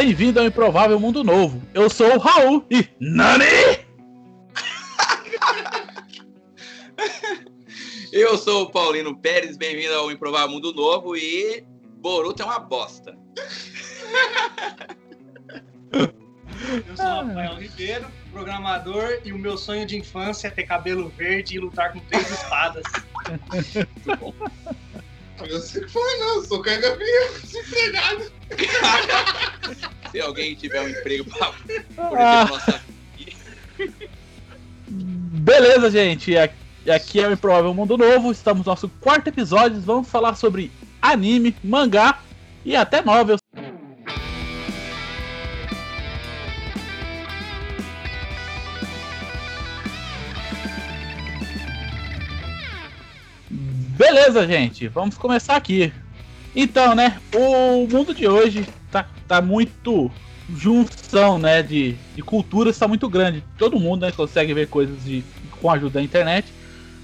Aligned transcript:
Bem-vindo 0.00 0.38
ao 0.38 0.46
Improvável 0.46 1.00
Mundo 1.00 1.24
Novo. 1.24 1.60
Eu 1.74 1.90
sou 1.90 2.14
o 2.14 2.18
Raul 2.18 2.64
e. 2.70 2.88
NANI! 3.00 3.44
Eu 8.12 8.38
sou 8.38 8.62
o 8.62 8.70
Paulino 8.70 9.18
Pérez, 9.18 9.56
bem-vindo 9.56 9.92
ao 9.94 10.08
Improvável 10.12 10.50
Mundo 10.50 10.72
Novo 10.72 11.16
e. 11.16 11.64
Boruto 11.96 12.42
é 12.42 12.44
uma 12.44 12.60
bosta. 12.60 13.18
Eu 15.92 16.96
sou 16.96 17.04
o 17.04 17.26
Rafael 17.26 17.56
Ribeiro, 17.56 18.06
programador, 18.30 19.20
e 19.24 19.32
o 19.32 19.38
meu 19.38 19.58
sonho 19.58 19.84
de 19.84 19.96
infância 19.96 20.46
é 20.46 20.50
ter 20.52 20.62
cabelo 20.62 21.08
verde 21.08 21.56
e 21.56 21.58
lutar 21.58 21.92
com 21.92 21.98
três 21.98 22.30
espadas. 22.30 22.84
Muito 23.52 24.16
bom. 24.20 24.32
Eu 25.46 25.60
sei 25.60 25.82
que 25.82 25.88
foi, 25.90 26.18
não, 26.18 26.36
eu 26.36 26.44
sou 26.44 26.60
carga-vivo, 26.62 27.40
desempregado. 27.42 28.32
Se 30.10 30.20
alguém 30.20 30.54
tiver 30.54 30.80
um 30.80 30.88
emprego 30.88 31.24
pra 31.30 31.52
por 31.52 32.18
Ah. 32.18 32.46
nossa 32.48 32.80
Beleza, 34.88 35.90
gente. 35.90 36.36
Aqui- 36.36 36.54
Aqui 36.88 37.20
é 37.20 37.28
o 37.28 37.32
Improvável 37.32 37.74
Mundo 37.74 37.98
Novo. 37.98 38.32
Estamos 38.32 38.64
no 38.64 38.72
nosso 38.72 38.88
quarto 38.88 39.28
episódio. 39.28 39.78
Vamos 39.80 40.08
falar 40.08 40.34
sobre 40.36 40.72
anime, 41.02 41.54
mangá 41.62 42.20
e 42.64 42.74
até 42.74 43.02
novels. 43.02 43.40
Beleza, 53.98 54.46
gente. 54.46 54.86
Vamos 54.86 55.18
começar 55.18 55.56
aqui. 55.56 55.92
Então, 56.54 56.94
né? 56.94 57.20
O 57.34 57.86
mundo 57.88 58.14
de 58.14 58.28
hoje 58.28 58.64
tá, 58.92 59.04
tá 59.26 59.42
muito 59.42 60.08
junção, 60.54 61.36
né? 61.36 61.62
De, 61.64 61.96
de 62.14 62.22
culturas 62.22 62.76
está 62.76 62.86
muito 62.86 63.08
grande. 63.08 63.42
Todo 63.58 63.80
mundo 63.80 64.02
né, 64.02 64.12
consegue 64.12 64.54
ver 64.54 64.68
coisas 64.68 65.04
de, 65.04 65.24
com 65.60 65.68
a 65.68 65.74
ajuda 65.74 65.94
da 65.94 66.02
internet. 66.02 66.46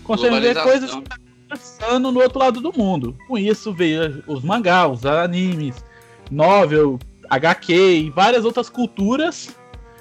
Consegue 0.04 0.38
ver 0.38 0.54
coisas 0.62 0.90
globalização. 0.90 1.04
passando 1.48 2.12
no 2.12 2.20
outro 2.20 2.38
lado 2.38 2.60
do 2.60 2.72
mundo. 2.72 3.16
Com 3.26 3.36
isso 3.36 3.72
veio 3.72 4.22
os 4.28 4.44
mangás, 4.44 5.00
os 5.00 5.04
animes, 5.04 5.84
novel, 6.30 7.00
HQ 7.28 7.72
e 7.74 8.10
várias 8.10 8.44
outras 8.44 8.68
culturas 8.68 9.54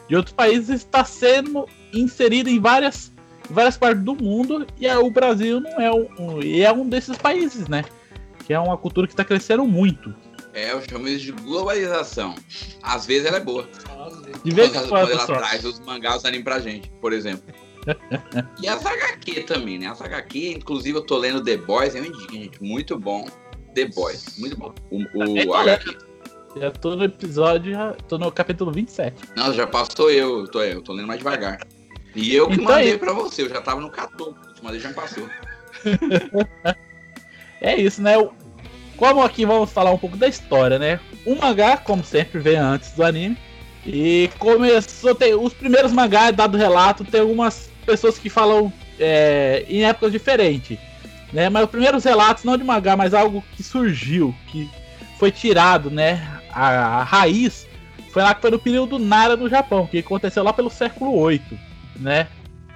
de 0.07 0.15
outros 0.15 0.35
países 0.35 0.69
está 0.69 1.03
sendo 1.03 1.67
inserido 1.93 2.49
em 2.49 2.59
várias, 2.59 3.11
em 3.49 3.53
várias 3.53 3.77
partes 3.77 4.03
do 4.03 4.15
mundo 4.15 4.65
e 4.79 4.87
é- 4.87 4.97
o 4.97 5.09
Brasil 5.09 5.59
não 5.59 5.79
é 5.81 5.91
um, 5.91 6.07
um- 6.19 6.41
e 6.41 6.61
é 6.61 6.71
um 6.71 6.87
desses 6.87 7.17
países, 7.17 7.67
né? 7.67 7.83
Que 8.45 8.53
é 8.53 8.59
uma 8.59 8.77
cultura 8.77 9.07
que 9.07 9.13
está 9.13 9.23
crescendo 9.23 9.65
muito. 9.65 10.13
É, 10.53 10.71
eu 10.71 10.81
chamo 10.87 11.07
isso 11.07 11.25
de 11.25 11.31
globalização. 11.31 12.35
Às 12.81 13.05
vezes 13.05 13.25
ela 13.25 13.37
é 13.37 13.39
boa. 13.39 13.67
De 14.43 14.51
vez 14.51 14.69
quando, 14.71 14.85
em 14.85 14.89
quando 14.89 15.11
ela 15.11 15.25
só. 15.25 15.35
traz 15.35 15.65
os 15.65 15.79
mangás 15.79 16.17
os 16.17 16.25
animes 16.25 16.43
pra 16.43 16.59
gente, 16.59 16.91
por 17.01 17.11
exemplo. 17.11 17.43
e 18.61 18.67
as 18.67 18.85
HQ 18.85 19.41
também, 19.43 19.79
né? 19.79 19.87
As 19.87 20.01
HQ, 20.01 20.53
inclusive 20.57 20.97
eu 20.97 21.01
tô 21.01 21.17
lendo 21.17 21.43
The 21.43 21.57
Boys, 21.57 21.95
eu 21.95 22.05
indico, 22.05 22.31
gente. 22.31 22.61
Muito 22.63 22.97
bom. 22.99 23.27
The 23.73 23.85
Boys, 23.87 24.37
muito 24.37 24.55
bom. 24.57 24.73
O, 24.91 25.01
o 25.01 25.45
tô 25.45 25.53
HQ. 25.55 25.97
Já 26.55 26.69
tô 26.69 26.95
no 26.95 27.03
episódio, 27.05 27.71
já 27.73 27.93
tô 28.07 28.17
no 28.19 28.31
capítulo 28.31 28.71
27. 28.71 29.15
Não, 29.35 29.51
já 29.53 29.65
passou 29.65 30.11
eu, 30.11 30.41
eu 30.41 30.47
tô, 30.47 30.61
eu 30.61 30.81
tô 30.83 30.93
lendo 30.93 31.07
mais 31.07 31.17
devagar. 31.17 31.59
E 32.15 32.35
eu 32.35 32.47
que 32.47 32.53
Então 32.55 32.65
mandei 32.65 32.91
aí- 32.91 32.97
pra 32.97 33.13
você, 33.13 33.41
eu 33.43 33.49
já 33.49 33.61
tava 33.61 33.81
no 33.81 33.89
14, 33.89 34.35
mas 34.61 34.81
já 34.81 34.91
passou. 34.93 35.27
É 37.61 37.75
isso, 37.79 38.01
né? 38.01 38.13
Como 38.97 39.23
aqui 39.23 39.45
vamos 39.45 39.71
falar 39.71 39.91
um 39.91 39.97
pouco 39.97 40.17
da 40.17 40.27
história, 40.27 40.77
né? 40.77 40.99
O 41.25 41.33
mangá, 41.35 41.77
como 41.77 42.03
sempre, 42.03 42.39
vem 42.39 42.57
antes 42.57 42.91
do 42.91 43.03
anime. 43.03 43.37
E 43.85 44.29
começou. 44.37 45.15
Tem, 45.15 45.33
os 45.33 45.53
primeiros 45.53 45.91
mangás, 45.93 46.35
dado 46.35 46.57
relato, 46.57 47.05
tem 47.05 47.21
algumas 47.21 47.69
pessoas 47.85 48.17
que 48.17 48.29
falam 48.29 48.71
é, 48.99 49.65
em 49.69 49.85
épocas 49.85 50.11
diferentes. 50.11 50.77
Né? 51.31 51.49
Mas 51.49 51.63
os 51.63 51.69
primeiros 51.69 52.03
relatos, 52.03 52.43
não 52.43 52.57
de 52.57 52.63
mangá, 52.65 52.95
mas 52.97 53.13
algo 53.13 53.43
que 53.55 53.63
surgiu, 53.63 54.35
que 54.47 54.69
foi 55.17 55.31
tirado, 55.31 55.89
né? 55.89 56.39
A, 56.51 56.99
a 56.99 57.03
raiz 57.03 57.65
foi 58.11 58.21
lá 58.21 58.35
que 58.35 58.41
foi 58.41 58.51
no 58.51 58.59
período 58.59 58.99
Nara 58.99 59.35
no 59.37 59.49
Japão, 59.49 59.87
que 59.87 59.99
aconteceu 59.99 60.43
lá 60.43 60.51
pelo 60.53 60.69
século 60.69 61.15
8, 61.17 61.57
né? 61.95 62.27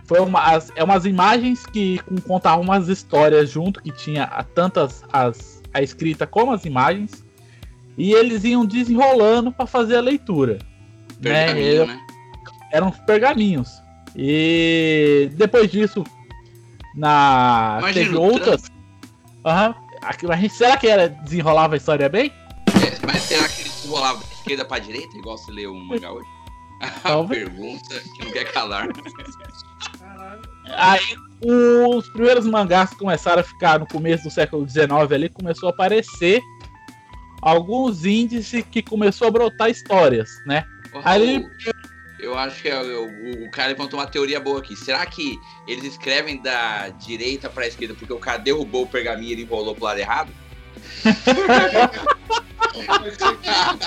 Foi 0.05 0.19
uma, 0.19 0.41
as, 0.41 0.71
é 0.75 0.83
umas 0.83 1.05
imagens 1.05 1.65
que 1.65 1.99
contavam 2.25 2.61
umas 2.63 2.87
histórias 2.87 3.49
junto, 3.49 3.81
que 3.81 3.91
tinha 3.91 4.23
a- 4.23 4.43
tantas 4.43 5.03
as, 5.11 5.61
a 5.73 5.81
escrita 5.81 6.25
como 6.25 6.53
as 6.53 6.63
imagens, 6.65 7.25
e 7.97 8.13
eles 8.13 8.43
iam 8.43 8.65
desenrolando 8.65 9.51
para 9.51 9.65
fazer 9.65 9.97
a 9.97 10.01
leitura. 10.01 10.59
Né? 11.19 11.45
Pergaminho, 11.47 11.85
né? 11.87 11.99
Eram 12.71 12.89
os 12.89 12.99
pergaminhos. 12.99 13.81
E 14.15 15.29
depois 15.33 15.69
disso, 15.69 16.03
na 16.95 17.77
Imagina 17.79 18.05
teve 18.05 18.15
outras. 18.17 18.63
Aham. 19.45 19.75
Mas 20.23 20.53
será 20.53 20.77
que 20.77 20.87
era 20.87 21.09
desenrolava 21.09 21.73
a 21.75 21.77
história 21.77 22.07
bem? 22.07 22.31
É, 22.67 23.05
mas 23.05 23.23
será 23.23 23.47
que 23.49 23.61
eles 23.61 23.85
rolavam 23.85 24.21
da 24.21 24.27
esquerda 24.35 24.63
pra 24.63 24.79
direita, 24.79 25.17
igual 25.17 25.37
se 25.37 25.51
leu 25.51 25.73
um 25.73 25.83
mangá 25.85 26.11
hoje? 26.11 26.27
A 26.81 26.89
Talvez. 27.01 27.43
pergunta 27.43 27.99
que 28.15 28.25
não 28.25 28.31
quer 28.31 28.51
calar. 28.51 28.87
Aí 30.75 31.15
os 31.41 32.07
primeiros 32.09 32.45
mangás 32.45 32.89
que 32.91 32.97
começaram 32.97 33.41
a 33.41 33.43
ficar 33.43 33.79
no 33.79 33.87
começo 33.87 34.23
do 34.23 34.31
século 34.31 34.67
XIX 34.67 34.89
ali, 35.11 35.29
começou 35.29 35.69
a 35.69 35.71
aparecer 35.71 36.41
alguns 37.41 38.05
índices 38.05 38.63
que 38.71 38.81
começou 38.81 39.27
a 39.27 39.31
brotar 39.31 39.69
histórias, 39.69 40.29
né? 40.45 40.65
Ô, 40.93 40.99
Aí- 41.03 41.45
Eu 42.19 42.35
acho 42.37 42.61
que 42.63 42.67
é 42.67 42.79
o, 42.81 43.45
o- 43.45 43.51
cara 43.51 43.69
levantou 43.69 43.99
uma 43.99 44.07
teoria 44.07 44.39
boa 44.39 44.57
aqui. 44.59 44.75
Será 44.75 45.05
que 45.05 45.37
eles 45.67 45.83
escrevem 45.83 46.41
da 46.41 46.89
direita 46.89 47.47
pra 47.47 47.67
esquerda 47.67 47.93
porque 47.93 48.11
o 48.11 48.17
cara 48.19 48.39
derrubou 48.39 48.83
o 48.83 48.87
pergaminho 48.87 49.29
e 49.29 49.31
ele 49.33 49.41
enrolou 49.43 49.75
pro 49.75 49.83
lado 49.85 49.99
errado? 49.99 50.31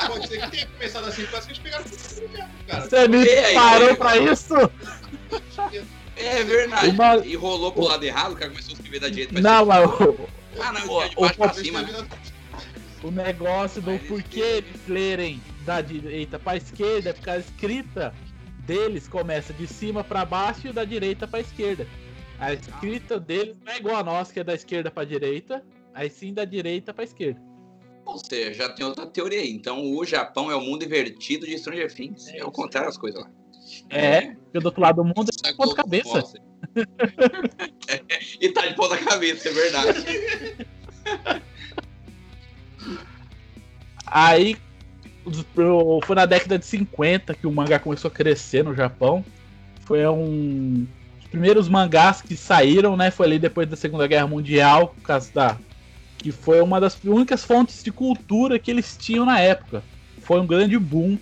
Pode 0.08 0.28
ser 0.28 0.40
que, 0.40 0.50
tenha 0.50 0.66
começado 0.66 1.06
assim, 1.08 1.26
parece 1.26 1.46
que 1.48 1.52
eles 1.52 1.58
pegaram 1.62 1.84
cara. 2.66 2.88
Você 2.88 3.08
me 3.08 3.26
parou 3.54 3.88
aí? 3.88 3.96
pra 3.96 4.16
isso? 4.18 4.54
É 6.16 6.42
verdade. 6.44 6.88
Uma- 6.88 7.16
E 7.18 7.34
rolou 7.34 7.72
pro 7.72 7.84
lado 7.84 8.04
errado, 8.04 8.32
o 8.32 8.36
cara 8.36 8.50
começou 8.50 8.72
a 8.72 8.74
escrever 8.74 9.00
da 9.00 9.08
direita 9.08 9.32
pra 9.34 9.42
Não, 9.42 9.64
mas 9.66 9.84
o. 9.88 10.28
Ah, 10.60 10.72
não, 10.72 10.80
escreveu 10.80 11.08
de 11.08 11.14
o- 11.16 11.20
baixo 11.20 11.34
pra 11.36 11.50
o- 11.50 11.54
cima, 11.54 11.82
né? 11.82 12.06
o 13.02 13.10
negócio 13.10 13.80
do 13.80 13.98
porquê 14.00 14.40
eles 14.40 14.80
lerem 14.88 15.40
da 15.64 15.80
direita 15.80 16.38
pra 16.38 16.56
esquerda 16.56 17.10
é 17.10 17.12
porque 17.12 17.30
a 17.30 17.38
escrita 17.38 18.12
deles 18.66 19.08
começa 19.08 19.52
de 19.54 19.66
cima 19.66 20.04
pra 20.04 20.24
baixo 20.24 20.68
e 20.68 20.72
da 20.72 20.84
direita 20.84 21.26
pra 21.26 21.40
esquerda. 21.40 21.86
A 22.38 22.52
escrita 22.54 23.18
deles 23.20 23.54
não 23.64 23.72
é 23.72 23.76
igual 23.78 23.96
a 23.96 24.02
nossa, 24.02 24.32
que 24.32 24.40
é 24.40 24.44
da 24.44 24.54
esquerda 24.54 24.90
pra 24.90 25.04
direita, 25.04 25.62
aí 25.94 26.10
sim 26.10 26.32
da 26.32 26.44
direita 26.44 26.92
pra 26.92 27.04
esquerda. 27.04 27.40
Ou 28.04 28.18
seja, 28.18 28.54
já 28.54 28.68
tem 28.68 28.84
outra 28.84 29.06
teoria 29.06 29.40
aí. 29.40 29.50
Então 29.50 29.92
o 29.94 30.04
Japão 30.04 30.50
é 30.50 30.56
o 30.56 30.60
mundo 30.60 30.84
invertido 30.84 31.46
de 31.46 31.56
Stranger 31.58 31.92
Things. 31.92 32.28
É, 32.28 32.44
o 32.44 32.50
contrário 32.50 32.88
das 32.88 32.98
coisas 32.98 33.20
lá. 33.20 33.30
É, 33.88 34.32
porque 34.32 34.58
do 34.58 34.66
outro 34.66 34.80
lado 34.80 34.96
do 34.96 35.04
mundo 35.04 35.30
é 35.44 35.48
é 35.48 35.52
ponta 35.54 35.74
cabeça. 35.74 36.22
É, 37.88 38.00
e 38.40 38.50
tá 38.50 38.66
de 38.66 38.74
ponta 38.74 38.96
cabeça, 38.98 39.48
é 39.48 39.52
verdade. 39.52 40.04
Aí 44.06 44.56
foi 46.04 46.16
na 46.16 46.26
década 46.26 46.58
de 46.58 46.66
50 46.66 47.34
que 47.34 47.46
o 47.46 47.52
mangá 47.52 47.78
começou 47.78 48.08
a 48.08 48.12
crescer 48.12 48.62
no 48.62 48.74
Japão. 48.74 49.24
Foi 49.84 50.06
um 50.06 50.86
os 51.18 51.26
primeiros 51.28 51.68
mangás 51.68 52.22
que 52.22 52.36
saíram, 52.36 52.96
né? 52.96 53.10
Foi 53.10 53.26
ali 53.26 53.38
depois 53.38 53.68
da 53.68 53.76
Segunda 53.76 54.06
Guerra 54.06 54.26
Mundial, 54.26 54.88
por 54.88 55.02
causa 55.02 55.32
da 55.32 55.58
que 56.20 56.30
foi 56.30 56.60
uma 56.60 56.78
das 56.78 56.98
únicas 57.02 57.42
fontes 57.44 57.82
de 57.82 57.90
cultura 57.90 58.58
que 58.58 58.70
eles 58.70 58.96
tinham 58.98 59.24
na 59.24 59.40
época. 59.40 59.82
Foi 60.20 60.38
um 60.38 60.46
grande 60.46 60.78
boom, 60.78 61.16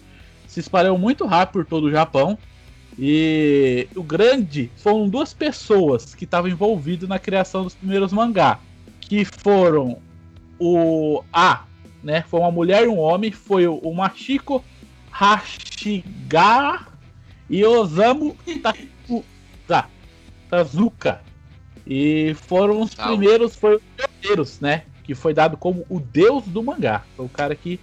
se 0.49 0.59
espalhou 0.59 0.99
muito 0.99 1.25
rápido 1.25 1.53
por 1.53 1.65
todo 1.65 1.85
o 1.85 1.91
Japão. 1.91 2.37
E 2.99 3.87
o 3.95 4.03
grande 4.03 4.73
foram 4.77 5.09
duas 5.09 5.33
pessoas 5.33 6.17
que 6.17 6.25
estavam 6.25 6.51
envolvidas 6.51 7.09
na 7.09 7.17
criação 7.17 7.63
dos 7.63 7.75
primeiros 7.75 8.13
mangá, 8.13 8.59
que 9.01 9.25
foram 9.25 9.99
o 10.59 11.23
A, 11.33 11.63
né? 12.03 12.25
Foi 12.29 12.41
uma 12.41 12.51
mulher 12.51 12.85
e 12.85 12.89
um 12.89 12.99
homem, 12.99 13.31
foi 13.31 13.69
o, 13.69 13.95
Machiko 13.95 14.65
Hashiga 15.13 16.89
e 17.49 17.65
Osamu 17.65 18.37
Tazuka. 20.51 21.28
E 21.89 22.35
foram 22.35 22.83
os 22.83 22.91
Salve. 22.91 23.17
primeiros, 23.17 23.57
foram 23.57 23.77
os 23.77 24.07
pioneiros, 24.21 24.61
né? 24.61 24.85
Que 25.05 25.15
foi 25.15 25.33
dado 25.33 25.57
como 25.57 25.87
o 25.89 25.99
deus 25.99 26.45
do 26.45 26.63
mangá. 26.63 27.03
Foi 27.17 27.25
o 27.25 27.29
cara 27.31 27.55
que 27.55 27.81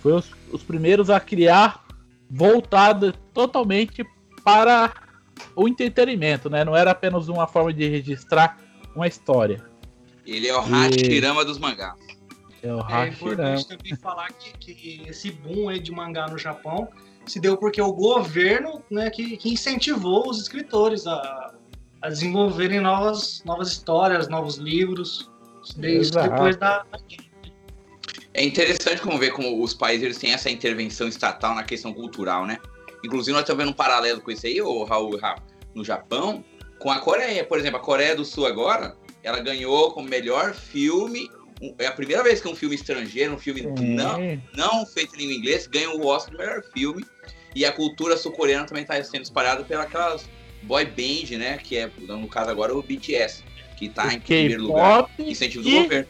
foi 0.00 0.12
os, 0.12 0.30
os 0.52 0.62
primeiros 0.62 1.10
a 1.10 1.18
criar 1.18 1.84
voltado 2.30 3.12
totalmente 3.34 4.06
para 4.44 4.92
o 5.56 5.66
entretenimento, 5.68 6.48
né? 6.48 6.64
Não 6.64 6.76
era 6.76 6.92
apenas 6.92 7.28
uma 7.28 7.46
forma 7.48 7.72
de 7.72 7.88
registrar 7.88 8.58
uma 8.94 9.06
história. 9.08 9.64
Ele 10.24 10.46
é 10.46 10.56
o 10.56 10.62
E- 10.62 10.70
Hashirama 10.70 11.44
dos 11.44 11.58
mangás. 11.58 11.98
É 12.62 12.72
o 12.72 12.78
É 12.80 12.82
Hashirama. 12.82 13.08
importante 13.08 13.66
também 13.68 13.96
falar 13.96 14.28
que, 14.32 14.52
que 14.74 15.02
esse 15.08 15.30
boom 15.32 15.68
aí 15.68 15.80
de 15.80 15.90
mangá 15.90 16.28
no 16.28 16.38
Japão 16.38 16.88
se 17.26 17.40
deu 17.40 17.56
porque 17.56 17.80
o 17.82 17.92
governo 17.92 18.82
né, 18.90 19.10
que, 19.10 19.36
que 19.36 19.52
incentivou 19.52 20.28
os 20.30 20.40
escritores 20.40 21.06
a, 21.06 21.54
a 22.00 22.08
desenvolverem 22.08 22.80
novas, 22.80 23.42
novas 23.44 23.68
histórias, 23.68 24.28
novos 24.28 24.56
livros, 24.56 25.30
desde 25.76 26.16
Exato. 26.16 26.30
depois 26.30 26.56
da, 26.56 26.84
É 28.34 28.44
interessante 28.44 29.02
como 29.02 29.18
ver 29.18 29.32
como 29.32 29.62
os 29.62 29.74
países 29.74 30.04
eles 30.04 30.18
têm 30.18 30.32
essa 30.32 30.50
intervenção 30.50 31.08
estatal 31.08 31.54
na 31.54 31.64
questão 31.64 31.92
cultural, 31.92 32.46
né? 32.46 32.58
Inclusive, 33.04 33.32
nós 33.32 33.42
estamos 33.42 33.62
vendo 33.62 33.72
um 33.72 33.76
paralelo 33.76 34.20
com 34.20 34.30
isso 34.30 34.46
aí, 34.46 34.60
o 34.60 34.84
Raul, 34.84 35.16
e 35.16 35.20
Rafa, 35.20 35.42
no 35.74 35.84
Japão, 35.84 36.44
com 36.78 36.90
a 36.90 36.98
Coreia. 36.98 37.44
Por 37.44 37.58
exemplo, 37.58 37.78
a 37.78 37.82
Coreia 37.82 38.14
do 38.14 38.24
Sul 38.24 38.46
agora, 38.46 38.96
ela 39.22 39.40
ganhou 39.40 39.92
como 39.92 40.08
melhor 40.08 40.54
filme. 40.54 41.30
É 41.78 41.86
a 41.86 41.92
primeira 41.92 42.22
vez 42.22 42.40
que 42.40 42.48
um 42.48 42.54
filme 42.54 42.74
estrangeiro, 42.74 43.34
um 43.34 43.38
filme 43.38 43.62
não, 43.62 44.18
não 44.54 44.86
feito 44.86 45.14
em 45.14 45.18
língua 45.18 45.34
inglesa, 45.34 45.68
ganha 45.68 45.90
o 45.90 46.06
Oscar 46.06 46.32
de 46.32 46.38
melhor 46.38 46.62
filme. 46.72 47.04
E 47.54 47.64
a 47.64 47.72
cultura 47.72 48.16
sul-coreana 48.16 48.66
também 48.66 48.82
está 48.82 49.02
sendo 49.02 49.22
espalhada 49.22 49.64
pelas 49.64 50.28
boy 50.62 50.84
band, 50.84 51.36
né? 51.38 51.58
Que 51.58 51.78
é, 51.78 51.90
no 51.98 52.28
caso 52.28 52.50
agora, 52.50 52.74
o 52.74 52.82
BTS, 52.82 53.42
que 53.76 53.86
em 53.86 53.88
O 53.88 54.20
primeiro 54.20 54.62
lugar. 54.64 55.08
Incentivo 55.18 55.64
do 55.64 55.70
governo. 55.70 56.08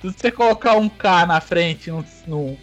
Se 0.00 0.06
você 0.12 0.30
colocar 0.30 0.76
um 0.76 0.88
K 0.88 1.26
na 1.26 1.40
frente 1.40 1.90
num, 1.90 2.04
num- 2.26 2.56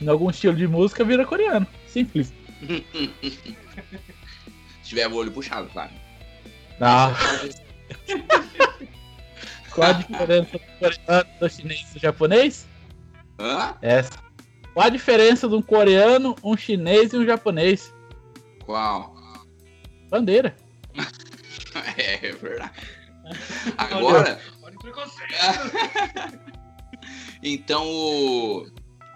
em 0.00 0.08
algum 0.08 0.30
estilo 0.30 0.54
de 0.56 0.66
música, 0.68 1.02
vira 1.04 1.24
coreano. 1.26 1.66
Simples. 1.86 2.32
Se 4.82 4.90
tiver 4.90 5.08
o 5.08 5.14
olho 5.14 5.30
puxado, 5.30 5.68
claro. 5.68 5.90
Ah, 6.80 7.12
qual 9.72 9.90
a 9.90 9.92
diferença 9.92 10.52
do 10.58 10.60
coreano, 10.78 11.28
do 11.40 11.48
chinês 11.48 11.90
e 11.90 11.94
do 11.94 12.00
japonês? 12.00 12.66
Hã? 13.38 13.74
Essa. 13.82 14.12
Qual 14.72 14.86
a 14.86 14.90
diferença 14.90 15.48
de 15.48 15.54
um 15.54 15.62
coreano, 15.62 16.36
um 16.42 16.56
chinês 16.56 17.12
e 17.12 17.16
um 17.16 17.26
japonês? 17.26 17.92
Qual? 18.64 19.14
Bandeira. 20.10 20.56
É, 21.96 22.26
é 22.28 22.32
verdade. 22.32 22.72
Agora, 23.76 24.40
Olha 24.62 24.78
então 27.42 27.86
o, 27.86 28.66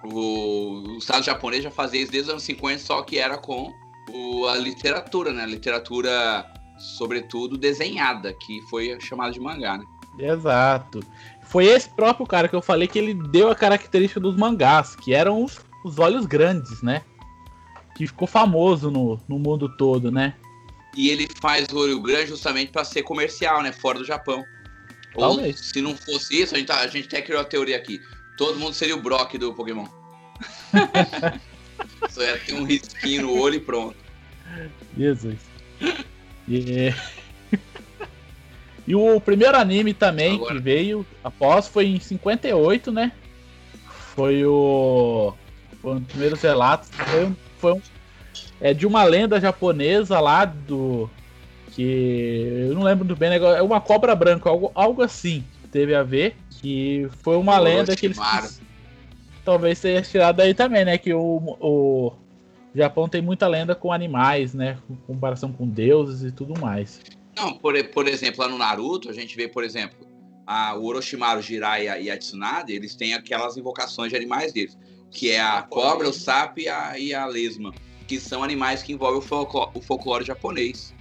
o, 0.04 0.94
o 0.94 0.98
Estado 0.98 1.24
japonês 1.24 1.62
já 1.64 1.70
fazia 1.70 2.00
isso 2.02 2.12
desde 2.12 2.28
os 2.28 2.32
anos 2.34 2.42
50, 2.44 2.78
só 2.80 3.02
que 3.02 3.18
era 3.18 3.38
com 3.38 3.72
o- 4.10 4.46
a 4.46 4.56
literatura, 4.56 5.32
né? 5.32 5.42
A 5.42 5.46
literatura, 5.46 6.46
sobretudo, 6.78 7.56
desenhada, 7.56 8.32
que 8.34 8.60
foi 8.62 8.96
chamada 9.00 9.32
de 9.32 9.40
mangá, 9.40 9.78
né? 9.78 9.84
Exato. 10.18 11.00
Foi 11.44 11.64
esse 11.66 11.88
próprio 11.88 12.26
cara 12.26 12.48
que 12.48 12.54
eu 12.54 12.62
falei 12.62 12.86
que 12.86 12.98
ele 12.98 13.14
deu 13.14 13.50
a 13.50 13.54
característica 13.56 14.20
dos 14.20 14.36
mangás, 14.36 14.94
que 14.94 15.14
eram 15.14 15.42
os, 15.42 15.58
os 15.84 15.98
olhos 15.98 16.26
grandes, 16.26 16.82
né? 16.82 17.02
Que 17.96 18.06
ficou 18.06 18.28
famoso 18.28 18.90
no, 18.90 19.18
no 19.28 19.38
mundo 19.38 19.68
todo, 19.76 20.10
né? 20.10 20.34
E 20.94 21.08
ele 21.08 21.28
faz 21.40 21.68
o 21.68 21.78
olho 21.78 22.00
grande 22.00 22.28
justamente 22.28 22.70
para 22.70 22.84
ser 22.84 23.02
comercial, 23.02 23.62
né? 23.62 23.72
Fora 23.72 23.98
do 23.98 24.04
Japão. 24.04 24.44
Ou 25.14 25.52
se 25.54 25.80
não 25.80 25.96
fosse 25.96 26.40
isso, 26.40 26.54
a 26.54 26.58
gente, 26.58 26.66
tá- 26.66 26.80
a 26.80 26.86
gente 26.86 27.06
até 27.06 27.22
criou 27.22 27.40
a 27.40 27.44
teoria 27.44 27.76
aqui. 27.76 28.00
Todo 28.36 28.58
mundo 28.58 28.74
seria 28.74 28.96
o 28.96 29.02
Brock 29.02 29.36
do 29.38 29.54
Pokémon. 29.54 29.86
Só 32.10 32.22
ia 32.22 32.38
ter 32.38 32.54
um 32.54 32.64
risquinho 32.64 33.22
no 33.22 33.38
olho 33.38 33.56
e 33.56 33.60
pronto. 33.60 33.96
Jesus. 34.96 35.36
E... 36.48 36.92
e 38.86 38.94
o 38.94 39.20
primeiro 39.20 39.56
anime 39.56 39.94
também 39.94 40.36
Agora. 40.36 40.54
que 40.54 40.60
veio 40.60 41.06
após 41.22 41.68
foi 41.68 41.86
em 41.86 42.00
58, 42.00 42.90
né? 42.92 43.12
Foi 44.14 44.44
o. 44.44 45.34
Foi 45.80 45.92
um 45.92 46.00
dos 46.00 46.08
primeiros 46.08 46.40
relatos. 46.42 46.90
Foi 46.90 47.24
um. 47.24 47.36
Foi 47.58 47.72
um 47.72 47.80
é 48.62 48.73
de 48.73 48.87
uma 48.87 49.03
lenda 49.03 49.41
japonesa 49.41 50.20
lá 50.20 50.44
do. 50.44 51.11
Que. 51.73 52.69
Eu 52.69 52.75
não 52.75 52.82
lembro 52.82 53.05
muito 53.05 53.19
bem, 53.19 53.31
né? 53.31 53.37
é 53.37 53.62
uma 53.62 53.81
cobra 53.81 54.14
branca, 54.14 54.49
algo, 54.49 54.70
algo 54.73 55.03
assim. 55.03 55.44
Teve 55.73 55.94
a 55.97 56.05
ver. 56.05 56.37
Que 56.49 57.09
foi 57.23 57.37
uma 57.37 57.59
lenda 57.59 57.97
que 57.97 58.06
eles. 58.06 58.17
Orochimaru. 58.17 58.62
Talvez 59.44 59.81
tenha 59.81 60.00
tirado 60.00 60.37
daí 60.37 60.55
também, 60.55 60.85
né? 60.85 60.97
Que 60.97 61.12
o, 61.12 61.56
o 61.61 62.12
Japão 62.73 63.09
tem 63.09 63.20
muita 63.20 63.49
lenda 63.49 63.75
com 63.75 63.93
animais, 63.93 64.55
né? 64.55 64.79
Com 64.87 64.94
comparação 64.94 65.53
com 65.53 65.67
deuses 65.67 66.23
e 66.23 66.31
tudo 66.31 66.59
mais. 66.61 67.00
Não, 67.37 67.55
por, 67.55 67.82
por 67.88 68.06
exemplo, 68.06 68.43
lá 68.43 68.49
no 68.49 68.59
Naruto, 68.59 69.11
a 69.11 69.12
gente 69.12 69.35
vê, 69.35 69.49
por 69.49 69.64
exemplo, 69.64 70.06
a, 70.47 70.76
o 70.76 70.85
Orochimaru, 70.85 71.43
Jiraiya 71.43 71.99
e 71.99 72.09
a 72.09 72.17
Tsunade, 72.17 72.73
eles 72.73 72.94
têm 72.94 73.14
aquelas 73.14 73.56
invocações 73.56 74.11
de 74.11 74.17
animais 74.17 74.53
deles, 74.53 74.79
que 75.11 75.31
é 75.31 75.41
a 75.41 75.62
cobra, 75.62 76.09
o 76.09 76.12
sapo 76.12 76.61
e 76.61 76.69
a, 76.69 76.97
e 76.97 77.12
a 77.12 77.26
lesma, 77.26 77.73
que 78.12 78.20
são 78.20 78.43
animais 78.44 78.82
que 78.82 78.93
envolvem 78.93 79.19
o, 79.19 79.23
folclore, 79.23 79.70
o 79.75 79.81
folclore 79.81 80.23
japonês. 80.25 80.93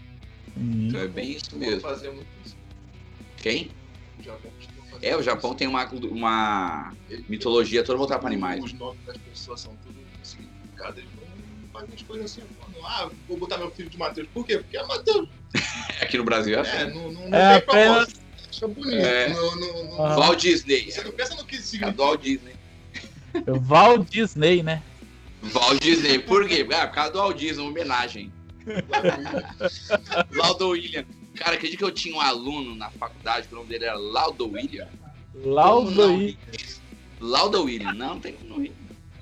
Hum. 0.58 0.88
Então 0.88 1.02
é 1.02 1.08
bem 1.08 1.32
isso 1.32 1.54
mesmo. 1.58 1.82
Quem? 3.38 3.70
O 4.20 4.24
Japão 4.24 4.52
É, 5.02 5.18
o. 5.18 5.22
Japão 5.22 5.54
tem 5.54 5.68
uma, 5.68 5.86
uma 5.90 6.94
Ele- 7.10 7.26
mitologia 7.28 7.84
toda 7.84 7.98
voltada 7.98 8.20
para 8.22 8.30
animais. 8.30 8.64
Os 8.64 8.72
nomes 8.74 9.04
das 9.06 9.18
pessoas 9.18 9.60
são 9.60 9.74
tudo 9.86 10.00
significados. 10.24 11.00
Eles 11.00 11.10
não 11.18 11.70
fazem 11.74 11.90
as 11.96 12.02
coisas 12.04 12.32
assim. 12.32 12.42
não, 12.74 12.86
Ah, 12.88 13.10
vou 13.28 13.38
botar 13.38 13.58
meu 13.58 13.70
filho 13.72 13.90
de 13.90 13.98
Matheus. 13.98 14.28
Por 14.34 14.46
quê? 14.46 14.58
Porque 14.60 14.78
é 14.78 14.86
Matheus. 14.86 15.28
Aqui 16.02 16.18
no 16.18 16.24
Brasil 16.24 16.56
é 16.58 16.62
assim. 16.62 16.78
É, 16.78 16.86
não, 16.94 17.12
não, 17.12 17.30
não 17.30 17.38
É 17.38 17.60
tem 17.60 17.70
apenas- 17.70 17.96
propósito. 18.14 18.22
Acha 18.52 18.68
bonito. 18.68 18.96
É. 18.98 19.30
Não, 19.34 19.56
não, 19.58 19.84
não- 19.86 20.06
Ah. 20.06 20.16
Walt 20.16 20.40
Disney. 20.40 20.90
Você 20.92 21.04
não 21.04 21.12
pensa 21.12 21.36
no 21.36 21.44
que 21.46 21.56
É 21.56 21.60
do 21.60 21.64
significa. 21.66 22.02
Walt 22.04 22.22
Disney. 22.22 22.54
Walt 23.68 24.10
Disney, 24.10 24.64
né? 24.64 24.82
Walt 25.54 25.82
Disney. 25.82 26.20
Por 26.20 26.48
quê? 26.48 26.68
Ah, 26.72 26.88
por 26.88 26.96
causa 26.96 27.12
do 27.12 27.20
Walt 27.20 27.38
Disney, 27.38 27.62
uma 27.62 27.72
homenagem. 27.72 28.32
Laudo 30.32 30.70
William. 30.70 31.06
Cara, 31.36 31.56
acredita 31.56 31.78
que 31.78 31.84
eu 31.84 31.92
tinha 31.92 32.16
um 32.16 32.22
aluno 32.22 32.76
na 32.76 32.90
faculdade 32.92 33.48
que 33.48 33.54
o 33.54 33.58
nome 33.58 33.70
dele 33.70 33.86
era 33.86 33.96
Laudo 33.96 34.50
William? 34.52 34.88
Laudo 35.34 36.08
Não. 36.08 36.22
e 36.22 36.38
Laudo 37.20 37.64
William. 37.64 37.94
Não, 37.94 38.16
não 38.16 38.20
tem 38.20 38.34
como 38.34 38.50
não 38.50 38.62
rir. 38.62 38.74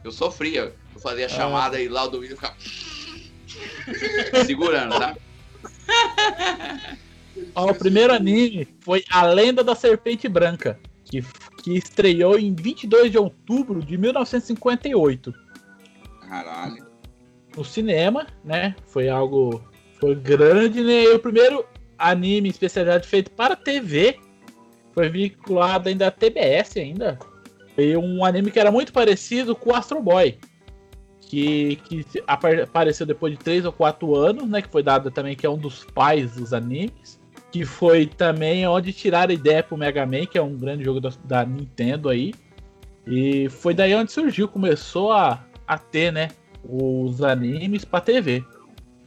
Eu 0.04 0.12
sofria. 0.12 0.74
Eu 0.94 1.02
fazia 1.02 1.28
a 1.28 1.30
chamada 1.30 1.80
e 1.80 1.88
Laudo 1.88 2.20
William 2.20 2.36
ficava... 2.36 2.56
Segurando, 4.46 5.00
tá? 5.00 5.16
Ó, 7.56 7.72
o 7.72 7.76
primeiro 7.76 8.14
anime 8.14 8.68
foi 8.82 9.04
A 9.10 9.24
Lenda 9.24 9.64
da 9.64 9.76
Serpente 9.76 10.28
Branca, 10.28 10.80
que, 11.06 11.24
que 11.64 11.78
estreou 11.78 12.38
em 12.38 12.54
22 12.54 13.12
de 13.12 13.18
outubro 13.18 13.82
de 13.82 13.98
1958 13.98 15.34
Caralho. 16.30 16.86
no 17.58 17.66
cinema, 17.66 18.28
né? 18.44 18.76
Foi 18.86 19.10
algo 19.10 19.64
foi 20.00 20.16
grande, 20.16 20.82
né? 20.82 21.04
E 21.04 21.14
o 21.14 21.20
primeiro 21.20 21.66
anime 21.98 22.50
especializado 22.50 23.06
feito 23.06 23.32
para 23.32 23.56
TV 23.56 24.18
foi 24.94 25.10
vinculado 25.10 25.90
ainda 25.90 26.08
à 26.08 26.12
TBS 26.12 26.78
ainda. 26.78 27.20
Foi 27.76 27.98
um 27.98 28.24
anime 28.24 28.52
que 28.52 28.60
era 28.60 28.72
muito 28.72 28.94
parecido 28.94 29.56
com 29.56 29.72
o 29.72 29.76
Astro 29.76 30.02
Boy. 30.02 30.38
Que, 31.22 31.76
que 31.86 32.06
apareceu 32.26 33.06
depois 33.06 33.34
de 33.34 33.40
3 33.40 33.66
ou 33.66 33.72
4 33.74 34.16
anos, 34.16 34.50
né? 34.50 34.62
Que 34.62 34.70
foi 34.70 34.84
dado 34.84 35.12
também 35.12 35.36
que 35.36 35.46
é 35.46 35.50
um 35.50 35.58
dos 35.58 35.84
pais 35.84 36.36
dos 36.36 36.54
animes. 36.54 37.20
Que 37.52 37.66
foi 37.66 38.06
também 38.06 38.68
onde 38.68 38.94
tiraram 38.94 39.32
a 39.32 39.34
ideia 39.34 39.64
pro 39.64 39.78
Mega 39.78 40.06
Man, 40.06 40.26
que 40.26 40.38
é 40.38 40.42
um 40.42 40.56
grande 40.56 40.84
jogo 40.84 41.00
da, 41.00 41.10
da 41.26 41.46
Nintendo 41.46 42.10
aí. 42.10 42.34
E 43.06 43.50
foi 43.50 43.74
daí 43.74 43.96
onde 43.96 44.12
surgiu, 44.12 44.48
começou 44.48 45.12
a, 45.12 45.44
a 45.70 45.78
ter, 45.78 46.12
né? 46.12 46.30
Os 46.68 47.22
animes 47.24 47.86
pra 47.86 48.02
TV. 48.02 48.44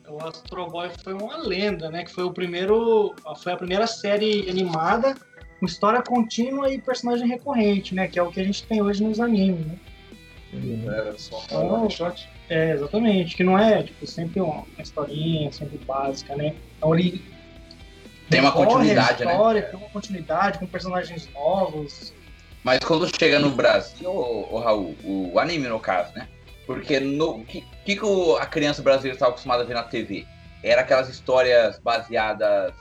O 0.08 0.22
Astro 0.24 0.66
Boy 0.68 0.90
foi 1.02 1.12
uma 1.12 1.36
lenda, 1.38 1.90
né? 1.90 2.04
Que 2.04 2.12
foi 2.12 2.24
o 2.24 2.30
primeiro, 2.32 3.14
foi 3.42 3.52
a 3.52 3.56
primeira 3.56 3.86
série 3.86 4.48
animada 4.48 5.14
com 5.58 5.66
história 5.66 6.00
contínua 6.02 6.70
e 6.72 6.80
personagem 6.80 7.26
recorrente, 7.26 7.94
né? 7.94 8.06
Que 8.06 8.18
é 8.18 8.22
o 8.22 8.30
que 8.30 8.40
a 8.40 8.44
gente 8.44 8.62
tem 8.64 8.80
hoje 8.80 9.02
nos 9.02 9.18
animes, 9.20 9.66
né? 9.66 9.76
Era 10.86 11.18
só 11.18 11.42
Oh. 11.50 11.58
um 11.58 11.72
one 11.82 11.90
shot. 11.90 12.28
É, 12.48 12.72
exatamente. 12.72 13.34
Que 13.36 13.42
não 13.42 13.58
é, 13.58 13.82
tipo, 13.82 14.06
sempre 14.06 14.40
uma, 14.40 14.64
historinha, 14.78 15.50
sempre 15.50 15.78
básica, 15.78 16.36
né? 16.36 16.54
Então 16.76 16.94
ele 16.94 17.24
Tem 18.30 18.40
uma 18.40 18.52
continuidade, 18.52 19.24
né? 19.24 19.32
história, 19.32 19.62
Tem 19.62 19.80
uma 19.80 19.88
continuidade 19.88 20.58
com 20.58 20.66
personagens 20.66 21.28
novos. 21.32 22.12
Mas 22.62 22.78
quando 22.80 23.08
chega 23.18 23.38
no 23.40 23.50
Brasil, 23.50 24.08
ô, 24.10 24.54
ô, 24.54 24.58
Raul, 24.60 24.94
o 25.04 25.38
anime 25.38 25.68
no 25.68 25.80
caso, 25.80 26.12
né? 26.14 26.28
Porque 26.74 27.00
no 27.00 27.44
que, 27.44 27.62
que, 27.84 28.00
o- 28.04 28.36
a 28.36 28.46
criança 28.46 28.82
brasileira 28.82 29.14
estava 29.16 29.30
acostumada 29.32 29.62
a 29.62 29.66
ver 29.66 29.74
na 29.74 29.82
TV? 29.84 30.26
Era 30.62 30.82
aquelas 30.82 31.08
histórias 31.08 31.78
baseadas 31.80 32.72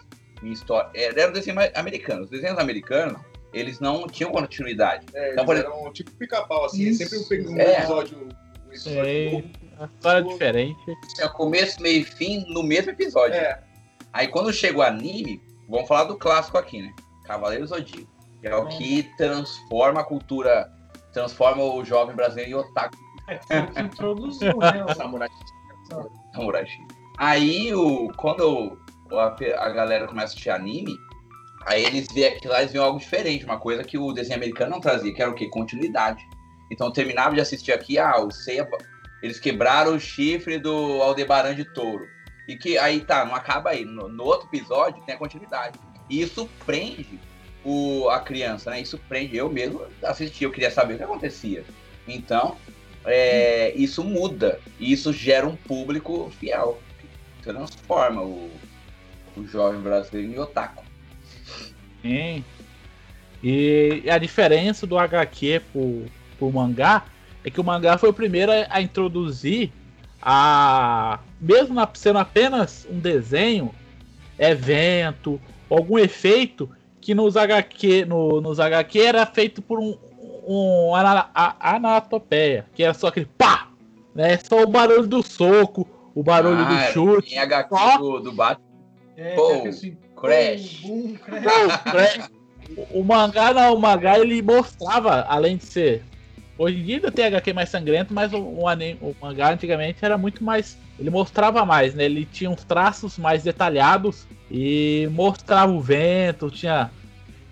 em 0.44 0.52
história. 0.52 0.90
Era 0.94 1.30
um 1.30 1.34
desenho 1.34 1.58
americano. 1.76 2.24
Os 2.24 2.30
desenhos 2.30 2.58
americanos, 2.60 3.20
eles 3.54 3.80
não 3.80 4.08
tinham 4.08 4.32
continuidade. 4.32 5.06
É, 5.14 5.34
Então, 5.34 5.46
eles 5.52 5.64
eram 5.64 5.92
tipo 5.94 6.12
pica-pau, 6.12 6.66
assim. 6.66 6.84
Isso. 6.84 7.08
Sempre 7.08 7.48
um, 7.48 7.60
É. 7.60 7.78
episódio. 7.80 8.18
Um 8.18 8.70
episódio 8.70 9.06
É, 9.06 9.32
novo. 9.32 9.50
uma 9.78 9.86
história 9.88 10.22
diferente. 10.24 10.80
Tinha 11.16 11.30
começo, 11.30 11.82
meio 11.82 12.02
e 12.02 12.04
fim 12.04 12.46
no 12.54 12.64
mesmo 12.64 12.92
episódio. 12.92 13.36
É, 13.36 13.60
Aí 14.14 14.28
quando 14.28 14.52
chega 14.52 14.78
o 14.78 14.82
anime, 14.82 15.42
vamos 15.70 15.88
falar 15.88 16.04
do 16.04 16.18
clássico 16.18 16.58
aqui, 16.58 16.82
né? 16.82 16.92
Cavaleiro 17.26 17.66
Zodíaco. 17.66 18.08
Que 18.42 18.48
é 18.48 18.56
o 18.56 18.68
que 18.68 19.04
transforma 19.18 20.02
a 20.02 20.04
cultura 20.04 20.70
transforma 21.14 21.64
o 21.64 21.84
jovem 21.86 22.16
brasileiro 22.16 22.52
em 22.52 22.54
otaku. 22.56 22.96
Introduziu, 23.84 24.58
né? 24.58 24.86
Samurai. 24.96 25.30
Samurai 26.34 26.66
X. 26.66 26.86
Aí, 27.18 27.74
o, 27.74 28.12
quando 28.18 28.78
a, 29.12 29.36
a 29.66 29.70
galera 29.70 30.08
começa 30.08 30.28
a 30.28 30.30
assistir 30.30 30.50
anime, 30.50 30.98
aí 31.66 31.86
eles 31.86 32.08
vê 32.14 32.28
aquilo 32.28 32.54
lá, 32.54 32.62
eles 32.62 32.72
veem 32.72 32.84
algo 32.84 33.00
diferente, 33.00 33.46
uma 33.46 33.60
coisa 33.60 33.84
que 33.84 33.98
o 33.98 34.12
desenho 34.14 34.38
americano 34.38 34.72
não 34.72 34.80
trazia, 34.80 35.14
que 35.14 35.22
era 35.22 35.30
o 35.30 35.36
quê? 35.36 35.48
Continuidade. 35.50 36.24
Então 36.72 36.88
eu 36.88 36.94
terminava 36.94 37.36
de 37.36 37.42
assistir 37.42 37.74
aqui, 37.74 38.00
ah, 38.00 38.18
o 38.20 38.32
Seiya, 38.32 38.68
eles 39.22 39.40
quebraram 39.40 39.96
o 39.96 40.00
chifre 40.00 40.58
do 40.58 41.02
Aldebaran 41.02 41.54
de 41.54 41.66
touro. 41.66 42.08
E 42.48 42.56
que 42.56 42.78
aí 42.78 43.02
tá, 43.02 43.24
não 43.24 43.36
acaba 43.36 43.70
aí. 43.70 43.86
No, 43.86 44.08
no 44.08 44.24
outro 44.24 44.48
episódio 44.48 45.04
tem 45.04 45.16
a 45.16 45.18
continuidade. 45.18 45.78
E 46.10 46.22
isso 46.22 46.50
prende 46.66 47.20
o, 47.64 48.10
a 48.10 48.20
criança, 48.20 48.72
né? 48.72 48.82
Isso 48.82 48.98
prende. 49.08 49.38
Eu 49.38 49.50
mesmo 49.50 49.82
assisti, 50.04 50.44
eu 50.44 50.52
queria 50.52 50.72
saber 50.72 50.96
o 50.96 50.98
que 50.98 51.04
acontecia. 51.04 51.64
Então, 52.08 52.58
é, 53.06 53.74
isso 53.76 54.04
muda. 54.04 54.60
E 54.80 54.92
isso 54.92 55.12
gera 55.12 55.48
um 55.48 55.56
público 55.56 56.32
fiel. 56.40 56.80
Transforma 57.44 58.22
o, 58.22 58.50
o 59.36 59.48
jovem 59.48 59.82
brasileiro 59.82 60.32
em 60.32 60.40
otaku. 60.40 60.84
Sim. 62.02 62.44
E 63.44 64.04
a 64.10 64.18
diferença 64.18 64.86
do 64.86 64.98
HQ 64.98 65.62
pro, 65.72 66.06
pro 66.38 66.52
mangá 66.52 67.06
é 67.44 67.50
que 67.50 67.60
o 67.60 67.64
mangá 67.64 67.98
foi 67.98 68.10
o 68.10 68.14
primeiro 68.14 68.52
a, 68.52 68.68
a 68.70 68.82
introduzir 68.82 69.72
a. 70.22 71.20
Mesmo 71.40 71.74
na- 71.74 71.90
sendo 71.94 72.20
apenas 72.20 72.88
um 72.90 73.00
desenho, 73.00 73.74
evento, 74.38 75.42
algum 75.70 75.98
efeito 75.98 76.70
que 77.00 77.16
nos 77.16 77.36
HQ, 77.36 78.06
no, 78.06 78.40
nos 78.42 78.60
HQ 78.60 79.00
era 79.00 79.26
feito 79.26 79.60
por 79.60 79.80
um, 79.80 79.98
um 80.48 80.96
ana- 80.96 81.30
a- 81.34 81.76
anatopeia, 81.76 82.66
que 82.74 82.84
era 82.84 82.94
só 82.94 83.08
aquele 83.08 83.26
pá! 83.38 83.68
Né? 84.14 84.38
Só 84.38 84.64
o 84.64 84.68
barulho 84.68 85.08
do 85.08 85.24
soco, 85.24 85.88
o 86.14 86.22
barulho 86.24 86.60
Ah, 86.60 86.88
do 86.88 86.92
chute. 86.94 87.36
Em 87.36 87.40
HQ 87.40 87.98
do, 87.98 88.20
do 88.20 88.32
Batman, 88.32 88.66
É, 89.16 89.36
Pô, 89.36 89.52
é 89.66 89.68
assim, 89.70 89.96
Crash. 90.20 90.80
bum, 90.82 91.08
bum, 91.08 91.16
crash. 91.16 92.30
É, 92.30 92.82
o- 92.96 93.00
o 93.02 93.04
mangá 93.04 93.54
não, 93.54 93.76
o 93.76 93.80
mangá 93.80 94.18
ele 94.20 94.42
mostrava, 94.42 95.22
além 95.28 95.58
de 95.58 95.66
ser. 95.66 96.04
Hoje 96.58 96.80
em 96.80 96.84
dia 96.84 96.96
ainda 96.98 97.12
tem 97.12 97.26
HQ 97.26 97.54
mais 97.54 97.70
sangrento, 97.70 98.14
mas 98.14 98.32
o, 98.34 98.38
o, 98.40 98.68
anime, 98.68 98.98
o 99.02 99.16
mangá 99.22 99.52
antigamente 99.52 100.04
era 100.04 100.18
muito 100.18 100.44
mais. 100.44 100.78
Ele 101.00 101.10
mostrava 101.10 101.66
mais, 101.66 101.94
né? 101.96 102.04
Ele 102.06 102.26
tinha 102.26 102.50
uns 102.50 102.64
traços 102.64 103.18
mais 103.18 103.44
detalhados 103.44 104.28
e 104.50 105.08
mostrava 105.12 105.72
o 105.72 105.82
vento, 105.82 106.52
tinha, 106.52 106.92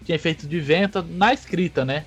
tinha 0.06 0.16
efeito 0.16 0.48
de 0.48 0.60
vento 0.60 1.04
na 1.10 1.34
escrita, 1.34 1.84
né? 1.84 2.06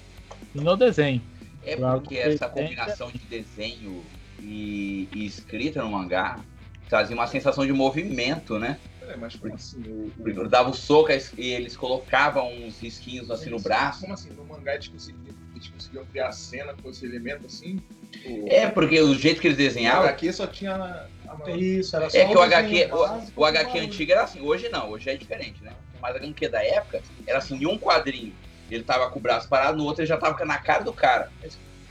E 0.55 0.61
no 0.61 0.77
desenho. 0.77 1.23
é 1.63 1.77
porque 1.77 2.15
que 2.15 2.19
essa 2.19 2.49
combinação 2.49 3.11
de 3.11 3.27
desenho 3.27 4.11
e, 4.39 5.09
e 5.13 5.27
escrita 5.27 5.83
no 5.83 5.91
mangá 5.91 6.45
trazia 6.89 7.17
uma 7.17 7.27
sensação 7.27 7.65
de 7.65 7.73
movimento, 7.73 8.59
né? 8.59 8.81
É, 9.03 9.17
mas 9.17 9.35
como 9.37 9.55
assim? 9.55 9.83
O, 9.89 10.13
o- 10.19 10.49
dava 10.49 10.71
o 10.71 10.75
soco 10.75 11.11
e 11.39 11.53
eles 11.53 11.77
colocavam 11.77 12.49
uns 12.65 12.81
risquinhos 12.81 13.31
assim 13.31 13.51
no 13.51 13.61
braço. 13.61 14.03
Como 14.03 14.13
assim? 14.13 14.31
No 14.33 14.45
mangá 14.47 14.75
eles 14.75 14.89
conseguiam, 14.89 15.35
eles 15.55 15.69
conseguiam 15.69 16.07
criar 16.07 16.29
a 16.29 16.33
cena 16.33 16.75
com 16.75 16.91
esse 16.91 17.05
elemento 17.07 17.47
assim? 17.47 17.83
O, 18.27 18.49
É, 18.49 18.69
porque 18.69 19.01
o 19.01 19.15
jeito 19.15 19.41
que 19.41 19.49
eles 19.49 19.57
o 19.57 19.61
desenhavam. 19.61 20.05
HQ 20.09 20.33
só 20.33 20.47
tinha 20.47 20.75
a, 20.75 21.09
Isso, 21.57 21.97
era 21.97 22.09
só 22.11 22.19
É 22.19 22.27
que 22.27 22.37
o 22.37 22.43
HQ, 22.43 22.91
o, 22.93 23.41
o 23.43 23.45
HQ 23.45 23.79
antigo 23.79 24.13
era 24.13 24.23
assim, 24.25 24.41
hoje 24.41 24.69
não, 24.69 24.91
hoje 24.91 25.11
é 25.11 25.17
diferente, 25.17 25.63
né? 25.63 25.75
Mas 26.01 26.15
a 26.15 26.19
HQ 26.19 26.49
da 26.49 26.63
época 26.65 27.03
era 27.27 27.39
assim, 27.39 27.57
em 27.57 27.67
um 27.67 27.79
quadrinho 27.79 28.37
ele 28.75 28.85
tava 28.85 29.11
com 29.11 29.19
o 29.19 29.23
braço 29.23 29.49
parado, 29.49 29.79
no 29.79 29.85
outro 29.85 30.03
ele 30.03 30.09
já 30.09 30.17
tava 30.17 30.45
na 30.45 30.59
cara 30.59 30.83
do 30.83 30.93
cara. 30.93 31.31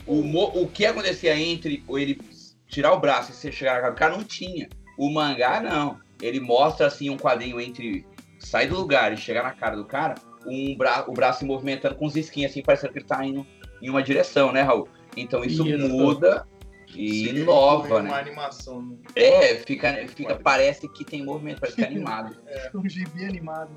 O, 0.06 0.22
o 0.62 0.68
que 0.68 0.86
acontecia 0.86 1.38
entre 1.38 1.84
ele 1.90 2.20
tirar 2.68 2.94
o 2.94 3.00
braço 3.00 3.32
e 3.32 3.36
você 3.36 3.52
chegar 3.52 3.76
na 3.76 3.82
cara 3.82 3.94
do 3.94 3.98
cara 3.98 4.18
não 4.18 4.24
tinha. 4.24 4.70
O 4.98 5.10
mangá 5.10 5.62
não. 5.62 6.00
Ele 6.22 6.40
mostra 6.40 6.88
assim 6.88 7.10
um 7.10 7.18
quadrinho 7.18 7.60
entre 7.60 8.06
sair 8.40 8.68
do 8.68 8.78
lugar 8.78 9.14
e 9.14 9.18
chegar 9.18 9.44
na 9.44 9.52
cara 9.52 9.76
do 9.76 9.86
cara, 9.86 10.16
um 10.46 10.76
bra 10.76 11.06
o 11.08 11.14
braço 11.14 11.40
se 11.40 11.46
movimentando 11.46 11.96
com 11.96 12.06
os 12.06 12.16
risquinhos 12.16 12.52
assim, 12.52 12.62
parecendo 12.62 12.94
que 12.94 13.00
ele 13.00 13.06
tá 13.06 13.24
indo 13.26 13.46
em 13.82 13.90
uma 13.90 14.02
direção, 14.02 14.52
né, 14.52 14.62
Raul? 14.62 14.88
Então 15.16 15.44
isso 15.44 15.68
Isso. 15.68 15.90
muda 15.90 16.48
e 16.96 17.30
inova, 17.30 18.00
uma 18.00 18.02
né? 18.02 18.14
animação. 18.14 18.82
né? 18.82 18.98
É, 19.16 19.56
fica, 19.56 20.08
fica, 20.08 20.36
parece 20.36 20.88
que 20.90 21.06
tem 21.06 21.24
movimento, 21.24 21.60
parece 21.60 21.78
que 21.78 21.84
é 21.84 21.88
animado. 21.88 22.36
Um 22.74 22.88
gibi 22.88 23.26
animado. 23.26 23.72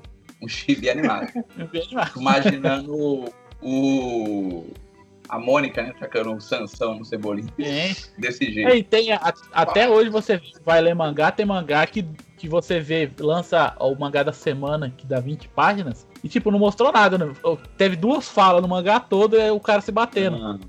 Um 0.45 0.47
chibi 0.47 0.89
animado. 0.89 1.27
Imaginando 2.15 3.25
o. 3.61 4.65
A 5.27 5.39
Mônica, 5.39 5.81
né? 5.81 5.91
Tacando 5.99 6.31
um 6.31 6.39
Sansão 6.39 6.99
no 6.99 7.03
Cebolinha. 7.03 7.51
Desse 8.15 8.51
jeito. 8.51 8.69
E 8.75 8.83
tem 8.83 9.11
a- 9.11 9.33
até 9.51 9.89
hoje 9.89 10.07
você 10.09 10.39
vai 10.63 10.79
ler 10.81 10.93
mangá, 10.93 11.31
tem 11.31 11.43
mangá 11.47 11.85
que, 11.87 12.05
que 12.37 12.47
você 12.47 12.79
vê, 12.79 13.09
lança 13.19 13.75
o 13.79 13.95
mangá 13.95 14.21
da 14.21 14.31
semana, 14.31 14.93
que 14.95 15.03
dá 15.07 15.19
20 15.19 15.47
páginas, 15.49 16.05
e 16.23 16.29
tipo, 16.29 16.51
não 16.51 16.59
mostrou 16.59 16.91
nada. 16.91 17.17
né? 17.17 17.33
Teve 17.75 17.95
duas 17.95 18.29
falas 18.29 18.61
no 18.61 18.67
mangá 18.67 18.99
todo 18.99 19.35
e 19.35 19.49
o 19.49 19.59
cara 19.59 19.81
se 19.81 19.91
batendo. 19.91 20.59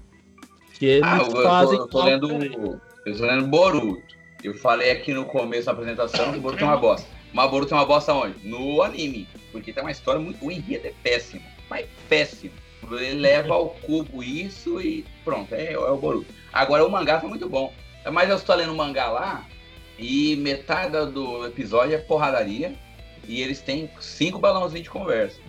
Que 0.78 1.00
Ah, 1.04 1.18
eu, 1.18 1.24
eu 1.26 1.32
tô, 1.32 1.42
fazem. 1.42 1.78
eu 1.78 1.86
tô 1.88 2.02
lendo. 2.04 2.80
Eu 3.04 3.16
tô 3.18 3.26
lendo 3.26 3.46
Boruto. 3.48 4.02
Eu 4.42 4.54
falei 4.54 4.90
aqui 4.90 5.12
no 5.12 5.26
começo 5.26 5.66
da 5.66 5.72
apresentação 5.72 6.32
que 6.32 6.38
o 6.38 6.40
Boruto 6.40 6.64
é 6.64 6.66
uma 6.66 6.76
bosta. 6.78 7.06
Mas 7.32 7.50
Boruto 7.50 7.74
é 7.74 7.76
uma 7.76 7.86
bosta 7.86 8.14
onde? 8.14 8.46
No 8.46 8.82
anime. 8.82 9.28
Porque 9.52 9.72
tem 9.72 9.82
uma 9.82 9.90
história 9.90 10.20
muito. 10.20 10.44
O 10.44 10.50
enredo 10.50 10.86
é 10.86 10.92
péssimo. 11.02 11.42
Mas 11.68 11.86
péssimo. 12.08 12.52
Ele 12.90 13.20
leva 13.20 13.54
ao 13.54 13.70
cubo 13.70 14.22
isso 14.22 14.80
e 14.80 15.04
pronto, 15.24 15.52
é, 15.54 15.72
é 15.72 15.78
o 15.78 15.96
Boruto. 15.96 16.32
Agora 16.52 16.86
o 16.86 16.90
mangá 16.90 17.18
tá 17.20 17.26
muito 17.26 17.48
bom. 17.48 17.72
Mas 18.12 18.30
eu 18.30 18.36
estou 18.36 18.54
lendo 18.54 18.72
o 18.72 18.76
mangá 18.76 19.08
lá 19.08 19.46
e 19.98 20.36
metade 20.36 21.10
do 21.10 21.46
episódio 21.46 21.94
é 21.94 21.98
porradaria. 21.98 22.74
E 23.26 23.42
eles 23.42 23.60
têm 23.60 23.90
cinco 24.00 24.38
balãozinhos 24.38 24.84
de 24.84 24.90
conversa. 24.90 25.40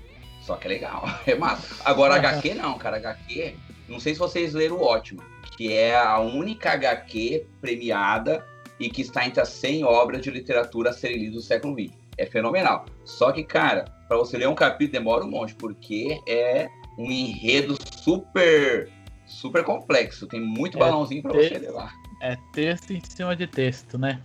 Só 0.42 0.56
que 0.56 0.66
é 0.68 0.70
legal, 0.70 1.04
é 1.28 1.36
massa. 1.36 1.76
Agora 1.86 2.16
HQ 2.16 2.56
não, 2.56 2.78
cara. 2.78 2.98
HQ, 2.98 3.56
não 3.88 4.00
sei 4.00 4.14
se 4.14 4.20
vocês 4.20 4.54
leram 4.54 4.78
o 4.78 4.84
Ótimo, 4.84 5.22
que 5.56 5.74
é 5.74 5.96
a 5.96 6.18
única 6.20 6.72
HQ 6.72 7.46
premiada 7.62 8.46
e 8.80 8.90
que 8.90 9.02
está 9.02 9.26
entre 9.26 9.42
as 9.42 9.50
100 9.50 9.84
obras 9.84 10.22
de 10.22 10.32
literatura 10.32 10.90
a 10.92 10.94
serem 10.94 11.18
lidas 11.18 11.36
do 11.36 11.42
século 11.42 11.76
XX. 11.80 11.94
É 12.18 12.26
fenomenal. 12.26 12.86
Só 13.06 13.32
que, 13.32 13.44
cara, 13.44 13.86
para 14.08 14.18
você 14.18 14.38
ler 14.38 14.48
um 14.48 14.56
capítulo 14.56 14.92
demora 14.92 15.24
um 15.24 15.30
monte, 15.30 15.54
porque 15.56 16.20
é 16.28 16.70
um 16.98 17.12
enredo 17.12 17.78
super 17.96 18.90
super 19.26 19.64
complexo. 19.64 20.26
Tem 20.26 20.40
muito 20.40 20.78
É, 20.78 20.80
balãozinho 20.80 21.22
para 21.22 21.34
você 21.34 21.58
ler 21.58 21.72
lá. 21.72 21.92
É 22.22 22.36
texto 22.54 22.92
em 22.92 23.02
cima 23.02 23.36
de 23.36 23.46
texto, 23.46 23.98
né? 23.98 24.24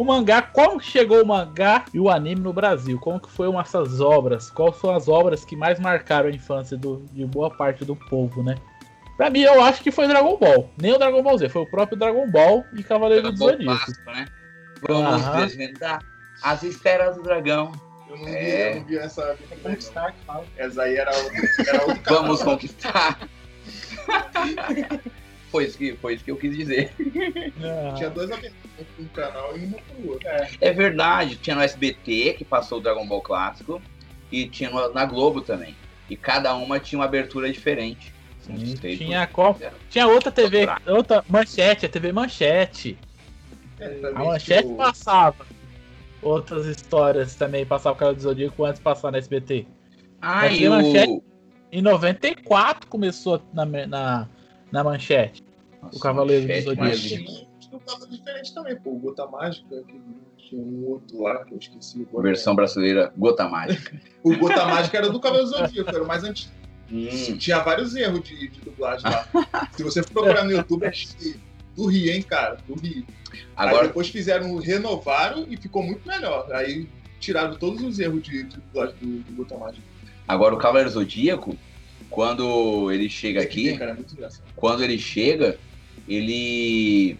O 0.00 0.04
mangá, 0.04 0.40
como 0.40 0.78
que 0.78 0.86
chegou 0.86 1.22
o 1.22 1.26
mangá 1.26 1.84
e 1.92 2.00
o 2.00 2.08
anime 2.08 2.40
no 2.40 2.54
Brasil? 2.54 2.98
Como 2.98 3.20
que 3.20 3.30
foram 3.30 3.60
essas 3.60 4.00
obras? 4.00 4.50
Quais 4.50 4.76
são 4.76 4.94
as 4.94 5.08
obras 5.08 5.44
que 5.44 5.54
mais 5.54 5.78
marcaram 5.78 6.30
a 6.30 6.32
infância 6.32 6.74
do- 6.74 7.04
de 7.12 7.26
boa 7.26 7.50
parte 7.50 7.84
do 7.84 7.94
povo, 7.94 8.42
né? 8.42 8.54
Pra 9.18 9.28
mim, 9.28 9.40
eu 9.42 9.62
acho 9.62 9.82
que 9.82 9.90
foi 9.90 10.08
Dragon 10.08 10.38
Ball. 10.38 10.70
Nem 10.80 10.94
o 10.94 10.98
Dragon 10.98 11.22
Ball 11.22 11.36
Z, 11.36 11.50
foi 11.50 11.60
o 11.60 11.66
próprio 11.66 11.98
Dragon 11.98 12.26
Ball 12.30 12.64
e 12.72 12.82
Cavaleiro 12.82 13.30
do 13.30 13.36
Zodíaco. 13.36 13.92
né? 14.06 14.24
Vamos 14.88 15.22
Aham. 15.22 15.44
desvendar 15.46 15.98
as 16.42 16.62
esferas 16.62 17.16
do 17.16 17.22
dragão. 17.22 17.70
Eu 18.08 18.16
não, 18.16 18.24
vi, 18.24 18.30
É. 18.34 18.70
eu 18.72 18.76
não 18.80 18.86
vi 18.86 18.96
essa. 18.96 19.36
Conquistar 19.62 20.12
que 20.12 20.24
fala. 20.24 20.46
Essa 20.56 20.82
aí 20.84 20.96
era 20.96 21.10
outro, 21.14 21.32
era 21.68 21.82
outro 21.84 22.00
canal. 22.02 22.22
Vamos 22.22 22.42
conquistar. 22.42 23.18
foi, 25.50 25.64
isso 25.64 25.76
que, 25.78 25.96
foi 25.96 26.14
isso 26.14 26.24
que 26.24 26.30
eu 26.30 26.36
quis 26.36 26.56
dizer. 26.56 26.92
Ah, 27.62 27.94
Tinha 27.94 28.10
dois 28.10 28.30
aberturas, 28.30 28.86
um 28.98 29.04
pro 29.04 29.22
canal 29.22 29.56
e 29.58 29.64
uma 29.64 29.78
pro 29.78 30.10
outro. 30.12 30.28
É 30.60 30.72
verdade, 30.72 31.36
tinha 31.36 31.56
no 31.56 31.62
SBT 31.62 32.34
que 32.38 32.44
passou 32.44 32.78
o 32.78 32.80
Dragon 32.80 33.06
Ball 33.06 33.20
clássico 33.20 33.80
e 34.30 34.46
tinha 34.48 34.70
no- 34.70 34.92
na 34.92 35.04
Globo 35.04 35.40
também. 35.40 35.74
E 36.08 36.16
cada 36.16 36.54
uma 36.54 36.78
tinha 36.80 36.98
uma 36.98 37.04
abertura 37.04 37.50
diferente. 37.52 38.12
Sim, 38.40 38.74
tinha 38.96 39.26
qual? 39.26 39.56
Tinha 39.90 40.06
outra 40.08 40.32
TV, 40.32 40.66
outra 40.86 41.24
manchete, 41.28 41.86
a 41.86 41.88
TV 41.88 42.10
Manchete. 42.12 42.98
É, 43.78 44.00
A 44.14 44.24
manchete 44.24 44.68
passava. 44.76 45.46
Outras 46.22 46.66
histórias 46.66 47.34
também 47.34 47.64
passava 47.64 47.94
o 47.94 47.98
cara 47.98 48.14
do 48.14 48.20
Zodíaco 48.20 48.64
antes 48.64 48.78
de 48.78 48.84
passar 48.84 49.10
na 49.12 49.18
SBT. 49.18 49.66
Ah, 50.20 50.48
e 50.48 50.66
o. 50.68 50.70
manchete. 50.70 51.22
Em 51.72 51.80
94 51.80 52.88
começou 52.88 53.40
na, 53.54 53.64
na, 53.64 54.28
na 54.72 54.84
manchete. 54.84 55.42
Nossa, 55.82 55.96
o 55.96 56.00
Cavaleiro 56.00 56.42
do 56.42 56.48
manchete 56.48 56.62
Zodíaco. 56.64 57.32
Mas 57.32 57.72
um 57.72 57.78
caso 57.78 58.08
diferente 58.08 58.54
também, 58.54 58.76
pô. 58.76 58.90
O 58.90 58.98
Gota 58.98 59.26
Mágica, 59.26 59.82
que 59.86 60.00
tinha 60.36 60.60
um 60.60 60.86
outro 60.86 61.22
lá 61.22 61.44
que 61.44 61.54
eu 61.54 61.58
esqueci 61.58 62.06
agora. 62.08 62.22
Versão 62.24 62.54
brasileira, 62.54 63.12
Gota 63.16 63.48
Mágica. 63.48 64.00
O 64.22 64.36
Gota 64.36 64.66
Mágica 64.66 64.98
era 64.98 65.08
do 65.08 65.18
Cavaleiro 65.18 65.50
do 65.50 65.56
Zodíaco, 65.56 65.88
era 65.88 66.04
o 66.04 66.06
mais 66.06 66.22
antigo. 66.24 66.52
Hum, 66.92 67.38
Tinha 67.38 67.60
vários 67.60 67.94
erros 67.94 68.20
de, 68.22 68.48
de 68.48 68.60
dublagem 68.60 69.08
lá. 69.08 69.26
Se 69.72 69.82
você 69.82 70.02
for 70.02 70.12
procurar 70.12 70.44
no 70.44 70.50
YouTube, 70.50 70.84
é 70.84 70.92
do 71.74 71.86
Rio, 71.86 72.12
hein, 72.12 72.20
cara? 72.20 72.58
Do 72.66 72.74
Rio. 72.74 73.06
Aí 73.56 73.68
agora, 73.68 73.86
depois 73.86 74.08
fizeram, 74.08 74.56
renovaram 74.58 75.46
e 75.48 75.56
ficou 75.56 75.82
muito 75.82 76.06
melhor. 76.06 76.52
Aí 76.52 76.86
tiraram 77.20 77.54
todos 77.56 77.80
os 77.82 77.98
erros 77.98 78.22
de, 78.22 78.42
de 78.42 78.56
dublagem 78.56 78.94
do, 79.00 79.22
do 79.22 79.32
Botão 79.32 79.58
Mágico. 79.58 79.86
Agora 80.26 80.54
o 80.54 80.58
Cavaleiro 80.58 80.90
Zodíaco, 80.90 81.56
quando 82.10 82.90
ele 82.90 83.08
chega 83.08 83.40
aqui, 83.40 83.78
Cara, 83.78 83.96
é 84.20 84.28
quando 84.56 84.82
ele 84.82 84.98
chega, 84.98 85.58
ele 86.08 87.16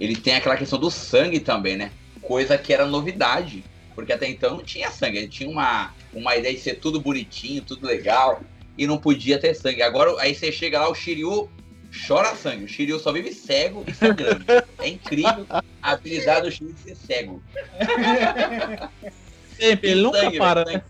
ele 0.00 0.16
tem 0.16 0.34
aquela 0.34 0.56
questão 0.56 0.78
do 0.78 0.90
sangue 0.90 1.38
também, 1.38 1.76
né? 1.76 1.92
Coisa 2.22 2.56
que 2.56 2.72
era 2.72 2.86
novidade, 2.86 3.62
porque 3.94 4.12
até 4.12 4.26
então 4.28 4.56
não 4.56 4.64
tinha 4.64 4.90
sangue, 4.90 5.18
ele 5.18 5.28
tinha 5.28 5.48
uma 5.48 5.94
uma 6.12 6.34
ideia 6.36 6.54
de 6.54 6.60
ser 6.60 6.76
tudo 6.76 7.00
bonitinho, 7.00 7.62
tudo 7.62 7.86
legal 7.86 8.42
e 8.76 8.86
não 8.86 8.98
podia 8.98 9.38
ter 9.38 9.54
sangue. 9.54 9.82
Agora 9.82 10.14
aí 10.18 10.34
você 10.34 10.50
chega 10.50 10.80
lá, 10.80 10.88
o 10.88 10.94
Shiryu 10.94 11.50
chora 12.06 12.34
sangue, 12.34 12.64
o 12.64 12.68
Shiryu 12.68 12.98
só 12.98 13.12
vive 13.12 13.32
cego 13.32 13.84
e 13.86 13.92
sangrando. 13.92 14.44
É 14.78 14.88
incrível 14.88 15.46
a 15.50 15.62
habilidade 15.82 16.46
do 16.46 16.50
Shiryu 16.50 16.72
de 16.72 16.80
ser 16.80 16.96
cego. 16.96 17.42
Sempre, 19.58 19.90
ele 19.90 20.02
nunca 20.02 20.20
Sangue, 20.20 20.38
para, 20.38 20.64
né? 20.64 20.82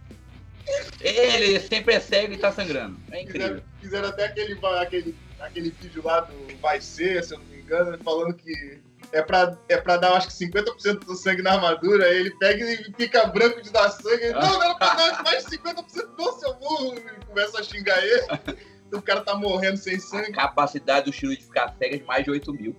Ele 1.00 1.58
sempre 1.60 1.94
é 1.94 2.00
cego 2.00 2.32
e 2.34 2.38
tá 2.38 2.52
sangrando. 2.52 2.96
É 3.10 3.22
incrível. 3.22 3.48
Fizeram, 3.48 3.62
fizeram 3.80 4.08
até 4.08 4.24
aquele, 4.26 4.58
aquele, 4.78 5.16
aquele 5.40 5.70
vídeo 5.70 6.02
lá 6.04 6.20
do 6.20 6.56
Vai 6.60 6.80
Ser, 6.80 7.24
se 7.24 7.34
eu 7.34 7.38
não 7.38 7.46
me 7.46 7.58
engano, 7.58 7.98
falando 8.04 8.34
que 8.34 8.80
é 9.12 9.20
pra, 9.20 9.56
é 9.68 9.76
pra 9.76 9.96
dar, 9.96 10.12
acho 10.14 10.28
que 10.28 10.34
50% 10.46 11.00
do 11.04 11.14
sangue 11.16 11.42
na 11.42 11.54
armadura, 11.54 12.06
aí 12.06 12.16
ele 12.18 12.30
pega 12.38 12.64
e 12.64 12.84
fica 12.96 13.26
branco 13.26 13.60
de 13.60 13.70
dar 13.70 13.90
sangue. 13.90 14.22
Ele, 14.24 14.32
não, 14.34 14.40
não 14.52 14.62
era 14.62 14.74
pra 14.76 14.94
dar 14.94 15.22
mais 15.24 15.44
de 15.44 15.58
50% 15.58 16.16
do 16.16 16.32
seu 16.38 16.54
burro. 16.54 16.94
E 16.96 17.26
começa 17.26 17.58
a 17.60 17.62
xingar 17.62 17.98
ele. 18.04 18.22
O 18.92 19.00
cara 19.02 19.22
tá 19.22 19.34
morrendo 19.34 19.78
sem 19.78 19.96
A 19.96 20.00
sangue. 20.00 20.32
capacidade 20.32 21.06
do 21.06 21.12
Shiryu 21.12 21.36
de 21.36 21.44
ficar 21.44 21.74
cego 21.78 21.94
é 21.94 21.98
de 21.98 22.04
mais 22.04 22.24
de 22.24 22.30
8 22.30 22.52
mil. 22.52 22.76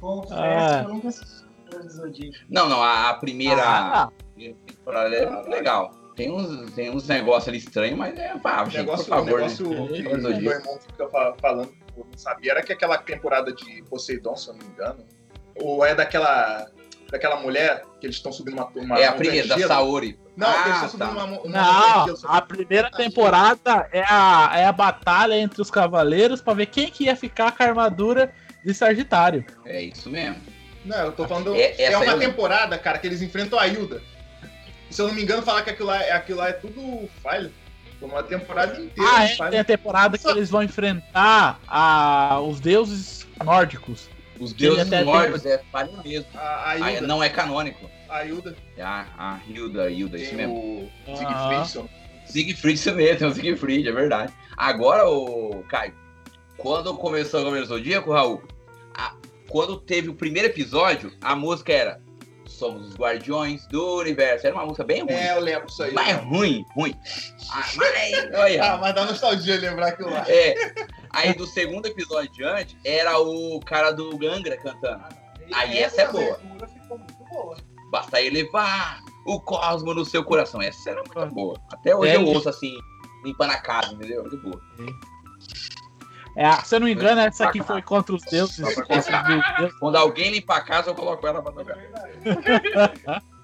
Confesso 0.00 0.34
Ah. 0.34 0.82
que 0.84 0.90
eu 0.90 0.94
nunca 0.94 1.08
assisti. 1.08 2.30
Não, 2.48 2.68
não, 2.68 2.82
a, 2.82 3.10
a 3.10 3.14
primeira 3.14 3.62
Ah, 3.62 4.06
primeira 4.08 4.25
temporada 4.36 5.14
é 5.14 5.48
legal. 5.48 5.90
Tem 6.16 6.30
uns, 6.32 6.70
tem 6.72 6.90
uns 6.90 7.06
negócios 7.06 7.48
ali 7.48 7.58
estranhos, 7.58 7.98
mas 7.98 8.18
é 8.18 8.34
pá, 8.38 8.62
O 8.62 8.66
gente, 8.66 8.76
negócio, 8.78 9.04
por 9.04 9.10
favor. 9.16 9.32
o 9.32 9.36
negócio 9.36 9.68
né? 9.68 9.86
que 10.02 10.08
o 10.08 10.20
Zodíaco. 10.20 10.42
Doraemon 10.62 10.78
fica 10.80 11.08
fa- 11.08 11.34
falando, 11.40 11.72
eu 11.96 12.06
não 12.10 12.18
sabia, 12.18 12.52
era 12.52 12.62
que 12.62 12.72
aquela 12.72 12.96
temporada 12.96 13.52
de 13.52 13.82
Poseidon, 13.82 14.34
se 14.36 14.48
eu 14.48 14.54
não 14.54 14.60
me 14.66 14.72
engano, 14.72 15.04
ou 15.56 15.84
é 15.84 15.94
daquela, 15.94 16.66
daquela 17.10 17.36
mulher 17.36 17.82
que 18.00 18.06
eles 18.06 18.16
estão 18.16 18.32
subindo 18.32 18.54
uma... 18.54 18.66
uma 18.74 18.98
É 18.98 19.06
a 19.06 19.12
primeira, 19.12 19.46
da? 19.46 19.58
Saori. 19.68 20.18
Não, 20.34 20.48
eles 20.50 20.66
ah, 20.66 20.70
estão 20.86 20.88
subindo 20.88 21.16
tá. 21.16 21.24
uma, 21.24 21.40
uma 21.40 22.06
Não, 22.06 22.16
só 22.16 22.28
a 22.28 22.40
primeira 22.40 22.90
temporada 22.90 23.86
é 23.92 24.02
a, 24.08 24.52
é 24.54 24.64
a 24.64 24.72
batalha 24.72 25.34
entre 25.38 25.60
os 25.60 25.70
cavaleiros 25.70 26.40
pra 26.40 26.54
ver 26.54 26.66
quem 26.66 26.90
que 26.90 27.04
ia 27.04 27.16
ficar 27.16 27.54
com 27.54 27.62
a 27.62 27.66
armadura 27.66 28.32
de 28.64 28.72
Sagitário. 28.72 29.44
É 29.66 29.82
isso 29.82 30.08
mesmo. 30.10 30.40
Não, 30.84 30.96
eu 31.06 31.12
tô 31.12 31.26
falando. 31.28 31.54
É- 31.54 31.74
É, 31.82 31.96
uma 31.96 32.06
eu- 32.06 32.18
temporada, 32.18 32.78
cara, 32.78 32.96
que 32.98 33.06
eles 33.06 33.20
enfrentam 33.20 33.58
a 33.58 33.66
Hilda. 33.66 34.02
Se 34.96 35.02
eu 35.02 35.08
não 35.08 35.14
me 35.14 35.22
engano, 35.22 35.42
falar 35.42 35.60
que 35.60 35.68
aquilo 35.68 35.88
lá, 35.88 36.02
é- 36.02 36.12
aquilo 36.12 36.38
lá 36.38 36.48
é 36.48 36.52
tudo 36.54 37.06
falha. 37.22 37.52
Foi 38.00 38.08
uma 38.08 38.22
temporada 38.22 38.80
inteira. 38.80 39.10
Ah, 39.14 39.24
é, 39.26 39.50
tem 39.50 39.58
a 39.60 39.64
temporada 39.64 40.16
que 40.16 40.26
eles 40.26 40.48
vão 40.48 40.62
enfrentar 40.62 41.60
a, 41.68 42.40
os 42.40 42.60
deuses 42.60 43.26
nórdicos. 43.44 44.08
Os 44.40 44.54
deuses 44.54 44.86
até 44.86 44.96
tem- 44.98 45.04
nórdicos 45.04 45.44
é 45.44 45.62
falha 45.70 45.92
mesmo. 46.02 46.26
A, 46.34 46.38
a 46.40 46.70
Ah, 46.70 46.78
Hilda. 46.94 47.06
não 47.06 47.22
é 47.22 47.28
canônico. 47.28 47.90
A 48.08 48.24
Hilda 48.24 48.56
É 48.74 48.82
a, 48.82 49.06
a 49.18 49.40
Hilda, 49.46 49.90
Hilda, 49.90 50.16
isso 50.16 50.28
tem 50.30 50.36
mesmo. 50.38 50.54
o 50.54 50.90
Ah. 51.08 51.16
Siegfried. 51.16 51.68
se 51.68 51.76
eu 51.76 51.82
não- 51.82 51.90
Siegfried, 52.26 52.74
isso 52.78 52.94
mesmo, 52.94 53.18
tem 53.18 53.28
o 53.28 53.34
Siegfried, 53.34 53.88
é 53.88 53.92
verdade. 53.92 54.32
Agora, 54.56 55.06
o 55.06 55.62
Caio, 55.68 55.92
quando 56.56 56.94
começou 56.96 57.40
o 57.40 57.42
Cavaleiro 57.42 57.66
Zodíaco, 57.68 58.12
Raul, 58.14 58.42
a- 58.94 59.14
quando 59.50 59.76
teve 59.76 60.08
o 60.08 60.14
primeiro 60.14 60.48
episódio, 60.48 61.12
a 61.20 61.36
música 61.36 61.70
era 61.74 62.00
Somos 62.56 62.88
os 62.88 62.96
Guardiões 62.96 63.66
do 63.66 63.98
Universo. 63.98 64.46
Era 64.46 64.56
uma 64.56 64.64
música 64.64 64.82
bem 64.82 65.02
ruim. 65.02 65.12
É, 65.12 65.36
eu 65.36 65.40
lembro 65.40 65.68
isso 65.68 65.82
aí. 65.82 65.92
Mas 65.92 66.16
ruim, 66.24 66.64
ruim. 66.74 66.98
Ah, 67.50 67.66
mas, 67.76 68.34
olha. 68.34 68.64
Ah, 68.64 68.78
mas 68.78 68.94
dá 68.94 69.04
nostalgia 69.04 69.56
lembrar 69.58 69.88
aquilo 69.88 70.10
lá. 70.10 70.24
É. 70.26 70.54
Aí 71.10 71.34
do 71.34 71.46
segundo 71.46 71.86
episódio 71.86 72.30
adiante, 72.30 72.78
era 72.84 73.18
o 73.18 73.60
cara 73.60 73.90
do 73.90 74.16
Gangra 74.16 74.56
cantando. 74.56 75.04
Aí 75.52 75.78
essa 75.78 76.02
é 76.02 76.08
boa. 76.08 76.40
ficou 76.66 76.98
muito 76.98 77.24
boa. 77.30 77.56
Basta 77.90 78.20
elevar 78.20 79.00
o 79.26 79.40
cosmo 79.40 79.92
no 79.92 80.04
seu 80.04 80.24
coração. 80.24 80.62
Essa 80.62 80.90
era 80.90 81.02
muito 81.02 81.34
boa. 81.34 81.60
Até 81.70 81.94
hoje 81.94 82.12
É, 82.12 82.16
eu 82.16 82.26
ouço 82.26 82.48
assim, 82.48 82.74
limpando 83.24 83.50
a 83.50 83.58
casa, 83.58 83.92
entendeu? 83.92 84.22
Muito 84.22 84.38
boa. 84.38 84.60
É, 86.36 86.52
se 86.62 86.76
eu 86.76 86.80
não 86.80 86.86
me 86.86 86.92
engano, 86.92 87.18
essa 87.22 87.48
aqui 87.48 87.62
foi 87.62 87.80
contra 87.80 88.14
os 88.14 88.22
deuses. 88.22 88.62
Quando 89.80 89.96
alguém 89.96 90.30
limpa 90.30 90.56
a 90.56 90.60
casa, 90.60 90.90
eu 90.90 90.94
coloco 90.94 91.26
ela 91.26 91.42
pra 91.42 91.50
tocar. 91.50 91.76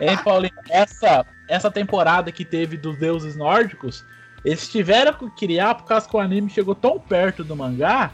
Hein, 0.00 0.16
Paulinho? 0.24 0.54
Essa, 0.70 1.24
essa 1.46 1.70
temporada 1.70 2.32
que 2.32 2.44
teve 2.44 2.76
dos 2.76 2.98
deuses 2.98 3.36
nórdicos, 3.36 4.04
eles 4.44 4.66
tiveram 4.66 5.12
que 5.12 5.30
criar 5.30 5.74
por 5.74 5.84
causa 5.84 6.08
que 6.08 6.16
o 6.16 6.18
anime 6.18 6.50
chegou 6.50 6.74
tão 6.74 6.98
perto 6.98 7.44
do 7.44 7.54
mangá. 7.54 8.10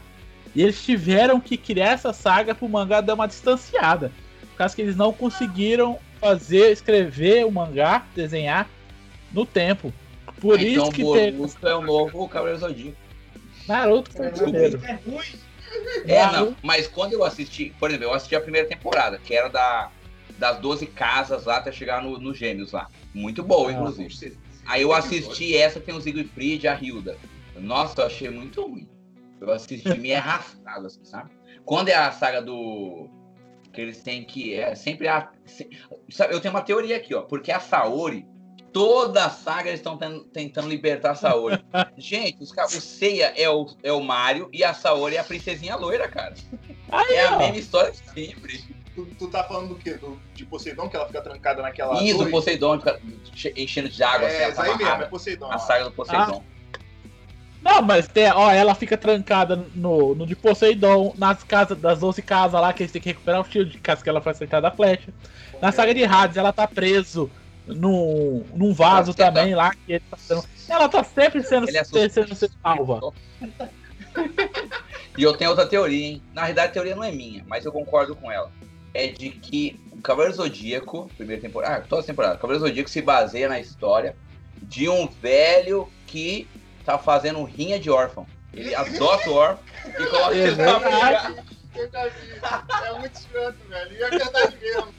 E 0.53 0.61
eles 0.61 0.83
tiveram 0.83 1.39
que 1.39 1.57
criar 1.57 1.91
essa 1.91 2.13
saga 2.13 2.53
pro 2.53 2.67
mangá 2.67 3.01
dar 3.01 3.13
uma 3.13 3.27
distanciada. 3.27 4.11
Por 4.41 4.57
causa 4.57 4.75
que 4.75 4.81
eles 4.81 4.95
não 4.95 5.11
conseguiram 5.13 5.97
fazer, 6.19 6.71
escrever 6.71 7.45
o 7.45 7.51
mangá, 7.51 8.05
desenhar 8.13 8.67
no 9.31 9.45
tempo. 9.45 9.93
Por 10.39 10.59
então, 10.59 10.83
isso 10.83 10.91
que 10.91 11.03
teve. 11.03 11.41
É 11.63 11.75
o 11.75 11.81
novo 11.81 12.27
Cavaleiro 12.27 12.59
Zodíaco. 12.59 13.04
Naruto 13.67 14.11
foi 14.11 14.29
primeiro. 14.31 14.79
É 14.85 14.93
ruim. 14.93 15.25
É, 16.07 16.25
não. 16.31 16.55
Mas 16.63 16.87
quando 16.87 17.13
eu 17.13 17.23
assisti, 17.23 17.73
por 17.79 17.89
exemplo, 17.89 18.05
eu 18.07 18.13
assisti 18.13 18.35
a 18.35 18.41
primeira 18.41 18.67
temporada, 18.67 19.17
que 19.17 19.33
era 19.35 19.49
da, 19.49 19.91
das 20.37 20.57
12 20.59 20.85
casas 20.87 21.45
lá 21.45 21.57
até 21.57 21.71
chegar 21.71 22.01
no, 22.01 22.17
no 22.19 22.33
Gêmeos 22.33 22.71
lá. 22.71 22.87
Muito 23.13 23.43
boa, 23.43 23.69
Ah. 23.69 23.73
inclusive. 23.73 24.37
Aí 24.65 24.81
eu 24.81 24.93
assisti 24.93 25.55
essa, 25.55 25.79
tem 25.79 25.93
o 25.95 26.01
Siegfried 26.01 26.63
e 26.65 26.67
a 26.67 26.79
Hilda. 26.79 27.17
Nossa, 27.55 28.01
eu 28.01 28.05
achei 28.05 28.29
muito 28.29 28.61
ruim. 28.65 28.87
Eu 29.39 29.51
assisti 29.51 29.97
meio 29.97 30.17
arrastado, 30.17 30.87
assim, 30.87 31.03
sabe? 31.03 31.29
Quando 31.63 31.89
é 31.89 31.95
a 31.95 32.11
saga 32.11 32.41
do. 32.41 33.07
Que 33.73 33.81
eles 33.81 34.01
têm 34.01 34.23
que. 34.23 34.53
É 34.53 34.73
sempre 34.75 35.07
a. 35.07 35.29
se- 35.45 35.69
eu 36.29 36.39
tenho 36.39 36.53
uma 36.53 36.61
teoria 36.61 36.95
aqui, 36.97 37.13
ó. 37.13 37.21
Porque 37.21 37.51
a 37.51 37.59
Saori. 37.59 38.25
Toda 38.75 39.23
a 39.23 39.29
saga 39.29 39.69
eles 39.69 39.79
estão 39.79 39.97
tentando 40.33 40.67
libertar 40.67 41.11
a 41.11 41.15
Saori. 41.15 41.63
Gente, 41.97 42.43
os, 42.43 42.51
o 42.51 42.81
Seiya 42.81 43.31
é 43.37 43.49
o, 43.49 43.65
é 43.81 43.93
o 43.93 44.01
Mario 44.03 44.49
e 44.51 44.65
a 44.65 44.73
Saori 44.73 45.15
é 45.15 45.19
a 45.19 45.23
princesinha 45.23 45.77
loira, 45.77 46.09
cara. 46.09 46.33
Aí, 46.91 47.13
É 47.15 47.27
a 47.27 47.35
ó. 47.35 47.37
mesma 47.39 47.55
história 47.55 47.93
de 47.93 47.99
sempre. 47.99 48.65
Tu, 48.93 49.05
tu 49.17 49.29
tá 49.29 49.45
falando 49.45 49.69
do 49.69 49.75
quê? 49.75 49.93
Do, 49.93 50.19
de 50.33 50.45
Poseidon, 50.45 50.89
que 50.89 50.97
ela 50.97 51.07
fica 51.07 51.21
trancada 51.21 51.61
naquela. 51.61 52.03
Isso, 52.03 52.17
torre? 52.17 52.31
Poseidon 52.31 52.77
fica 52.79 52.99
che- 53.33 53.53
enchendo 53.55 53.87
de 53.87 54.03
água, 54.03 54.27
assim, 54.27 54.37
É, 54.43 54.51
tá 54.51 54.63
aí 54.63 54.77
mesmo, 54.77 55.03
é. 55.03 55.05
Poseidon. 55.05 55.45
A 55.49 55.55
ó. 55.55 55.57
saga 55.57 55.85
do 55.85 55.91
Poseidon. 55.93 56.43
Não, 57.61 57.81
mas 57.81 58.09
tem, 58.09 58.29
ó, 58.29 58.51
ela 58.51 58.75
fica 58.75 58.97
trancada 58.97 59.55
no, 59.73 60.13
no 60.15 60.25
de 60.27 60.35
Poseidon, 60.35 61.13
nas 61.17 61.45
casas, 61.45 61.77
das 61.77 61.99
12 61.99 62.21
casas 62.21 62.59
lá, 62.59 62.73
que 62.73 62.83
eles 62.83 62.91
têm 62.91 63.01
que 63.01 63.07
recuperar 63.09 63.39
o 63.39 63.45
shield, 63.45 63.77
caso 63.79 64.03
que 64.03 64.09
ela 64.09 64.19
foi 64.21 64.33
acertada 64.33 64.67
a 64.67 64.71
flecha. 64.71 65.13
Na 65.61 65.71
saga 65.71 65.93
de 65.93 66.03
Hades, 66.03 66.35
ela 66.35 66.51
tá 66.51 66.67
preso 66.67 67.31
num, 67.67 68.43
num 68.53 68.73
vaso 68.73 69.07
Nossa, 69.07 69.13
que 69.13 69.23
também 69.23 69.55
lá, 69.55 69.71
que 69.73 69.93
ele 69.93 70.03
tá 70.09 70.17
sendo, 70.17 70.43
ela 70.69 70.89
tá 70.89 71.03
sempre 71.03 71.43
sendo, 71.43 71.67
Ele 71.67 71.77
é 71.77 71.83
sendo, 71.83 72.35
salva. 72.61 73.13
E 75.17 75.23
eu 75.23 75.35
tenho 75.35 75.49
outra 75.49 75.65
teoria, 75.65 76.07
hein? 76.07 76.21
Na 76.33 76.41
realidade, 76.41 76.69
a 76.69 76.73
teoria 76.73 76.95
não 76.95 77.03
é 77.03 77.11
minha, 77.11 77.43
mas 77.47 77.63
eu 77.63 77.71
concordo 77.71 78.15
com 78.15 78.29
ela. 78.29 78.51
É 78.93 79.07
de 79.07 79.29
que 79.29 79.79
o 79.91 80.01
Cavaleiro 80.01 80.35
Zodíaco, 80.35 81.09
primeira 81.17 81.41
temporada, 81.41 81.77
ah, 81.77 81.81
toda 81.81 82.03
temporada, 82.03 82.35
o 82.35 82.37
Cavaleiro 82.37 82.67
Zodíaco 82.67 82.89
se 82.89 83.01
baseia 83.01 83.47
na 83.47 83.59
história 83.59 84.15
de 84.61 84.89
um 84.89 85.07
velho 85.07 85.89
que 86.05 86.47
tá 86.83 86.97
fazendo 86.97 87.43
rinha 87.43 87.79
de 87.79 87.89
órfão. 87.89 88.27
Ele 88.53 88.75
adota 88.75 89.29
o 89.29 89.33
órfão 89.33 89.63
e 89.87 90.05
coloca 90.05 90.35
É 90.35 90.37
ele 90.39 90.55
já 90.55 92.07
vi. 92.07 92.85
É 92.85 92.99
muito 92.99 93.15
escroto, 93.15 93.57
velho. 93.67 93.93
E 93.93 94.03
é 94.03 94.09
verdade 94.09 94.57
mesmo. 94.57 94.93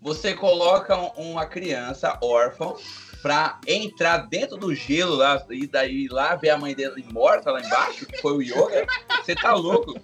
Você 0.00 0.34
coloca 0.34 0.96
um- 0.96 1.32
uma 1.32 1.46
criança 1.46 2.18
órfã 2.22 2.74
pra 3.22 3.58
entrar 3.66 4.28
dentro 4.28 4.56
do 4.56 4.74
gelo 4.74 5.14
lá 5.16 5.42
e 5.50 5.66
daí 5.66 6.08
lá 6.08 6.34
ver 6.34 6.50
a 6.50 6.58
mãe 6.58 6.74
dela 6.74 6.94
morta 7.12 7.50
lá 7.50 7.60
embaixo, 7.60 8.06
que 8.06 8.18
foi 8.20 8.32
o 8.32 8.42
Yoga. 8.42 8.86
Você 9.22 9.34
tá 9.34 9.54
louco? 9.54 9.94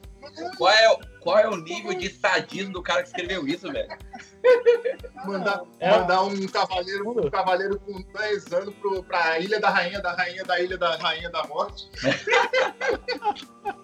Qual 0.57 0.71
é, 0.73 0.90
o- 0.90 0.99
qual 1.21 1.38
é 1.38 1.49
o 1.49 1.57
nível 1.57 1.93
de 1.93 2.09
sadismo 2.09 2.73
do 2.73 2.83
cara 2.83 3.03
que 3.03 3.09
escreveu 3.09 3.47
isso, 3.49 3.71
velho? 3.71 3.88
Mandar, 5.27 5.62
É. 5.81 5.90
mandar 5.90 6.23
um 6.23 6.47
cavaleiro, 6.47 7.11
um 7.27 7.31
cavaleiro 7.31 7.79
com 7.81 8.01
10 8.12 8.53
anos 8.53 8.75
pro, 8.77 9.03
pra 9.03 9.38
Ilha 9.40 9.61
da 9.61 9.69
Rainha, 9.71 10.01
da 10.01 10.12
Rainha 10.14 10.45
da 10.45 10.61
Ilha 10.61 10.79
da 10.79 10.97
Rainha 10.97 11.29
da 11.31 11.45
Morte. 11.47 11.90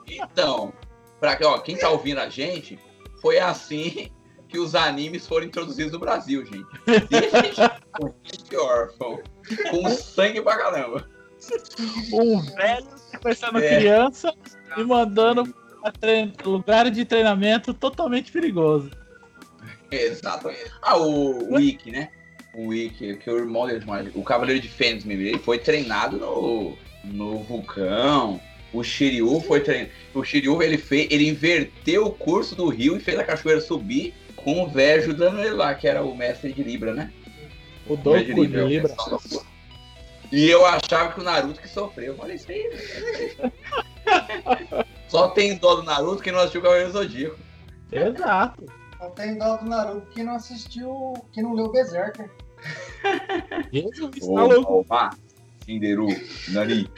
Então, 0.06 0.72
pra, 1.20 1.36
ó, 1.44 1.58
quem 1.58 1.76
tá 1.76 1.90
ouvindo 1.90 2.20
a 2.20 2.28
gente, 2.28 2.78
foi 3.20 3.38
assim 3.38 4.10
que 4.48 4.58
os 4.58 4.74
animes 4.74 5.26
foram 5.26 5.46
introduzidos 5.46 5.92
no 5.92 5.98
Brasil, 5.98 6.44
gente. 6.44 6.66
O 7.98 8.12
filho 8.22 8.62
órfão, 8.62 9.18
com 9.70 9.88
sangue 9.88 10.42
pra 10.42 10.58
caramba. 10.58 11.08
Um 12.12 12.40
velho 12.42 12.86
sequestrando 13.10 13.58
É. 13.58 13.76
criança 13.78 14.34
e 14.76 14.84
mandando 14.84 15.46
pra 15.80 15.90
trein- 15.92 16.30
lugar 16.44 16.90
de 16.90 17.06
treinamento 17.06 17.72
totalmente 17.72 18.30
perigoso. 18.30 18.90
Exatamente. 19.90 20.70
Ah, 20.82 20.98
o, 20.98 21.54
o 21.54 21.58
Ikki, 21.58 21.90
né? 21.90 22.10
O 22.54 22.74
Ikki, 22.74 23.16
que 23.16 23.30
é 23.30 23.32
o 23.32 23.38
irmão 23.38 23.66
dele, 23.66 23.82
o 24.14 24.22
Cavaleiro 24.22 24.60
de 24.60 24.68
Fênix 24.68 25.06
ele 25.06 25.38
foi 25.38 25.58
treinado 25.58 26.18
no, 26.18 26.76
no 27.04 27.38
vulcão. 27.44 28.38
O 28.74 28.82
Shiryu 28.84 29.40
foi 29.40 29.60
treinado. 29.60 29.90
O 30.12 30.22
Shiryu 30.22 30.62
ele 30.62 30.76
fez, 30.76 31.08
ele 31.10 31.28
inverteu 31.28 32.04
o 32.06 32.10
curso 32.10 32.54
do 32.54 32.68
rio 32.68 32.96
e 32.96 33.00
fez 33.00 33.18
a 33.18 33.24
cachoeira 33.24 33.60
subir 33.60 34.12
com 34.46 34.62
o 34.62 34.68
velho 34.68 35.02
ajudando 35.02 35.40
ele 35.40 35.50
lá, 35.50 35.74
que 35.74 35.88
era 35.88 36.04
o 36.04 36.16
mestre 36.16 36.52
de 36.52 36.62
Libra, 36.62 36.94
né? 36.94 37.12
O 37.84 37.96
Doku 37.96 38.22
de 38.22 38.32
Libra. 38.32 38.62
De 38.62 38.68
Libra. 38.68 38.94
E 40.30 40.48
eu 40.48 40.64
achava 40.64 41.12
que 41.12 41.20
o 41.20 41.24
Naruto 41.24 41.60
que 41.60 41.68
sofreu. 41.68 42.12
Eu 42.12 42.16
falei, 42.16 42.36
isso 42.36 42.46
aí. 42.54 42.70
Só 45.08 45.30
tem 45.30 45.56
dó 45.56 45.74
do 45.74 45.82
Naruto 45.82 46.22
quem 46.22 46.32
não 46.32 46.38
assistiu 46.38 46.60
o 46.60 46.62
Cavaleiro 46.62 46.92
Zodíaco. 46.92 47.36
Exato. 47.90 48.66
Só 48.96 49.10
tem 49.10 49.36
dó 49.36 49.56
do 49.56 49.68
Naruto 49.68 50.06
que 50.12 50.22
não 50.22 50.36
assistiu, 50.36 51.14
que 51.32 51.42
não 51.42 51.52
leu 51.52 51.72
Berserker. 51.72 52.30
Jesus, 53.72 54.20
tá 54.20 54.44
louco. 54.44 54.74
Opa, 54.74 55.10
Cinderu, 55.64 56.06
Nani. 56.50 56.88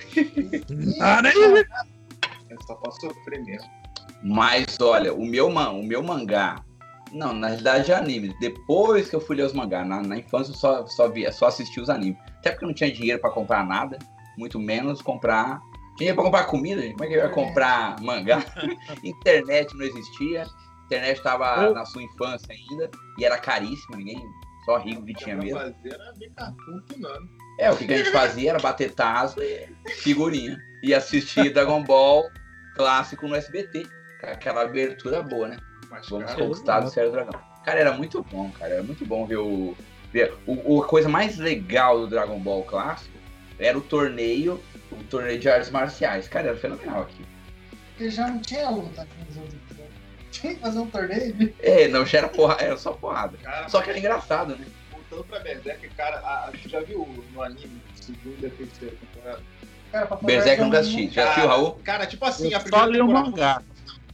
Nani. 0.99 1.31
É 2.51 2.57
só 2.67 2.75
pra 2.75 2.91
sofrer 2.93 3.43
mesmo. 3.43 3.71
Mas 4.23 4.79
olha, 4.83 5.15
o 5.15 5.25
meu, 5.25 5.49
o 5.49 5.83
meu 5.83 6.03
mangá 6.03 6.63
não, 7.13 7.33
na 7.33 7.49
realidade 7.49 7.93
é 7.93 7.95
anime. 7.95 8.35
Depois 8.41 9.09
que 9.09 9.17
eu 9.17 9.21
fui 9.21 9.37
ler 9.37 9.45
os 9.45 9.53
mangás, 9.53 9.87
na, 9.87 10.03
na 10.03 10.19
infância 10.19 10.53
eu 10.53 10.57
só, 10.57 10.87
só, 10.87 11.09
via, 11.09 11.33
só 11.33 11.47
assistia 11.47 11.83
os 11.83 11.91
animes. 11.91 12.19
Até 12.39 12.51
porque 12.51 12.65
eu 12.65 12.69
não 12.69 12.75
tinha 12.75 12.93
dinheiro 12.93 13.21
para 13.21 13.31
comprar 13.31 13.65
nada, 13.67 13.99
muito 14.37 14.59
menos 14.59 15.03
comprar. 15.03 15.61
Dinheiro 15.97 16.15
para 16.15 16.25
comprar 16.25 16.45
comida, 16.45 16.81
gente. 16.81 16.93
Como 16.93 17.05
é 17.05 17.09
que 17.09 17.15
eu 17.15 17.23
ia 17.25 17.29
comprar 17.29 18.01
mangá? 18.01 18.45
Internet 19.03 19.77
não 19.77 19.85
existia. 19.85 20.47
Internet 20.87 21.19
estava 21.19 21.65
eu... 21.65 21.75
na 21.75 21.85
sua 21.85 22.03
infância 22.03 22.49
ainda 22.53 22.91
e 23.19 23.25
era 23.25 23.39
caríssima, 23.39 23.97
ninguém. 23.97 24.23
Só 24.65 24.79
rico 24.79 25.05
que 25.05 25.15
tinha 25.15 25.37
mesmo. 25.37 25.59
É, 27.59 27.71
o 27.71 27.77
que 27.77 27.93
a 27.93 27.97
gente 27.99 28.13
fazia 28.13 28.51
era 28.51 28.59
bater 28.59 28.93
taso 28.95 29.41
e 29.41 29.67
figurinha. 30.03 30.59
E 30.83 30.95
assistir 30.95 31.53
Dragon 31.53 31.83
Ball 31.83 32.25
clássico 32.77 33.27
no 33.27 33.35
SBT. 33.35 33.87
Aquela 34.23 34.63
abertura 34.63 35.23
boa, 35.23 35.49
né? 35.49 35.57
Mas, 35.91 36.09
Vamos 36.09 36.27
cara, 36.27 36.43
conquistar 36.43 36.85
o 36.85 36.89
Céu 36.89 37.11
Dragão. 37.11 37.41
Cara, 37.65 37.81
era 37.81 37.93
muito 37.93 38.23
bom, 38.23 38.51
cara. 38.51 38.75
Era 38.75 38.83
muito 38.83 39.05
bom 39.05 39.27
ver 39.27 39.39
o. 39.39 39.77
Ver, 40.13 40.35
o, 40.47 40.83
a 40.83 40.87
coisa 40.87 41.09
mais 41.09 41.37
legal 41.37 42.01
do 42.01 42.07
Dragon 42.07 42.39
Ball 42.39 42.63
clássico 42.63 43.17
era 43.59 43.77
o 43.77 43.81
torneio, 43.81 44.63
o 44.91 45.03
torneio 45.05 45.39
de 45.39 45.49
artes 45.49 45.71
marciais. 45.71 46.29
Cara, 46.29 46.49
era 46.49 46.57
fenomenal 46.57 47.03
aqui. 47.03 47.25
Porque 47.91 48.11
já 48.11 48.29
não 48.29 48.39
tinha 48.41 48.71
luta 48.71 49.07
nos 49.27 49.37
outros 49.37 49.55
episódios. 49.55 49.95
Tinha 50.31 50.55
que 50.55 50.61
fazer 50.61 50.79
um 50.79 50.89
torneio. 50.89 51.55
É, 51.61 51.89
não, 51.89 52.07
já 52.07 52.19
era, 52.19 52.29
porra, 52.29 52.57
era 52.61 52.77
só 52.77 52.93
porrada. 52.93 53.37
Cara, 53.39 53.69
só 53.69 53.83
que 53.83 53.91
era 53.91 53.99
engraçado, 53.99 54.57
né? 54.57 54.67
Voltando 54.91 55.25
pra 55.25 55.41
Berserk, 55.41 55.89
cara, 55.91 56.19
a, 56.19 56.51
gente 56.55 56.69
já 56.69 56.81
viu 56.81 57.07
no 57.33 57.43
anime, 57.43 57.83
segunda 57.95 58.47
e 58.47 58.51
terceira 58.51 58.95
temporada? 58.97 59.43
Cara, 59.91 60.19
Berserk 60.23 60.63
nunca 60.63 60.79
assisti. 60.79 61.09
Já 61.11 61.25
assistiu, 61.25 61.49
Raul? 61.49 61.73
Cara, 61.85 62.07
tipo 62.07 62.25
assim, 62.25 62.55
a 62.55 62.61
primeira. 62.61 62.87
Só 62.87 62.91
li 62.91 63.01
o 63.01 63.09
mangá. 63.09 63.63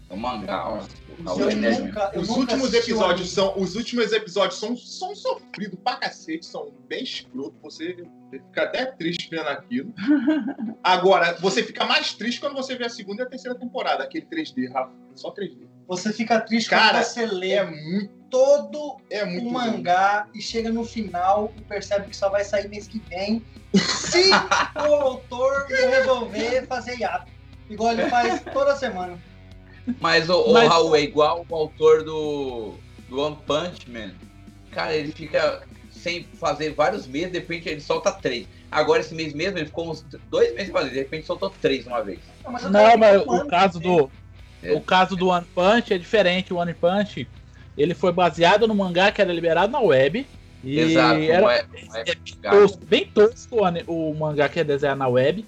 O 0.08 0.16
mangá, 0.16 0.68
ó. 0.68 0.82
Nunca, 1.18 2.18
os 2.18 2.28
últimos 2.28 2.74
episódios 2.74 3.30
são. 3.30 3.54
Os 3.56 3.74
últimos 3.76 4.12
episódios 4.12 4.58
são, 4.58 4.76
são 4.76 5.14
sofridos 5.14 5.78
pra 5.82 5.96
cacete, 5.96 6.46
são 6.46 6.72
bem 6.88 7.02
escroto. 7.02 7.54
Você 7.62 7.96
fica 8.30 8.62
até 8.62 8.86
triste 8.86 9.28
vendo 9.30 9.48
aquilo. 9.48 9.92
Agora, 10.82 11.36
você 11.40 11.62
fica 11.62 11.84
mais 11.84 12.12
triste 12.14 12.40
quando 12.40 12.54
você 12.54 12.74
vê 12.76 12.86
a 12.86 12.90
segunda 12.90 13.22
e 13.22 13.26
a 13.26 13.28
terceira 13.28 13.58
temporada, 13.58 14.02
aquele 14.04 14.26
3D, 14.26 14.72
Rafa. 14.72 14.92
Só 15.14 15.32
3D. 15.32 15.68
Você 15.86 16.12
fica 16.12 16.40
triste 16.40 16.70
Cara, 16.70 16.98
quando 16.98 17.04
você 17.04 17.26
lê 17.26 17.52
é 17.52 17.64
muito, 17.64 18.10
todo 18.30 18.96
é 19.10 19.24
muito 19.24 19.48
o 19.48 19.52
mangá 19.52 20.26
e 20.34 20.40
chega 20.40 20.70
no 20.70 20.84
final 20.84 21.52
e 21.56 21.60
percebe 21.60 22.08
que 22.08 22.16
só 22.16 22.30
vai 22.30 22.42
sair 22.42 22.68
mês 22.68 22.88
que 22.88 22.98
vem. 23.08 23.44
Se 23.74 24.30
o 24.88 24.94
autor 24.94 25.66
resolver 25.68 26.66
fazer 26.66 26.98
hiato. 26.98 27.30
Igual 27.68 27.92
ele 27.92 28.08
faz 28.08 28.42
toda 28.52 28.76
semana. 28.76 29.18
Mas 30.00 30.28
o, 30.28 30.52
Mas, 30.52 30.66
o 30.66 30.68
Raul 30.68 30.96
é 30.96 31.02
igual 31.02 31.46
o 31.48 31.54
autor 31.54 32.02
do, 32.02 32.74
do 33.08 33.20
One 33.20 33.36
Punch 33.46 33.90
Man. 33.90 34.12
Cara, 34.70 34.94
ele 34.94 35.12
fica 35.12 35.62
sem 35.90 36.24
fazer 36.38 36.74
vários 36.74 37.06
meses, 37.06 37.32
de 37.32 37.38
repente 37.38 37.68
ele 37.68 37.80
solta 37.80 38.12
três. 38.12 38.46
Agora 38.70 39.00
esse 39.00 39.14
mês 39.14 39.32
mesmo 39.32 39.58
ele 39.58 39.66
ficou 39.66 39.90
uns 39.90 40.04
dois 40.30 40.50
meses 40.50 40.66
sem 40.66 40.72
fazer, 40.72 40.90
de 40.90 40.98
repente 40.98 41.26
soltou 41.26 41.52
três 41.62 41.86
uma 41.86 42.02
vez. 42.02 42.18
Não, 42.44 42.52
mas, 42.52 42.62
Não, 42.64 42.98
mas 42.98 43.22
o 43.22 43.46
caso 43.46 43.80
do. 43.80 44.10
É. 44.62 44.72
O 44.72 44.80
caso 44.80 45.14
do 45.14 45.28
One 45.28 45.46
Punch 45.54 45.92
é 45.92 45.98
diferente. 45.98 46.52
O 46.52 46.56
One 46.56 46.74
Punch 46.74 47.28
ele 47.76 47.94
foi 47.94 48.12
baseado 48.12 48.66
no 48.66 48.74
mangá 48.74 49.12
que 49.12 49.20
era 49.20 49.32
liberado 49.32 49.72
na 49.72 49.80
web. 49.80 50.26
E 50.62 50.78
Exato, 50.78 51.20
era 51.20 51.52
é, 51.52 51.66
é, 51.94 52.10
é 52.10 52.50
tosco, 52.50 52.84
bem 52.86 53.06
tosco 53.06 53.58
o, 53.86 54.10
o 54.10 54.14
mangá 54.14 54.48
que 54.48 54.60
é 54.60 54.64
desenhado 54.64 54.98
na 54.98 55.08
web. 55.08 55.44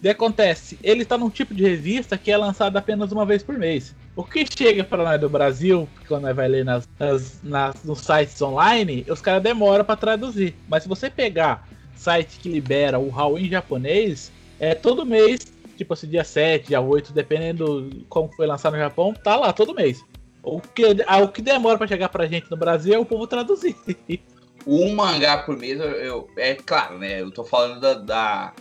Que 0.00 0.08
acontece? 0.10 0.78
Ele 0.82 1.02
está 1.02 1.16
num 1.16 1.30
tipo 1.30 1.54
de 1.54 1.62
revista 1.62 2.18
que 2.18 2.30
é 2.30 2.36
lançada 2.36 2.78
apenas 2.78 3.12
uma 3.12 3.24
vez 3.24 3.42
por 3.42 3.56
mês. 3.58 3.94
O 4.14 4.22
que 4.22 4.46
chega 4.46 4.84
para 4.84 5.04
nós 5.04 5.20
do 5.20 5.28
Brasil, 5.28 5.88
quando 6.06 6.22
nós 6.22 6.36
vai 6.36 6.48
ler 6.48 6.64
nas, 6.64 6.88
nas, 6.98 7.40
nas 7.42 7.84
nos 7.84 8.00
sites 8.00 8.40
online, 8.40 9.04
os 9.08 9.20
caras 9.20 9.42
demoram 9.42 9.84
para 9.84 9.96
traduzir. 9.96 10.54
Mas 10.68 10.82
se 10.82 10.88
você 10.88 11.10
pegar 11.10 11.66
site 11.94 12.38
que 12.38 12.48
libera 12.48 12.98
o 12.98 13.10
HAL 13.10 13.38
em 13.38 13.48
japonês, 13.48 14.30
é 14.60 14.74
todo 14.74 15.04
mês, 15.04 15.52
tipo 15.76 15.92
assim, 15.92 16.08
dia 16.08 16.24
7, 16.24 16.68
dia 16.68 16.80
8, 16.80 17.12
dependendo 17.12 17.90
como 18.08 18.32
foi 18.32 18.46
lançado 18.46 18.74
no 18.74 18.78
Japão, 18.78 19.12
tá 19.12 19.36
lá 19.36 19.52
todo 19.52 19.74
mês. 19.74 20.04
O 20.42 20.60
que, 20.60 20.84
o 20.84 21.28
que 21.28 21.42
demora 21.42 21.76
para 21.76 21.88
chegar 21.88 22.08
pra 22.08 22.26
gente 22.26 22.50
no 22.50 22.56
Brasil 22.56 22.94
é 22.94 22.98
o 22.98 23.04
povo 23.04 23.26
traduzir. 23.26 23.74
Um 24.68 24.96
mangá 24.96 25.38
por 25.38 25.56
mês, 25.56 25.78
eu, 25.78 26.28
é 26.36 26.56
claro, 26.56 26.98
né? 26.98 27.20
Eu 27.20 27.30
tô 27.30 27.44
falando 27.44 27.78
da, 27.78 27.94
da 27.94 28.52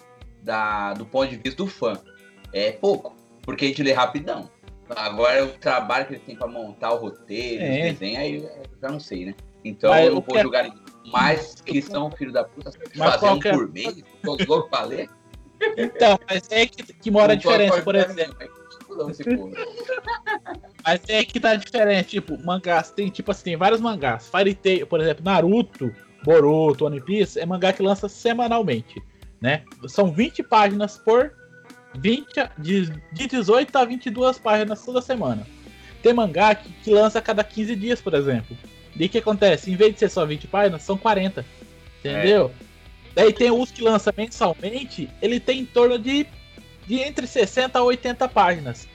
da, 0.45 0.93
do 0.93 1.05
ponto 1.05 1.29
de 1.29 1.37
vista 1.37 1.57
do 1.57 1.67
fã. 1.67 1.99
É 2.53 2.71
pouco, 2.71 3.15
porque 3.41 3.65
a 3.65 3.67
gente 3.67 3.83
lê 3.83 3.91
rapidão. 3.91 4.49
Agora 4.95 5.43
o 5.43 5.49
trabalho 5.49 6.05
que 6.05 6.13
ele 6.13 6.21
tem 6.21 6.35
para 6.35 6.47
montar 6.47 6.93
o 6.93 6.97
roteiro, 6.97 7.63
é. 7.63 7.69
os 7.69 7.93
desenhos, 7.93 8.19
aí 8.19 8.35
eu 8.35 8.63
já 8.79 8.89
não 8.89 8.99
sei, 8.99 9.25
né? 9.25 9.35
Então 9.63 9.89
mas, 9.89 10.05
eu 10.05 10.13
não 10.13 10.21
vou 10.21 10.37
é... 10.37 10.41
julgar 10.41 10.63
ninguém. 10.63 10.79
Mas 11.11 11.55
que 11.61 11.81
são 11.81 12.11
filho 12.11 12.31
da 12.31 12.43
puta, 12.43 12.71
fazer 12.95 13.25
um 13.25 13.39
é... 13.43 13.51
por 13.51 13.71
mês, 13.71 14.03
tô 14.23 14.37
louco 14.47 14.69
pra 14.69 14.83
ler. 14.83 15.09
Então, 15.77 16.19
mas 16.29 16.47
é 16.51 16.65
que, 16.65 16.83
que 16.83 17.09
mora 17.09 17.33
a 17.33 17.35
diferença, 17.35 17.81
por 17.81 17.95
exemplo. 17.95 18.35
Mas 20.85 21.01
é 21.07 21.23
que 21.23 21.39
tá 21.39 21.55
diferente, 21.55 22.09
tipo, 22.09 22.37
mangás, 22.45 22.91
tem 22.91 23.09
tipo 23.09 23.31
assim, 23.31 23.43
tem 23.43 23.57
vários 23.57 23.81
mangás. 23.81 24.29
Fire 24.29 24.53
Tail, 24.53 24.85
por 24.85 24.99
exemplo, 24.99 25.23
Naruto, 25.23 25.91
Boruto, 26.23 26.85
One 26.85 27.01
Piece, 27.01 27.39
é 27.39 27.45
mangá 27.45 27.73
que 27.73 27.81
lança 27.81 28.07
semanalmente 28.07 29.01
né? 29.45 29.61
São 29.87 30.11
20 30.11 30.41
páginas 30.41 30.97
por 30.97 31.31
20, 31.99 32.49
de, 32.57 32.89
de 33.13 33.27
18 33.27 33.77
a 33.77 33.85
22 33.85 34.39
páginas 34.39 34.83
toda 34.83 35.03
semana. 35.03 35.45
Tem 36.01 36.13
mangá 36.13 36.55
que, 36.55 36.67
que 36.71 36.89
lança 36.89 37.19
a 37.19 37.21
cada 37.21 37.43
15 37.43 37.75
dias, 37.75 38.01
por 38.01 38.15
exemplo. 38.15 38.57
E 38.99 39.05
o 39.05 39.09
que 39.09 39.19
acontece? 39.19 39.71
Em 39.71 39.75
vez 39.75 39.93
de 39.93 39.99
ser 39.99 40.09
só 40.09 40.25
20 40.25 40.47
páginas, 40.47 40.81
são 40.81 40.97
40. 40.97 41.45
Entendeu? 41.99 42.51
É. 42.59 42.65
Daí 43.13 43.31
tem 43.31 43.51
os 43.51 43.69
que 43.69 43.83
lança 43.83 44.11
mensalmente, 44.17 45.07
ele 45.21 45.39
tem 45.39 45.59
em 45.59 45.65
torno 45.65 45.99
de, 45.99 46.25
de 46.87 46.99
entre 46.99 47.27
60 47.27 47.77
a 47.77 47.83
80 47.83 48.27
páginas. 48.29 48.87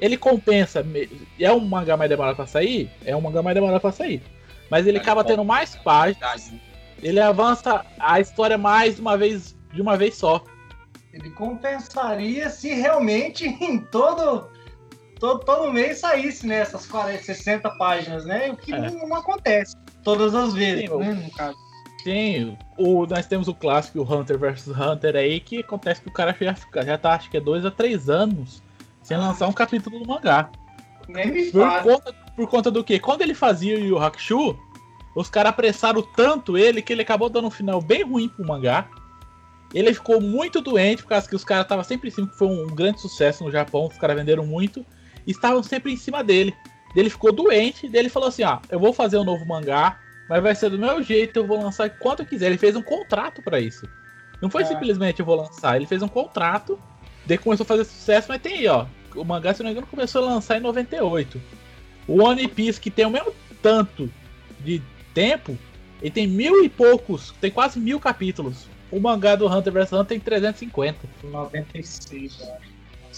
Ele 0.00 0.16
compensa. 0.16 0.84
É 1.38 1.52
um 1.52 1.60
mangá 1.60 1.96
mais 1.96 2.10
demorado 2.10 2.34
pra 2.34 2.46
sair? 2.48 2.90
É 3.04 3.14
um 3.14 3.20
mangá 3.20 3.42
mais 3.42 3.54
demorado 3.54 3.80
pra 3.80 3.92
sair. 3.92 4.20
Mas 4.68 4.88
ele 4.88 4.98
acaba 4.98 5.22
tendo 5.22 5.44
mais 5.44 5.76
páginas. 5.76 6.52
Ele 7.00 7.20
avança 7.20 7.86
a 7.98 8.18
história 8.18 8.58
mais 8.58 8.98
uma 8.98 9.16
vez 9.16 9.53
de 9.74 9.82
uma 9.82 9.96
vez 9.96 10.16
só. 10.16 10.42
Ele 11.12 11.30
compensaria 11.30 12.50
se 12.50 12.72
realmente 12.74 13.46
em 13.62 13.78
todo 13.78 14.48
todo, 15.18 15.44
todo 15.44 15.72
mês 15.72 15.98
saísse 15.98 16.46
né, 16.46 16.56
essas 16.56 16.86
40, 16.86 17.22
60 17.22 17.70
páginas, 17.70 18.24
né? 18.24 18.50
O 18.50 18.56
que 18.56 18.72
é. 18.72 18.90
não, 18.90 19.14
acontece 19.14 19.76
todas 20.02 20.34
as 20.34 20.52
vezes, 20.52 20.90
Sim, 20.90 20.98
né, 20.98 21.12
no 21.12 21.30
caso. 21.32 21.56
Sim, 22.02 22.58
o, 22.76 23.06
nós 23.06 23.26
temos 23.26 23.48
o 23.48 23.54
clássico 23.54 24.00
o 24.00 24.02
Hunter 24.02 24.38
vs 24.38 24.68
Hunter 24.68 25.16
aí, 25.16 25.40
que 25.40 25.60
acontece 25.60 26.02
que 26.02 26.08
o 26.08 26.12
cara 26.12 26.36
já, 26.38 26.54
já 26.82 26.98
tá, 26.98 27.14
acho 27.14 27.30
que 27.30 27.38
é 27.38 27.40
dois 27.40 27.64
a 27.64 27.70
três 27.70 28.10
anos 28.10 28.62
sem 29.02 29.16
lançar 29.16 29.46
um 29.46 29.52
capítulo 29.52 29.98
do 29.98 30.06
mangá. 30.06 30.50
Nem 31.08 31.30
me 31.30 31.50
por 31.50 31.82
conta, 31.82 32.14
por 32.34 32.48
conta 32.48 32.70
do 32.70 32.82
que? 32.82 32.98
Quando 32.98 33.22
ele 33.22 33.34
fazia 33.34 33.76
o 33.76 33.80
Yu 33.80 33.98
Hakusho, 33.98 34.58
os 35.14 35.28
caras 35.28 35.50
apressaram 35.50 36.02
tanto 36.02 36.58
ele 36.58 36.82
que 36.82 36.92
ele 36.92 37.02
acabou 37.02 37.28
dando 37.28 37.48
um 37.48 37.50
final 37.50 37.80
bem 37.80 38.02
ruim 38.02 38.28
pro 38.28 38.46
mangá. 38.46 38.88
Ele 39.74 39.92
ficou 39.92 40.20
muito 40.20 40.60
doente, 40.60 41.02
por 41.02 41.08
causa 41.08 41.28
que 41.28 41.34
os 41.34 41.44
caras 41.44 41.64
estavam 41.64 41.84
sempre 41.84 42.08
em 42.08 42.12
cima, 42.12 42.28
que 42.28 42.38
foi 42.38 42.46
um 42.46 42.66
grande 42.68 43.00
sucesso 43.00 43.42
no 43.42 43.50
Japão, 43.50 43.86
os 43.86 43.98
caras 43.98 44.16
venderam 44.16 44.46
muito, 44.46 44.86
e 45.26 45.32
estavam 45.32 45.62
sempre 45.64 45.92
em 45.92 45.96
cima 45.96 46.22
dele. 46.22 46.54
Ele 46.94 47.10
ficou 47.10 47.32
doente, 47.32 47.88
dele 47.88 48.08
falou 48.08 48.28
assim: 48.28 48.44
ó, 48.44 48.60
eu 48.70 48.78
vou 48.78 48.92
fazer 48.92 49.18
um 49.18 49.24
novo 49.24 49.44
mangá, 49.44 49.98
mas 50.28 50.42
vai 50.42 50.54
ser 50.54 50.70
do 50.70 50.78
meu 50.78 51.02
jeito, 51.02 51.38
eu 51.38 51.46
vou 51.46 51.60
lançar 51.60 51.90
quanto 51.90 52.22
eu 52.22 52.26
quiser. 52.26 52.46
Ele 52.46 52.58
fez 52.58 52.76
um 52.76 52.82
contrato 52.82 53.42
para 53.42 53.58
isso. 53.58 53.88
Não 54.40 54.48
foi 54.48 54.62
é. 54.62 54.66
simplesmente 54.66 55.20
eu 55.20 55.26
vou 55.26 55.36
lançar, 55.36 55.76
ele 55.76 55.86
fez 55.86 56.02
um 56.02 56.08
contrato, 56.08 56.78
daí 57.26 57.36
começou 57.36 57.64
a 57.64 57.66
fazer 57.66 57.84
sucesso, 57.84 58.28
mas 58.28 58.40
tem 58.40 58.58
aí, 58.58 58.68
ó. 58.68 58.86
O 59.16 59.24
mangá, 59.24 59.52
se 59.52 59.60
não 59.60 59.66
me 59.66 59.72
engano, 59.72 59.86
começou 59.86 60.22
a 60.22 60.34
lançar 60.34 60.56
em 60.56 60.60
98. 60.60 61.40
O 62.06 62.22
One 62.22 62.46
Piece, 62.46 62.80
que 62.80 62.90
tem 62.90 63.06
o 63.06 63.10
mesmo 63.10 63.32
tanto 63.62 64.10
de 64.60 64.82
tempo, 65.12 65.58
ele 66.00 66.10
tem 66.10 66.26
mil 66.26 66.64
e 66.64 66.68
poucos, 66.68 67.32
tem 67.40 67.50
quase 67.50 67.80
mil 67.80 67.98
capítulos. 67.98 68.68
O 68.90 69.00
mangá 69.00 69.34
do 69.34 69.46
Hunter 69.48 69.72
vs 69.72 69.92
Hunter 69.92 70.06
tem 70.06 70.20
350. 70.20 70.98
96, 71.24 72.40
eu 72.40 72.46
acho. 72.54 72.74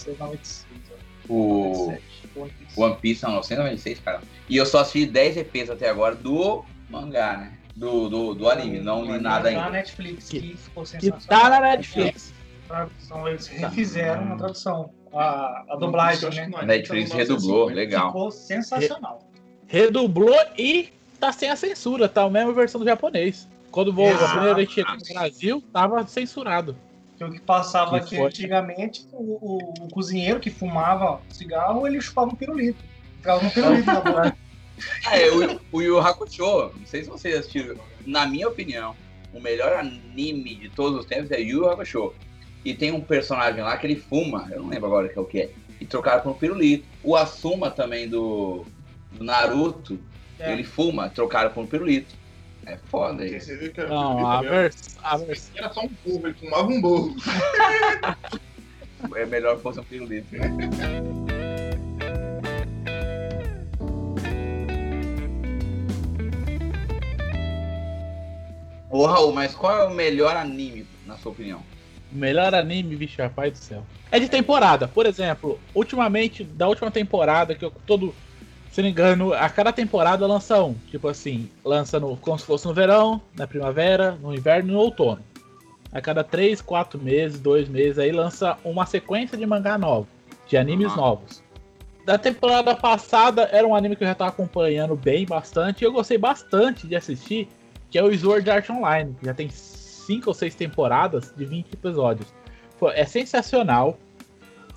996, 0.07 0.81
ó. 0.91 1.33
O 1.33 1.73
97, 1.87 2.03
One 2.35 2.49
Piece. 2.51 2.79
One 2.81 2.95
Piece 2.97 3.19
são 3.19 3.31
996, 3.33 3.99
cara. 3.99 4.21
E 4.49 4.57
eu 4.57 4.65
só 4.65 4.79
assisti 4.79 5.05
10 5.05 5.37
EPs 5.37 5.69
até 5.69 5.89
agora 5.89 6.15
do 6.15 6.63
mangá, 6.89 7.37
né? 7.37 7.53
Do, 7.75 8.09
do, 8.09 8.33
do 8.33 8.49
anime, 8.49 8.79
não 8.79 9.03
li 9.05 9.19
nada 9.21 9.51
Na 9.51 9.59
ainda. 9.65 9.69
Netflix, 9.71 10.29
Que- 10.29 10.39
que 10.41 10.57
ficou 10.57 10.83
Que 10.83 10.89
sensacional. 10.89 11.27
tá 11.27 11.49
na 11.49 11.59
Netflix. 11.61 12.33
tradução, 12.67 13.27
eles 13.27 13.47
refizeram 13.47 14.25
na 14.25 14.35
tradução. 14.35 14.89
A, 15.13 15.63
a 15.69 15.75
dublagem, 15.75 16.29
né? 16.31 16.49
A 16.55 16.65
Netflix 16.65 17.11
redublou, 17.11 17.67
legal. 17.67 18.07
Ficou 18.07 18.31
sensacional. 18.31 19.19
Redublou 19.67 20.35
e 20.57 20.89
tá 21.19 21.31
sem 21.31 21.49
a 21.49 21.55
censura, 21.55 22.09
tá 22.09 22.23
a 22.23 22.29
mesma 22.29 22.53
versão 22.53 22.79
do 22.79 22.85
japonês. 22.85 23.47
Quando 23.71 23.89
o 23.89 24.07
a 24.07 24.27
primeira 24.29 24.55
vez 24.55 24.67
que 24.69 24.75
chegou 24.75 24.95
no 24.95 25.13
Brasil, 25.13 25.63
tava 25.73 26.05
censurado. 26.07 26.75
Que 27.17 27.23
o 27.23 27.31
que 27.31 27.39
passava 27.41 27.99
Que 27.99 28.15
aqui 28.15 28.19
antigamente, 28.21 29.07
o, 29.11 29.17
o- 29.17 29.73
o 29.85 29.89
cozinheiro 29.89 30.39
que 30.39 30.49
fumava 30.49 31.19
cigarro, 31.29 31.87
ele 31.87 31.99
chupava 31.99 32.31
um 32.31 32.35
pirulito. 32.35 32.83
Ficava 33.17 33.45
um 33.45 33.49
pirulito 33.49 33.85
na 33.85 34.01
boca. 34.01 34.37
É, 35.11 35.31
o, 35.31 35.59
o 35.71 35.81
Yu 35.81 35.97
Hakusho, 35.99 36.71
não 36.77 36.85
sei 36.85 37.03
se 37.03 37.09
vocês 37.09 37.35
assistiram, 37.35 37.77
na 38.05 38.27
minha 38.27 38.47
opinião, 38.47 38.95
o 39.33 39.39
melhor 39.41 39.73
anime 39.73 40.53
de 40.53 40.69
todos 40.69 40.99
os 40.99 41.05
tempos 41.07 41.31
é 41.31 41.39
Yu 41.39 41.63
Yu 41.63 41.69
Hakusho. 41.69 42.13
E 42.63 42.75
tem 42.75 42.91
um 42.91 43.01
personagem 43.01 43.63
lá 43.63 43.75
que 43.75 43.87
ele 43.87 43.95
fuma, 43.95 44.47
eu 44.51 44.61
não 44.61 44.69
lembro 44.69 44.85
agora 44.85 45.09
que 45.09 45.17
é 45.17 45.21
o 45.21 45.25
que 45.25 45.39
é, 45.39 45.49
e 45.81 45.85
trocaram 45.87 46.21
por 46.21 46.29
um 46.29 46.33
pirulito. 46.35 46.85
O 47.03 47.15
Asuma 47.15 47.71
também 47.71 48.07
do, 48.07 48.65
do 49.13 49.23
Naruto, 49.23 49.99
É. 50.39 50.53
ele 50.53 50.63
fuma, 50.63 51.09
trocaram 51.09 51.49
por 51.49 51.63
um 51.63 51.65
pirulito. 51.67 52.13
É 52.67 52.75
foda 52.75 53.25
isso. 53.25 53.47
Você 53.47 53.55
viu 53.55 53.71
que 53.71 53.79
era 53.79 53.89
Não, 53.89 54.27
a, 54.27 54.41
vers 54.41 54.97
a 55.01 55.15
vers 55.15 55.49
Era 55.55 55.73
só 55.73 55.85
um 55.85 55.89
burro, 56.05 56.27
ele 56.27 56.33
fumava 56.33 56.67
um 56.67 56.81
burro. 56.81 57.15
É 59.15 59.25
melhor 59.25 59.55
que 59.55 59.63
fosse 59.63 59.79
um 59.79 59.83
pirulito. 59.83 60.27
Ô 68.89 69.05
Raul, 69.05 69.31
mas 69.31 69.55
qual 69.55 69.79
é 69.79 69.83
o 69.85 69.93
melhor 69.93 70.35
anime, 70.35 70.85
na 71.05 71.15
sua 71.17 71.31
opinião? 71.31 71.63
o 72.11 72.15
melhor 72.15 72.53
anime, 72.55 72.95
bicho, 72.95 73.21
rapaz 73.21 73.51
do 73.51 73.57
céu. 73.57 73.83
É 74.11 74.19
de 74.19 74.29
temporada. 74.29 74.87
Por 74.87 75.05
exemplo, 75.05 75.59
ultimamente, 75.73 76.43
da 76.43 76.67
última 76.67 76.89
temporada, 76.89 77.55
que 77.55 77.65
eu 77.65 77.71
todo. 77.85 78.15
Se 78.77 78.81
não 78.83 78.85
me 78.85 78.91
engano, 78.91 79.33
a 79.33 79.49
cada 79.49 79.73
temporada 79.73 80.27
lança 80.27 80.63
um. 80.63 80.75
Tipo 80.91 81.07
assim, 81.07 81.49
lança 81.65 81.99
no, 81.99 82.15
como 82.17 82.37
se 82.37 82.45
fosse 82.45 82.67
no 82.67 82.75
verão, 82.75 83.19
na 83.35 83.47
primavera, 83.47 84.11
no 84.21 84.31
inverno 84.31 84.69
e 84.69 84.71
no 84.73 84.77
outono. 84.77 85.19
A 85.91 85.99
cada 85.99 86.23
3, 86.23 86.61
4 86.61 87.01
meses, 87.01 87.39
2 87.39 87.67
meses, 87.69 87.97
aí 87.97 88.11
lança 88.11 88.55
uma 88.63 88.85
sequência 88.85 89.35
de 89.35 89.47
mangá 89.47 89.79
novo, 89.79 90.07
de 90.47 90.57
animes 90.57 90.91
Ah. 90.93 90.95
novos. 90.95 91.41
Da 92.05 92.19
temporada 92.19 92.75
passada 92.75 93.49
era 93.51 93.67
um 93.67 93.73
anime 93.73 93.95
que 93.95 94.03
eu 94.03 94.07
já 94.09 94.13
tava 94.13 94.29
acompanhando 94.29 94.95
bem 94.95 95.25
bastante, 95.25 95.81
e 95.81 95.85
eu 95.85 95.91
gostei 95.91 96.19
bastante 96.19 96.85
de 96.85 96.95
assistir, 96.95 97.49
que 97.89 97.97
é 97.97 98.03
o 98.03 98.15
Sword 98.15 98.47
Art 98.47 98.69
Online, 98.69 99.15
que 99.19 99.25
já 99.25 99.33
tem 99.33 99.49
5 99.49 100.29
ou 100.29 100.35
6 100.35 100.53
temporadas 100.53 101.33
de 101.35 101.45
20 101.45 101.73
episódios. 101.73 102.31
É 102.93 103.05
sensacional. 103.05 103.97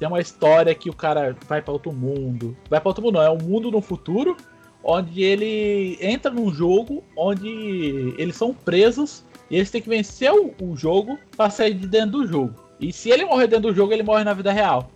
Tem 0.00 0.08
uma 0.08 0.18
história 0.18 0.74
que 0.74 0.88
o 0.88 0.94
cara 0.94 1.36
vai 1.46 1.60
para 1.60 1.74
outro 1.74 1.92
mundo. 1.92 2.56
Vai 2.70 2.80
para 2.80 2.88
outro 2.88 3.04
mundo, 3.04 3.16
não, 3.16 3.22
é 3.22 3.30
um 3.30 3.36
mundo 3.36 3.70
no 3.70 3.82
futuro, 3.82 4.34
onde 4.82 5.22
ele 5.22 5.98
entra 6.00 6.30
num 6.30 6.50
jogo 6.50 7.04
onde 7.14 8.14
eles 8.16 8.34
são 8.34 8.54
presos 8.54 9.22
e 9.50 9.56
eles 9.56 9.70
têm 9.70 9.82
que 9.82 9.90
vencer 9.90 10.32
o, 10.32 10.54
o 10.58 10.74
jogo 10.74 11.18
para 11.36 11.50
sair 11.50 11.74
de 11.74 11.86
dentro 11.86 12.12
do 12.12 12.26
jogo. 12.26 12.54
E 12.80 12.90
se 12.94 13.10
ele 13.10 13.26
morrer 13.26 13.46
dentro 13.46 13.70
do 13.70 13.76
jogo, 13.76 13.92
ele 13.92 14.02
morre 14.02 14.24
na 14.24 14.32
vida 14.32 14.50
real. 14.50 14.90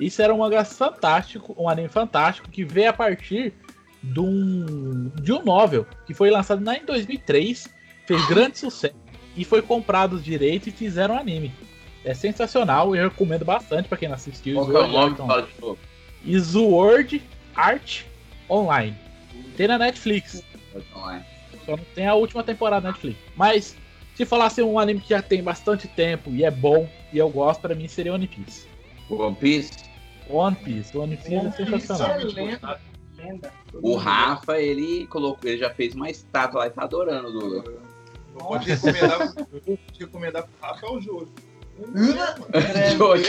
Isso 0.00 0.20
era 0.20 0.34
um 0.34 0.38
mangá 0.38 0.64
fantástico, 0.64 1.54
um 1.56 1.68
anime 1.68 1.88
fantástico 1.88 2.50
que 2.50 2.64
veio 2.64 2.90
a 2.90 2.92
partir 2.92 3.54
de 4.02 4.18
um, 4.18 5.08
de 5.22 5.32
um 5.32 5.44
novel 5.44 5.86
que 6.04 6.12
foi 6.12 6.30
lançado 6.30 6.64
lá 6.64 6.76
em 6.76 6.84
2003, 6.84 7.68
fez 8.08 8.26
grande 8.26 8.58
sucesso 8.58 8.96
e 9.36 9.44
foi 9.44 9.62
comprado 9.62 10.14
os 10.14 10.24
direitos 10.24 10.66
e 10.66 10.72
fizeram 10.72 11.16
anime. 11.16 11.52
É 12.04 12.14
sensacional, 12.14 12.94
eu 12.96 13.08
recomendo 13.08 13.44
bastante 13.44 13.88
para 13.88 13.98
quem 13.98 14.08
não 14.08 14.16
assistiu. 14.16 14.56
Qual 14.56 14.72
é 14.72 14.86
o 14.86 14.90
Sword 14.90 15.18
nome? 15.18 15.20
Art 15.20 15.20
Online. 15.20 15.28
Fala 15.28 15.42
de 15.42 15.60
novo. 15.60 15.78
Sword 16.44 17.22
Art 17.54 18.02
Online. 18.50 18.96
Tem 19.56 19.68
na 19.68 19.78
Netflix. 19.78 20.42
Online. 20.96 21.24
Só 21.64 21.76
não 21.76 21.84
tem 21.94 22.06
a 22.06 22.14
última 22.14 22.42
temporada 22.42 22.82
da 22.82 22.88
Netflix. 22.88 23.18
Mas 23.36 23.76
se 24.14 24.24
falasse 24.24 24.62
um 24.62 24.78
anime 24.78 25.00
que 25.00 25.10
já 25.10 25.22
tem 25.22 25.42
bastante 25.42 25.86
tempo 25.88 26.30
e 26.30 26.44
é 26.44 26.50
bom 26.50 26.88
e 27.12 27.18
eu 27.18 27.28
gosto, 27.28 27.60
pra 27.60 27.74
mim 27.74 27.86
seria 27.86 28.12
One 28.14 28.26
Piece. 28.26 28.66
One 29.08 29.36
Piece. 29.36 29.92
One 30.28 30.56
Piece, 30.56 30.96
One 30.96 31.16
Piece 31.16 31.34
One 31.36 31.46
é 31.46 31.50
Piece 31.50 31.70
sensacional. 31.70 32.20
é 32.20 32.24
lenda. 32.24 32.80
Lenda. 33.16 33.52
O 33.74 33.96
Rafa, 33.96 34.60
ele 34.60 35.06
colocou, 35.06 35.48
ele 35.48 35.58
já 35.58 35.70
fez 35.70 35.94
uma 35.94 36.10
estátua 36.10 36.60
lá 36.60 36.66
e 36.66 36.70
tá 36.70 36.82
adorando 36.82 37.32
do. 37.32 37.82
Não 38.34 38.46
pode 38.46 38.70
recomendar, 38.70 39.34
pode 39.34 39.78
recomendar 39.98 40.42
pro 40.44 40.52
Rafa 40.68 40.86
é 40.86 40.90
o 40.90 41.00
Jojo. 41.00 41.32
Jojo. 42.96 43.24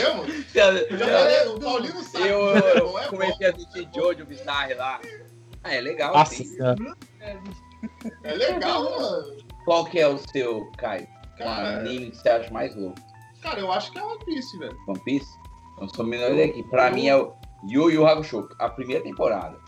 Eu, 0.54 1.54
o 1.54 1.60
Paulinho 1.60 2.02
sabe. 2.02 2.28
eu, 2.28 2.40
não 2.54 2.60
é 2.98 3.06
eu 3.06 3.10
bom. 3.10 3.16
comecei 3.16 3.46
a 3.46 3.50
assistir 3.50 3.88
Jojo 3.94 4.24
Bizarre 4.26 4.74
lá. 4.74 5.00
Ah, 5.62 5.74
é 5.74 5.80
legal, 5.80 6.12
Nossa 6.14 6.34
sim. 6.34 6.44
senhora. 6.44 6.76
É 8.22 8.34
legal, 8.34 8.84
mano. 8.84 9.36
Qual 9.64 9.84
que 9.86 9.98
é 9.98 10.06
o 10.06 10.18
seu, 10.18 10.70
Caio? 10.76 11.06
Cara, 11.38 11.78
anime 11.80 12.10
que 12.10 12.16
você 12.18 12.28
acha 12.28 12.50
mais 12.52 12.74
louco? 12.76 13.00
cara, 13.42 13.60
eu 13.60 13.70
acho 13.72 13.90
que 13.92 13.98
é 13.98 14.02
One 14.02 14.24
Piece, 14.24 14.58
velho. 14.58 14.76
One 14.88 15.00
Piece? 15.00 15.26
Então 15.74 15.88
sou 15.88 16.04
aqui. 16.04 16.62
Pra 16.70 16.90
mim 16.90 17.08
é 17.08 17.16
o 17.16 17.32
Yu 17.68 17.90
Yu 17.90 18.06
Hakusho, 18.06 18.48
a 18.58 18.68
primeira 18.68 19.02
temporada. 19.02 19.58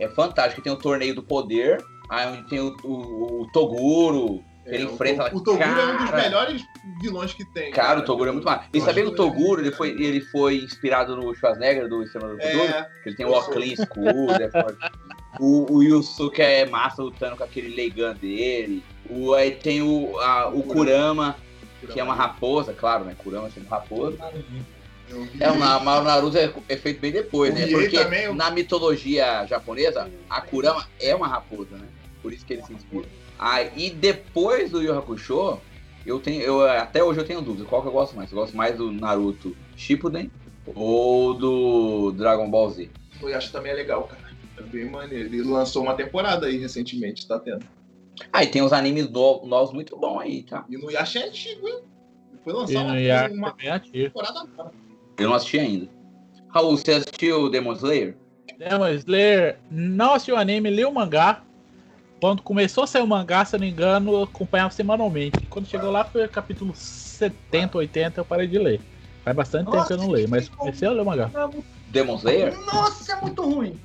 É 0.00 0.08
fantástico. 0.08 0.60
Tem 0.62 0.72
o 0.72 0.76
Torneio 0.76 1.14
do 1.14 1.22
Poder, 1.22 1.82
aí 2.10 2.26
onde 2.28 2.48
tem 2.48 2.60
o, 2.60 2.76
o- 2.84 3.42
o 3.42 3.50
Toguro, 3.52 4.44
que 4.64 4.74
ele 4.74 4.84
É, 4.84 4.86
o- 4.86 4.94
enfrenta 4.94 5.24
O, 5.34 5.40
Toguro 5.40 5.62
é 5.62 5.86
um 5.86 5.96
dos 5.98 6.10
Cara, 6.10 6.22
melhores 6.22 6.62
vilões 7.00 7.34
que 7.34 7.44
tem. 7.44 7.70
Cara, 7.70 8.00
o 8.00 8.04
Toguro 8.04 8.30
é 8.30 8.32
muito 8.32 8.44
massa. 8.44 8.64
E 8.72 8.80
sabia 8.80 9.02
que 9.04 9.10
o 9.10 9.14
Toguro 9.14 9.60
ele 9.60 9.70
foi, 9.70 9.90
ele 9.90 10.20
foi 10.20 10.56
inspirado 10.56 11.14
no 11.16 11.34
Schwarzenegger 11.34 11.88
do 11.88 12.02
Exterminador 12.02 12.40
do 12.40 12.46
Futuro? 12.46 12.64
É, 12.72 12.88
Que 13.02 13.08
ele 13.10 13.16
tem 13.16 13.26
o 13.26 13.30
óculos 13.30 13.64
escuro, 13.66 14.42
é 14.42 14.48
forte. 14.50 14.78
O, 15.38 15.76
o 15.76 15.82
Yusuke 15.82 16.40
é 16.40 16.64
massa 16.64 17.02
lutando 17.02 17.36
com 17.36 17.44
aquele 17.44 17.74
Leigan 17.74 18.14
dele. 18.14 18.82
O, 19.10 19.34
aí 19.34 19.50
tem 19.52 19.82
o, 19.82 20.18
a- 20.20 20.48
o 20.48 20.62
Kurama, 20.62 21.36
que 21.92 21.98
é 22.00 22.02
uma 22.04 22.14
raposa, 22.14 22.72
claro, 22.72 23.04
né? 23.04 23.14
Kurama 23.18 23.50
sendo 23.50 23.68
raposa. 23.68 24.16
É, 25.38 25.50
mas 25.52 25.82
o 26.00 26.04
Naruto 26.04 26.38
é, 26.38 26.50
é 26.68 26.76
feito 26.76 27.00
bem 27.00 27.12
depois, 27.12 27.52
O 27.52 27.58
né? 27.58 27.66
Porque 27.66 27.98
também, 27.98 28.28
o- 28.28 28.34
na 28.34 28.50
mitologia 28.50 29.44
japonesa, 29.46 30.10
a 30.30 30.40
Kurama 30.40 30.86
é 31.00 31.14
uma 31.14 31.28
raposa, 31.28 31.76
né? 31.76 31.86
Por 32.22 32.32
isso 32.32 32.44
que 32.46 32.54
ele 32.54 32.62
se 32.62 32.72
inspira. 32.72 33.04
E 33.76 33.90
depois 33.90 34.70
do 34.70 34.82
Yu 34.82 34.96
Hakusho, 34.96 35.60
eu 36.06 36.20
tenho, 36.20 36.42
eu, 36.42 36.62
até 36.62 37.02
hoje 37.02 37.20
eu 37.20 37.24
tenho 37.26 37.42
dúvida. 37.42 37.66
Qual 37.66 37.82
que 37.82 37.88
eu 37.88 37.92
gosto 37.92 38.16
mais? 38.16 38.30
Eu 38.30 38.38
gosto 38.38 38.56
mais 38.56 38.76
do 38.76 38.90
Naruto 38.90 39.56
Shippuden 39.76 40.30
ou 40.66 41.34
do 41.34 42.12
Dragon 42.12 42.50
Ball 42.50 42.70
Z? 42.70 42.90
Eu 43.22 43.36
acho 43.36 43.48
que 43.48 43.52
também 43.52 43.72
é 43.72 43.74
legal, 43.74 44.04
cara. 44.04 44.22
É 44.58 44.62
bem 44.62 44.90
maneiro. 44.90 45.28
Ele 45.28 45.42
lançou 45.42 45.82
uma 45.82 45.94
temporada 45.94 46.46
aí 46.46 46.56
recentemente, 46.58 47.26
tá 47.26 47.38
tendo. 47.38 47.64
Ah, 48.32 48.44
e 48.44 48.46
tem 48.46 48.62
uns 48.62 48.72
animes 48.72 49.10
no- 49.10 49.44
novos 49.46 49.72
muito 49.74 49.96
bons 49.96 50.20
aí, 50.20 50.42
tá? 50.42 50.64
E 50.68 50.76
no 50.78 50.90
Yasha 50.90 51.20
é 51.20 51.28
antigo, 51.28 51.66
hein? 51.66 51.82
Foi 52.42 52.52
lançado 52.52 52.84
no 52.84 52.92
uma, 52.92 53.32
uma 53.34 53.54
é 53.60 53.78
temporada 53.78 54.40
agora. 54.40 54.72
Eu 55.18 55.28
não 55.28 55.34
assisti 55.34 55.58
ainda. 55.58 55.88
Raul, 56.48 56.76
você 56.76 56.92
assistiu 56.92 57.50
Demon 57.50 57.72
Slayer? 57.72 58.16
Demon 58.58 58.88
Slayer, 58.90 59.58
não 59.70 60.14
assisti 60.14 60.32
o 60.32 60.36
anime, 60.36 60.70
li 60.70 60.84
o 60.84 60.92
mangá. 60.92 61.43
Quando 62.24 62.40
começou 62.40 62.84
a 62.84 62.86
sair 62.86 63.02
o 63.02 63.06
mangá, 63.06 63.44
se 63.44 63.54
eu 63.54 63.60
não 63.60 63.66
me 63.66 63.70
engano, 63.70 64.14
eu 64.14 64.22
acompanhava 64.22 64.70
semanalmente. 64.70 65.46
Quando 65.46 65.68
chegou 65.68 65.90
lá 65.90 66.06
foi 66.06 66.24
o 66.24 66.28
capítulo 66.30 66.74
70, 66.74 67.76
80, 67.76 68.18
eu 68.18 68.24
parei 68.24 68.46
de 68.46 68.58
ler. 68.58 68.80
Faz 69.22 69.36
bastante 69.36 69.70
tempo 69.70 69.86
que 69.86 69.92
eu 69.92 69.98
não 69.98 70.10
leio, 70.10 70.26
mas 70.30 70.48
comecei 70.48 70.88
a 70.88 70.92
ler 70.92 71.02
o 71.02 71.04
mangá. 71.04 71.30
Demon 71.86 72.16
Slayer? 72.16 72.58
Nossa, 72.64 73.12
é 73.12 73.20
muito 73.20 73.42
ruim. 73.42 73.78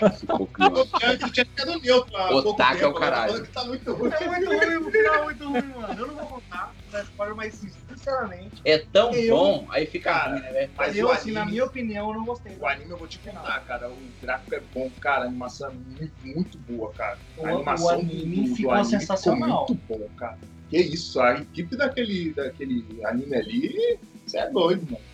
Eu 0.00 1.30
tinha, 1.30 1.44
ficado 1.44 1.72
há 2.14 2.28
pouco 2.28 2.48
Otaku 2.52 2.84
é 2.84 2.86
o 2.86 2.94
caralho. 2.94 3.46
tá 3.48 3.64
muito 3.64 3.92
ruim. 3.92 4.10
É 4.18 4.28
muito 4.28 4.46
ruim, 4.46 4.76
o 4.76 4.90
final 4.90 5.14
é 5.14 5.22
muito 5.24 5.44
ruim, 5.50 5.74
mano. 5.74 6.00
Eu 6.00 6.06
não 6.06 6.14
vou 6.14 6.26
contar 6.26 6.72
da 6.90 7.02
spoiler, 7.02 7.36
mas 7.36 7.60
sinceramente, 8.04 8.62
É 8.64 8.78
tão 8.78 9.12
Eu- 9.14 9.36
bom, 9.36 9.66
aí 9.70 9.86
fica 9.86 10.12
Cara, 10.12 10.32
ruim, 10.32 10.42
né, 10.42 10.52
velho? 10.52 10.72
Mas 10.76 10.96
eu, 10.96 11.08
o 11.08 11.10
assim, 11.10 11.32
na 11.32 11.40
anime- 11.40 11.52
minha 11.52 11.64
opinião, 11.64 12.08
eu 12.10 12.14
não 12.18 12.24
gostei. 12.24 12.56
O 12.58 12.66
anime 12.66 12.90
eu 12.90 12.98
vou 12.98 13.08
te 13.08 13.18
contar, 13.18 13.60
cara. 13.60 13.90
O 13.90 14.12
gráfico 14.20 14.54
é 14.54 14.60
bom, 14.60 14.90
cara. 15.00 15.24
A 15.24 15.28
animação 15.28 15.70
é 15.70 15.72
muito, 15.72 16.14
muito 16.22 16.58
boa, 16.58 16.92
cara. 16.94 17.18
O- 17.36 17.46
A 17.46 17.50
animação 17.50 17.86
o 17.86 18.00
anime 18.00 18.36
do, 18.36 18.48
do 18.50 18.56
ficou 18.56 18.70
anime 18.72 19.00
sensacional. 19.00 19.66
Ficou 19.66 19.76
muito 19.76 19.86
bom, 19.88 20.08
cara. 20.16 20.38
Que 20.68 20.78
isso, 20.78 21.20
a 21.20 21.34
equipe 21.40 21.76
daquele, 21.76 22.34
daquele 22.34 23.00
anime 23.04 23.36
ali, 23.36 23.98
você 24.24 24.38
é 24.38 24.50
doido, 24.50 24.82
mano. 24.90 25.04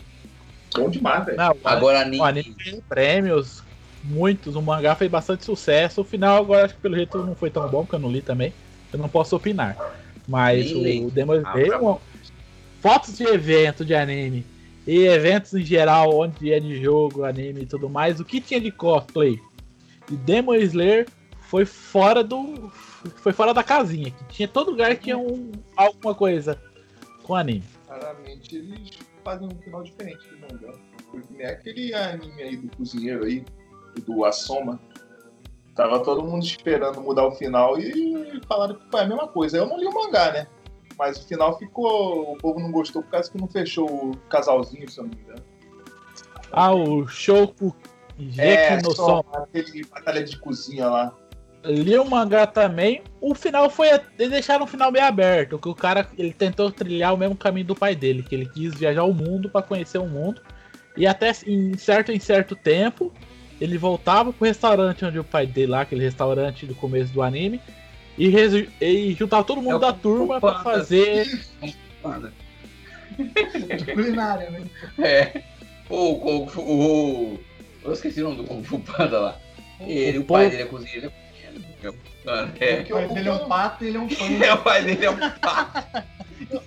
Bom 0.76 0.88
demais, 0.88 1.24
velho. 1.24 1.40
Agora, 1.64 1.98
o 1.98 2.00
anime. 2.02 2.20
anime 2.22 2.54
ganhou 2.64 2.82
prêmios, 2.88 3.56
muitos, 4.02 4.54
o 4.54 4.62
mangá 4.62 4.94
fez 4.94 5.10
bastante 5.10 5.44
sucesso. 5.44 6.02
O 6.02 6.04
final 6.04 6.42
agora 6.44 6.66
acho 6.66 6.74
que 6.74 6.80
pelo 6.80 6.94
jeito 6.94 7.18
não 7.24 7.34
foi 7.34 7.50
tão 7.50 7.68
bom, 7.68 7.82
porque 7.84 7.96
eu 7.96 8.00
não 8.00 8.10
li 8.10 8.22
também. 8.22 8.54
Eu 8.92 8.98
não 8.98 9.08
posso 9.08 9.34
opinar. 9.34 9.76
Mas 10.26 10.72
o 10.72 11.10
Demon 11.10 11.34
Ah, 11.44 11.50
Slayer, 11.50 11.70
tá 11.70 11.78
bom. 11.78 12.00
Fotos 12.80 13.16
de 13.16 13.24
evento 13.24 13.84
de 13.84 13.94
anime 13.94 14.44
e 14.86 15.04
eventos 15.06 15.54
em 15.54 15.64
geral, 15.64 16.18
onde 16.18 16.52
é 16.52 16.58
de 16.58 16.82
jogo, 16.82 17.24
anime 17.24 17.62
e 17.62 17.66
tudo 17.66 17.88
mais, 17.88 18.18
o 18.18 18.24
que 18.24 18.40
tinha 18.40 18.60
de 18.60 18.70
cosplay 18.72 19.40
de 20.08 20.16
Demon 20.16 20.54
Slayer 20.54 21.06
foi 21.42 21.64
fora 21.64 22.22
do. 22.22 22.70
Foi 23.16 23.32
fora 23.32 23.54
da 23.54 23.62
casinha. 23.62 24.10
Que 24.10 24.24
tinha 24.34 24.48
todo 24.48 24.70
lugar 24.70 24.94
que 24.96 25.04
tinha 25.04 25.18
um, 25.18 25.52
alguma 25.76 26.14
coisa 26.14 26.60
com 27.22 27.34
anime. 27.34 27.64
Raramente 27.88 28.56
eles 28.56 28.90
fazem 29.24 29.48
um 29.48 29.62
final 29.62 29.82
diferente 29.82 30.28
do 30.28 30.38
mangá. 30.40 30.78
Porque 31.10 31.26
nem 31.32 31.46
aquele 31.46 31.94
anime 31.94 32.42
aí 32.42 32.56
do 32.56 32.76
cozinheiro 32.76 33.24
aí, 33.24 33.44
do 34.06 34.24
Assoma. 34.24 34.80
Tava 35.74 36.00
todo 36.00 36.22
mundo 36.22 36.44
esperando 36.44 37.00
mudar 37.00 37.26
o 37.26 37.32
final 37.32 37.78
e 37.78 38.40
falaram 38.46 38.74
que 38.74 38.90
foi 38.90 39.00
a 39.00 39.06
mesma 39.06 39.28
coisa. 39.28 39.56
Eu 39.56 39.66
não 39.66 39.78
li 39.78 39.86
o 39.86 39.94
mangá, 39.94 40.32
né? 40.32 40.46
Mas 41.00 41.16
o 41.16 41.26
final 41.26 41.58
ficou. 41.58 42.32
O 42.32 42.36
povo 42.36 42.60
não 42.60 42.70
gostou 42.70 43.02
por 43.02 43.10
causa 43.10 43.30
que 43.30 43.40
não 43.40 43.48
fechou 43.48 43.86
o 43.86 44.16
casalzinho, 44.28 44.86
se 44.86 44.98
eu 44.98 45.04
não 45.04 45.10
me 45.10 45.22
engano. 45.22 45.42
Ah, 46.52 46.74
o 46.74 47.08
Shoku 47.08 47.74
Geki 48.18 48.82
no 48.84 48.94
só 48.94 49.22
Soma. 49.22 49.44
aquele 49.44 49.82
batalha 49.86 50.22
de 50.22 50.36
cozinha 50.38 50.88
lá. 50.88 51.16
li 51.64 51.96
o 51.96 52.04
mangá 52.04 52.46
também. 52.46 53.02
O 53.18 53.34
final 53.34 53.70
foi. 53.70 53.88
Eles 54.18 54.30
deixaram 54.30 54.66
o 54.66 54.68
final 54.68 54.92
meio 54.92 55.06
aberto. 55.06 55.58
Que 55.58 55.70
o 55.70 55.74
cara 55.74 56.06
ele 56.18 56.34
tentou 56.34 56.70
trilhar 56.70 57.14
o 57.14 57.16
mesmo 57.16 57.34
caminho 57.34 57.68
do 57.68 57.74
pai 57.74 57.96
dele. 57.96 58.22
Que 58.22 58.34
ele 58.34 58.46
quis 58.50 58.74
viajar 58.74 59.04
o 59.04 59.14
mundo 59.14 59.48
para 59.48 59.62
conhecer 59.62 59.96
o 59.96 60.06
mundo. 60.06 60.42
E 60.98 61.06
até 61.06 61.32
em 61.46 61.78
certo, 61.78 62.12
em 62.12 62.20
certo 62.20 62.54
tempo, 62.54 63.10
ele 63.58 63.78
voltava 63.78 64.34
pro 64.34 64.46
restaurante 64.46 65.02
onde 65.02 65.18
o 65.18 65.24
pai 65.24 65.46
dele 65.46 65.72
lá, 65.72 65.80
aquele 65.80 66.04
restaurante 66.04 66.66
do 66.66 66.74
começo 66.74 67.10
do 67.10 67.22
anime. 67.22 67.58
E, 68.20 68.28
e 68.84 69.14
juntava 69.14 69.42
todo 69.42 69.62
mundo 69.62 69.72
É 69.72 69.76
o 69.76 69.78
da 69.78 69.94
turma 69.94 70.38
para 70.38 70.62
fazer. 70.62 71.26
Culinária, 73.94 74.50
né? 74.50 74.66
É. 74.98 75.42
O, 75.88 75.96
o, 75.96 76.44
o, 76.60 77.40
Eu 77.82 77.92
esqueci 77.94 78.20
o 78.20 78.24
nome 78.24 78.36
do 78.36 78.44
Kung 78.44 78.62
Fu 78.62 78.78
Panda 78.78 79.18
lá. 79.18 79.40
Ele, 79.80 80.18
o, 80.18 80.20
O 80.20 80.24
pai 80.24 80.50
dele 80.50 80.64
é 80.64 80.66
cozinheiro. 80.66 81.10
Mano, 82.22 82.52
é. 82.60 82.82
O 82.82 82.88
pai 82.90 83.08
dele 83.08 83.28
é 83.30 83.32
um 83.32 83.48
pato 83.48 83.84
e 83.84 83.88
ele 83.88 83.96
é 83.96 84.00
um. 84.00 84.08
É, 84.44 84.52
o 84.52 84.58
pai 84.62 84.84
dele 84.84 85.06
é 85.06 85.10
um 85.10 85.30
pato. 85.40 86.04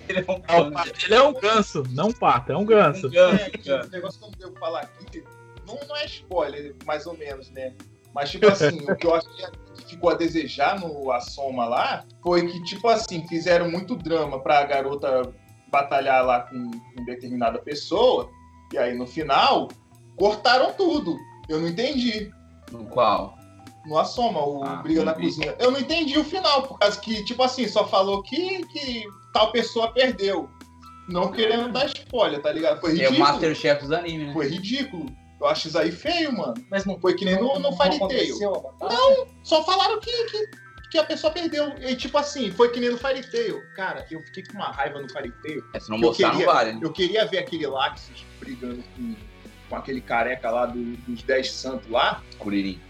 Ele 0.08 0.18
é 0.18 0.24
um 0.28 0.34
o 0.34 0.40
panda. 0.40 0.92
dele 0.92 1.14
é 1.14 1.22
um 1.22 1.34
ganso, 1.34 1.84
não 1.90 2.08
um 2.08 2.12
pato, 2.12 2.50
é 2.50 2.56
um 2.56 2.64
ganso. 2.64 3.06
Um 3.06 3.10
ganso, 3.10 3.44
É, 3.44 3.50
tipo, 3.50 3.70
o 3.70 3.90
negócio 3.90 4.18
que 4.18 4.26
eu 4.26 4.30
não 4.30 4.38
devo 4.38 4.58
falar 4.58 4.80
aqui, 4.80 5.22
não, 5.66 5.78
não 5.86 5.96
é 5.96 6.04
spoiler, 6.06 6.74
mais 6.84 7.06
ou 7.06 7.16
menos, 7.16 7.48
né? 7.50 7.74
Mas, 8.12 8.30
tipo 8.30 8.48
assim, 8.48 8.80
o 8.90 8.96
que 8.96 9.06
eu 9.06 9.14
acho 9.14 9.28
que 9.34 9.42
ficou 9.88 10.10
a 10.10 10.14
desejar 10.14 10.78
no 10.80 11.10
Assoma 11.12 11.64
lá 11.66 12.04
foi 12.22 12.46
que, 12.46 12.62
tipo 12.64 12.88
assim, 12.88 13.26
fizeram 13.28 13.70
muito 13.70 13.96
drama 13.96 14.40
pra 14.40 14.64
garota 14.64 15.22
batalhar 15.70 16.24
lá 16.24 16.40
com, 16.40 16.70
com 16.70 17.04
determinada 17.04 17.58
pessoa, 17.58 18.28
e 18.72 18.78
aí 18.78 18.96
no 18.96 19.06
final 19.06 19.68
cortaram 20.16 20.72
tudo. 20.72 21.16
Eu 21.48 21.60
não 21.60 21.68
entendi. 21.68 22.30
No 22.70 22.84
qual? 22.86 23.36
No 23.86 23.98
Assoma, 23.98 24.40
o 24.40 24.64
Ah, 24.64 24.76
Briga 24.76 25.04
na 25.04 25.12
vi. 25.12 25.24
Cozinha. 25.24 25.54
Eu 25.58 25.70
não 25.70 25.78
entendi 25.78 26.18
o 26.18 26.24
final, 26.24 26.62
por 26.62 26.78
causa 26.78 26.98
que, 27.00 27.22
tipo 27.24 27.42
assim, 27.42 27.68
só 27.68 27.86
falou 27.86 28.22
que, 28.22 28.64
que 28.66 29.04
tal 29.32 29.52
pessoa 29.52 29.92
perdeu. 29.92 30.48
Não 31.08 31.30
querendo 31.30 31.70
dar 31.70 31.84
spoiler, 31.86 32.40
tá 32.40 32.50
ligado? 32.50 32.80
Foi 32.80 32.90
É 32.90 32.94
o 32.94 32.96
ridículo. 32.96 33.18
Masterchef 33.18 33.82
dos 33.82 33.92
animes, 33.92 34.28
né? 34.28 34.32
Foi 34.32 34.48
ridículo. 34.48 35.04
Eu 35.40 35.46
acho 35.48 35.68
isso 35.68 35.78
aí 35.78 35.90
feio, 35.92 36.32
mano. 36.32 36.54
Mas 36.70 36.84
não 36.84 36.98
Foi 36.98 37.14
que 37.14 37.24
nem 37.24 37.38
no, 37.38 37.58
no 37.58 37.72
Fairy 37.76 37.98
Tail. 37.98 38.38
batalha? 38.62 39.26
Só 39.42 39.62
falaram 39.64 40.00
que, 40.00 40.10
que, 40.26 40.48
que 40.92 40.98
a 40.98 41.04
pessoa 41.04 41.32
perdeu. 41.32 41.74
E 41.80 41.94
tipo 41.96 42.16
assim, 42.16 42.50
foi 42.52 42.70
que 42.70 42.80
nem 42.80 42.90
no 42.90 42.98
Fairy 42.98 43.22
Tail. 43.30 43.60
Cara, 43.74 44.06
eu 44.10 44.22
fiquei 44.22 44.44
com 44.44 44.54
uma 44.54 44.70
raiva 44.70 45.00
no 45.02 45.10
Fairy 45.12 45.32
Tail. 45.42 45.62
É, 45.74 45.80
se 45.80 45.90
não 45.90 45.96
Eu 45.98 46.02
mostrar, 46.08 46.30
queria- 46.30 46.46
não 46.46 46.52
vale, 46.54 46.72
né? 46.72 46.80
Eu 46.82 46.92
queria 46.92 47.26
ver 47.26 47.38
aquele 47.38 47.66
Laxus 47.66 48.24
brigando 48.40 48.82
com, 48.96 49.14
com 49.68 49.76
aquele 49.76 50.00
careca 50.00 50.50
lá 50.50 50.66
do- 50.66 50.96
dos 50.98 51.22
Dez 51.22 51.50
Santos 51.50 51.90
lá. 51.90 52.22
Curirim. 52.38 52.80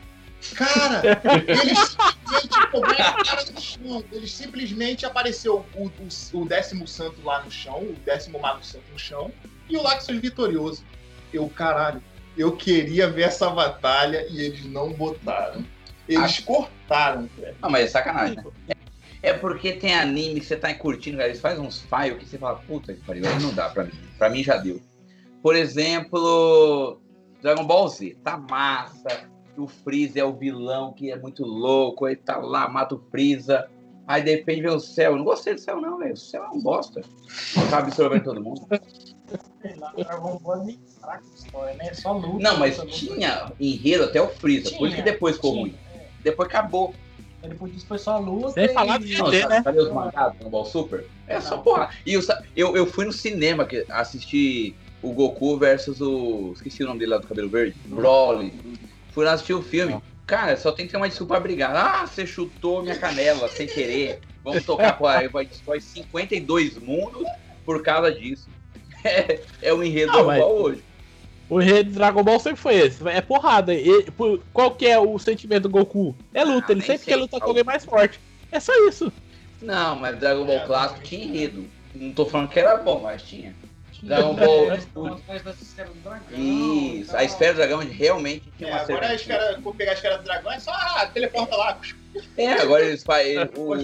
Cara, 0.54 1.00
eles 1.48 1.96
simplesmente 2.26 3.00
a 3.00 3.24
cara 3.24 3.44
no 3.50 3.60
chão. 3.60 4.04
Eles 4.12 4.32
simplesmente 4.32 5.06
apareceu 5.06 5.64
o, 5.74 5.86
o, 5.86 6.40
o 6.40 6.44
décimo 6.44 6.86
santo 6.86 7.22
lá 7.24 7.42
no 7.42 7.50
chão, 7.50 7.78
o 7.82 7.92
décimo 8.04 8.38
mago 8.38 8.62
santo 8.64 8.84
no 8.92 8.98
chão, 8.98 9.32
e 9.68 9.76
o 9.76 9.82
Laxus 9.82 10.18
vitorioso. 10.18 10.84
Eu, 11.32 11.48
caralho, 11.48 12.02
eu 12.36 12.56
queria 12.56 13.08
ver 13.08 13.22
essa 13.22 13.50
batalha 13.50 14.26
e 14.28 14.40
eles 14.40 14.64
não 14.66 14.92
botaram. 14.92 15.64
Eles 16.08 16.40
cortaram, 16.40 17.28
velho. 17.38 17.56
Não, 17.62 17.70
mas 17.70 17.84
é 17.84 17.88
sacanagem, 17.88 18.36
né? 18.36 18.74
É 19.22 19.32
porque 19.32 19.72
tem 19.72 19.94
anime 19.94 20.40
que 20.40 20.46
você 20.46 20.56
tá 20.56 20.72
curtindo, 20.74 21.16
cara, 21.16 21.30
eles 21.30 21.40
fazem 21.40 21.64
uns 21.64 21.80
files 21.80 22.18
que 22.18 22.26
você 22.26 22.36
fala, 22.36 22.56
puta 22.56 22.92
que 22.92 23.00
pariu, 23.00 23.26
aí 23.26 23.42
não 23.42 23.54
dá 23.54 23.70
pra 23.70 23.84
mim. 23.84 23.92
Pra 24.18 24.28
mim 24.28 24.42
já 24.42 24.58
deu. 24.58 24.82
Por 25.42 25.56
exemplo, 25.56 27.00
Dragon 27.40 27.64
Ball 27.64 27.88
Z, 27.88 28.16
tá 28.22 28.36
massa. 28.36 29.28
O 29.56 29.66
Freeza 29.66 30.20
é 30.20 30.24
o 30.24 30.34
vilão 30.34 30.92
que 30.92 31.10
é 31.10 31.16
muito 31.16 31.44
louco, 31.44 32.06
ele 32.06 32.16
tá 32.16 32.36
lá, 32.36 32.68
mata 32.68 32.96
o 32.96 33.02
Freeza. 33.10 33.66
Aí 34.06 34.22
de 34.22 34.30
repente 34.30 34.60
vem 34.60 34.70
o 34.70 34.80
céu. 34.80 35.12
Eu 35.12 35.18
não 35.18 35.24
gostei 35.24 35.54
do 35.54 35.60
céu, 35.60 35.80
não, 35.80 35.98
velho. 35.98 36.12
O 36.12 36.16
céu 36.16 36.44
é 36.44 36.48
um 36.48 36.60
bosta. 36.60 37.00
Tá 37.70 37.78
absorvendo 37.78 38.24
todo 38.24 38.42
mundo. 38.42 38.66
Dragon 39.96 40.38
Ball 40.38 40.66
fraco 41.00 41.24
história, 41.34 41.74
né? 41.74 41.94
Só 41.94 42.12
luta. 42.12 42.42
Não, 42.42 42.58
mas 42.58 42.76
luta, 42.78 42.84
luta. 42.86 42.96
tinha 42.98 43.52
enredo 43.58 44.04
até 44.04 44.20
o 44.20 44.28
Freeza. 44.28 44.70
Por 44.76 44.86
isso 44.88 44.96
que 44.96 45.02
depois 45.02 45.36
ficou 45.36 45.52
tinha, 45.52 45.62
ruim. 45.62 45.74
é. 45.94 46.06
Depois 46.22 46.48
acabou. 46.48 46.94
Aí 47.42 47.48
Depois 47.48 47.72
disso 47.72 47.86
foi 47.86 47.98
só 47.98 48.18
luta. 48.18 48.50
Sem 48.52 48.64
e- 48.64 48.68
falar 48.72 48.98
de 48.98 49.16
Não, 49.18 49.26
GT, 49.26 49.40
sabe, 49.42 49.54
né? 49.54 49.62
sabe 49.62 49.78
os 49.80 49.92
mangás 49.92 50.32
do 50.32 50.38
Dragon 50.38 50.50
Ball 50.50 50.64
Super? 50.66 51.06
É 51.26 51.40
só 51.40 51.56
Não. 51.56 51.62
porra. 51.62 51.90
E 52.04 52.14
eu, 52.14 52.22
eu, 52.56 52.76
eu 52.76 52.86
fui 52.86 53.04
no 53.04 53.12
cinema 53.12 53.64
que 53.64 53.84
assisti 53.88 54.74
o 55.02 55.12
Goku 55.12 55.56
versus 55.58 56.00
o. 56.00 56.52
Esqueci 56.54 56.82
o 56.82 56.86
nome 56.86 56.98
dele 56.98 57.12
lá 57.12 57.18
do 57.18 57.26
cabelo 57.26 57.48
verde. 57.48 57.76
Broly. 57.86 58.52
Fui 59.12 59.24
lá 59.24 59.32
assistir 59.32 59.54
o 59.54 59.62
filme. 59.62 60.00
Cara, 60.26 60.56
só 60.56 60.72
tem 60.72 60.86
que 60.86 60.92
ter 60.92 60.96
uma 60.96 61.08
desculpa 61.08 61.34
pra 61.34 61.42
brigar. 61.42 61.76
Ah, 61.76 62.06
você 62.06 62.26
chutou 62.26 62.82
minha 62.82 62.98
canela 62.98 63.46
sem 63.48 63.66
querer. 63.66 64.20
Vamos 64.42 64.64
tocar 64.64 64.96
com 64.96 65.06
a 65.06 65.26
vai 65.28 65.44
destrói 65.46 65.80
52 65.80 66.78
mundos 66.78 67.26
por 67.64 67.82
causa 67.82 68.10
disso. 68.12 68.48
É, 69.04 69.40
é 69.62 69.72
o 69.74 69.82
enredo 69.82 70.12
Não, 70.12 70.24
Dragon 70.24 70.40
Ball 70.40 70.62
hoje. 70.62 70.84
O 71.50 71.60
enredo 71.60 71.90
do 71.90 71.94
Dragon 71.96 72.22
Ball 72.24 72.40
sempre 72.40 72.60
foi 72.60 72.74
esse. 72.76 73.06
É 73.08 73.20
porrada. 73.20 73.74
E, 73.74 74.10
por- 74.12 74.40
qual 74.52 74.70
que 74.70 74.86
é 74.86 74.98
o 74.98 75.18
sentimento 75.18 75.64
do 75.64 75.70
Goku? 75.70 76.16
É 76.32 76.42
luta. 76.42 76.68
Ah, 76.68 76.72
ele 76.72 76.80
sempre 76.80 77.04
sei. 77.04 77.12
quer 77.14 77.16
lutar 77.20 77.38
com 77.40 77.48
alguém 77.48 77.64
mais 77.64 77.84
forte. 77.84 78.18
É 78.50 78.58
só 78.58 78.72
isso. 78.88 79.12
Não, 79.60 79.96
mas 79.96 80.18
Dragon 80.18 80.44
Ball 80.46 80.60
clássico 80.66 81.02
tinha 81.02 81.24
enredo. 81.24 81.66
Não 81.94 82.12
tô 82.12 82.24
falando 82.26 82.48
que 82.48 82.58
era 82.58 82.76
bom, 82.78 83.00
mas 83.00 83.22
tinha. 83.22 83.54
Tinha 83.92 84.08
Dragon 84.16 84.34
Ball. 84.34 84.64
umas 84.96 85.20
coisas 85.22 85.44
da 85.44 85.50
esfera 85.52 85.88
do 85.90 86.00
dragão. 86.00 86.38
Isso, 86.38 87.16
a 87.16 87.24
esfera 87.24 87.52
do 87.52 87.56
dragão 87.56 87.78
realmente 87.80 88.44
tinha 88.56 88.70
É, 88.70 88.72
uma 88.72 88.80
agora 88.80 88.98
a 89.06 89.08
serventia. 89.10 89.34
esfera, 89.36 89.60
vou 89.60 89.74
pegar 89.74 89.90
a 89.90 89.94
esfera 89.94 90.18
do 90.18 90.24
dragão, 90.24 90.52
é 90.52 90.58
só 90.60 90.72
ah, 90.72 91.06
teleporta 91.12 91.56
lá. 91.56 91.78
É, 92.38 92.52
agora 92.54 92.84
eles. 92.84 93.04
O, 93.56 93.76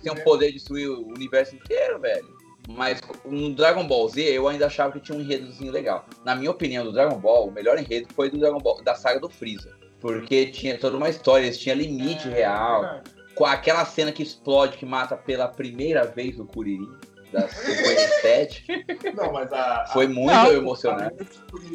têm 0.00 0.12
o 0.12 0.24
poder 0.24 0.48
de 0.48 0.54
destruir 0.54 0.88
o 0.88 1.06
universo 1.08 1.54
inteiro, 1.54 1.98
velho. 2.00 2.35
Mas 2.68 3.00
no 3.24 3.54
Dragon 3.54 3.86
Ball 3.86 4.08
Z 4.08 4.20
eu 4.22 4.48
ainda 4.48 4.66
achava 4.66 4.92
que 4.92 5.00
tinha 5.00 5.16
um 5.16 5.20
enredozinho 5.20 5.70
legal. 5.72 6.04
Na 6.24 6.34
minha 6.34 6.50
opinião, 6.50 6.84
do 6.84 6.92
Dragon 6.92 7.18
Ball, 7.18 7.46
o 7.48 7.52
melhor 7.52 7.78
enredo 7.78 8.08
foi 8.14 8.30
do 8.30 8.38
Dragon 8.38 8.58
Ball, 8.58 8.82
da 8.82 8.94
saga 8.94 9.20
do 9.20 9.28
Freeza. 9.30 9.70
Porque 10.00 10.46
tinha 10.46 10.76
toda 10.78 10.96
uma 10.96 11.08
história, 11.08 11.44
eles 11.46 11.58
tinham 11.58 11.76
limite 11.78 12.28
É, 12.28 12.32
real. 12.32 12.80
verdade. 12.80 13.10
Com 13.34 13.44
aquela 13.44 13.84
cena 13.84 14.10
que 14.12 14.22
explode, 14.22 14.78
que 14.78 14.86
mata 14.86 15.16
pela 15.16 15.46
primeira 15.46 16.04
vez 16.04 16.38
o 16.40 16.44
Kuririn, 16.46 16.90
da 17.32 17.46
57. 17.48 18.64
Não, 19.14 19.32
mas 19.32 19.52
a. 19.52 19.82
a- 19.82 19.86
Foi 19.88 20.06
muito 20.08 20.32
Não. 20.32 20.52
emocionante. 20.52 21.24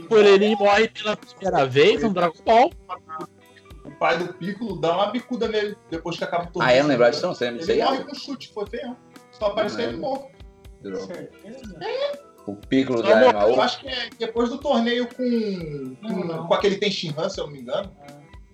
Por 0.08 0.26
ele 0.26 0.56
morre 0.56 0.88
pela 0.90 1.16
primeira 1.16 1.66
vez 1.66 2.02
no 2.02 2.14
Dragon 2.14 2.44
Ball. 2.46 2.70
O 3.86 3.92
pai 3.92 4.18
do 4.18 4.34
Piccolo 4.34 4.80
dá 4.80 4.94
uma 4.96 5.08
bicuda 5.12 5.48
nele 5.48 5.76
depois 5.90 6.18
que 6.18 6.24
acaba 6.24 6.46
o 6.46 6.52
torneio. 6.52 6.74
Ah, 6.74 6.78
eu 6.78 6.84
não 6.84 6.90
lembrava 6.90 7.12
disso, 7.12 7.26
não. 7.26 7.34
Você 7.34 7.46
lembra 7.46 7.60
disso 7.60 7.72
Ele 7.72 7.84
morre 7.84 8.04
com 8.04 8.14
chute, 8.16 8.52
foi 8.54 8.68
feio. 8.68 8.96
Só 9.32 9.48
apareceu 9.48 9.80
ele 9.90 9.98
morto. 9.98 10.30
O 12.48 12.56
Piccolo 12.56 13.04
da 13.04 13.30
Emaú. 13.30 13.50
Eu 13.54 13.62
acho 13.62 13.80
que 13.80 13.88
é 13.88 14.10
depois 14.18 14.50
do 14.50 14.58
torneio 14.58 15.08
com. 15.08 15.96
com, 16.02 16.08
Não, 16.08 16.24
não. 16.26 16.48
com 16.48 16.54
aquele 16.54 16.78
Tenshin 16.78 17.14
Han, 17.18 17.30
se 17.30 17.40
eu 17.40 17.46
não 17.46 17.54
me 17.54 17.60
engano. 17.62 17.92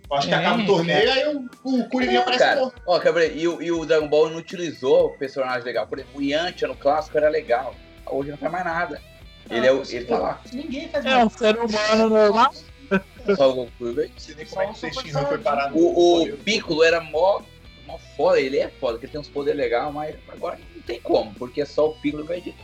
Eu 0.10 0.16
acho 0.18 0.28
que 0.28 0.34
É, 0.34 0.38
acaba 0.38 0.62
o 0.64 0.66
torneio, 0.66 1.12
aí 1.12 1.36
o, 1.36 1.50
o 1.64 1.90
Kuririn 1.90 2.14
Não, 2.14 2.22
aparece 2.22 2.44
cara. 2.44 2.60
morto. 2.62 2.82
Ó, 2.86 3.00
Gabriel, 3.00 3.32
e, 3.36 3.48
o- 3.48 3.62
e 3.62 3.72
o 3.72 3.86
Dragon 3.86 4.08
Ball 4.08 4.30
não 4.30 4.38
utilizou 4.38 5.10
personagem 5.12 5.64
legal. 5.64 5.86
Por 5.88 6.00
exemplo, 6.00 6.20
o 6.20 6.24
Yantia 6.24 6.68
no 6.68 6.76
clássico 6.76 7.18
era 7.18 7.30
legal. 7.30 7.76
Hoje 8.06 8.32
não 8.32 8.38
faz 8.38 8.52
mais 8.52 8.66
nada. 8.66 9.02
Ele, 9.50 9.68
é 9.68 9.72
o, 9.72 9.82
ele 9.90 10.06
tá 10.06 10.18
lá. 10.18 10.42
Ninguém 10.52 10.88
faz 10.90 11.06
É 11.06 11.18
um 11.24 11.30
ser 11.30 11.58
humano 11.58 12.10
normal. 12.10 12.54
Só 13.36 13.52
o 13.52 13.56
Goku, 13.56 13.94
velho. 13.94 14.10
Não 14.10 14.20
sei 14.20 14.36
nem 14.36 14.46
como 14.46 14.62
é 14.62 14.66
que 14.68 14.72
o 14.72 14.76
Tenshin 14.82 15.10
Han 15.18 15.26
foi 15.26 15.38
parar 15.40 15.72
no 15.72 15.78
O, 15.78 16.24
o. 16.24 16.38
Piccolo 16.38 16.84
era 16.84 17.02
mó, 17.02 17.42
mó 17.86 17.98
foda. 18.16 18.40
Ele 18.40 18.58
é 18.60 18.70
foda, 18.70 18.94
porque 18.94 19.06
ele 19.08 19.12
tem 19.12 19.20
uns 19.22 19.28
poderes 19.30 19.60
legais, 19.60 19.94
mas 19.94 20.16
agora 20.30 20.58
tem 20.88 21.00
como, 21.02 21.32
porque 21.36 21.62
é 21.62 21.66
só 21.66 21.90
o 21.90 21.94
Piccolo 21.96 22.26
vai 22.26 22.42
de 22.42 22.56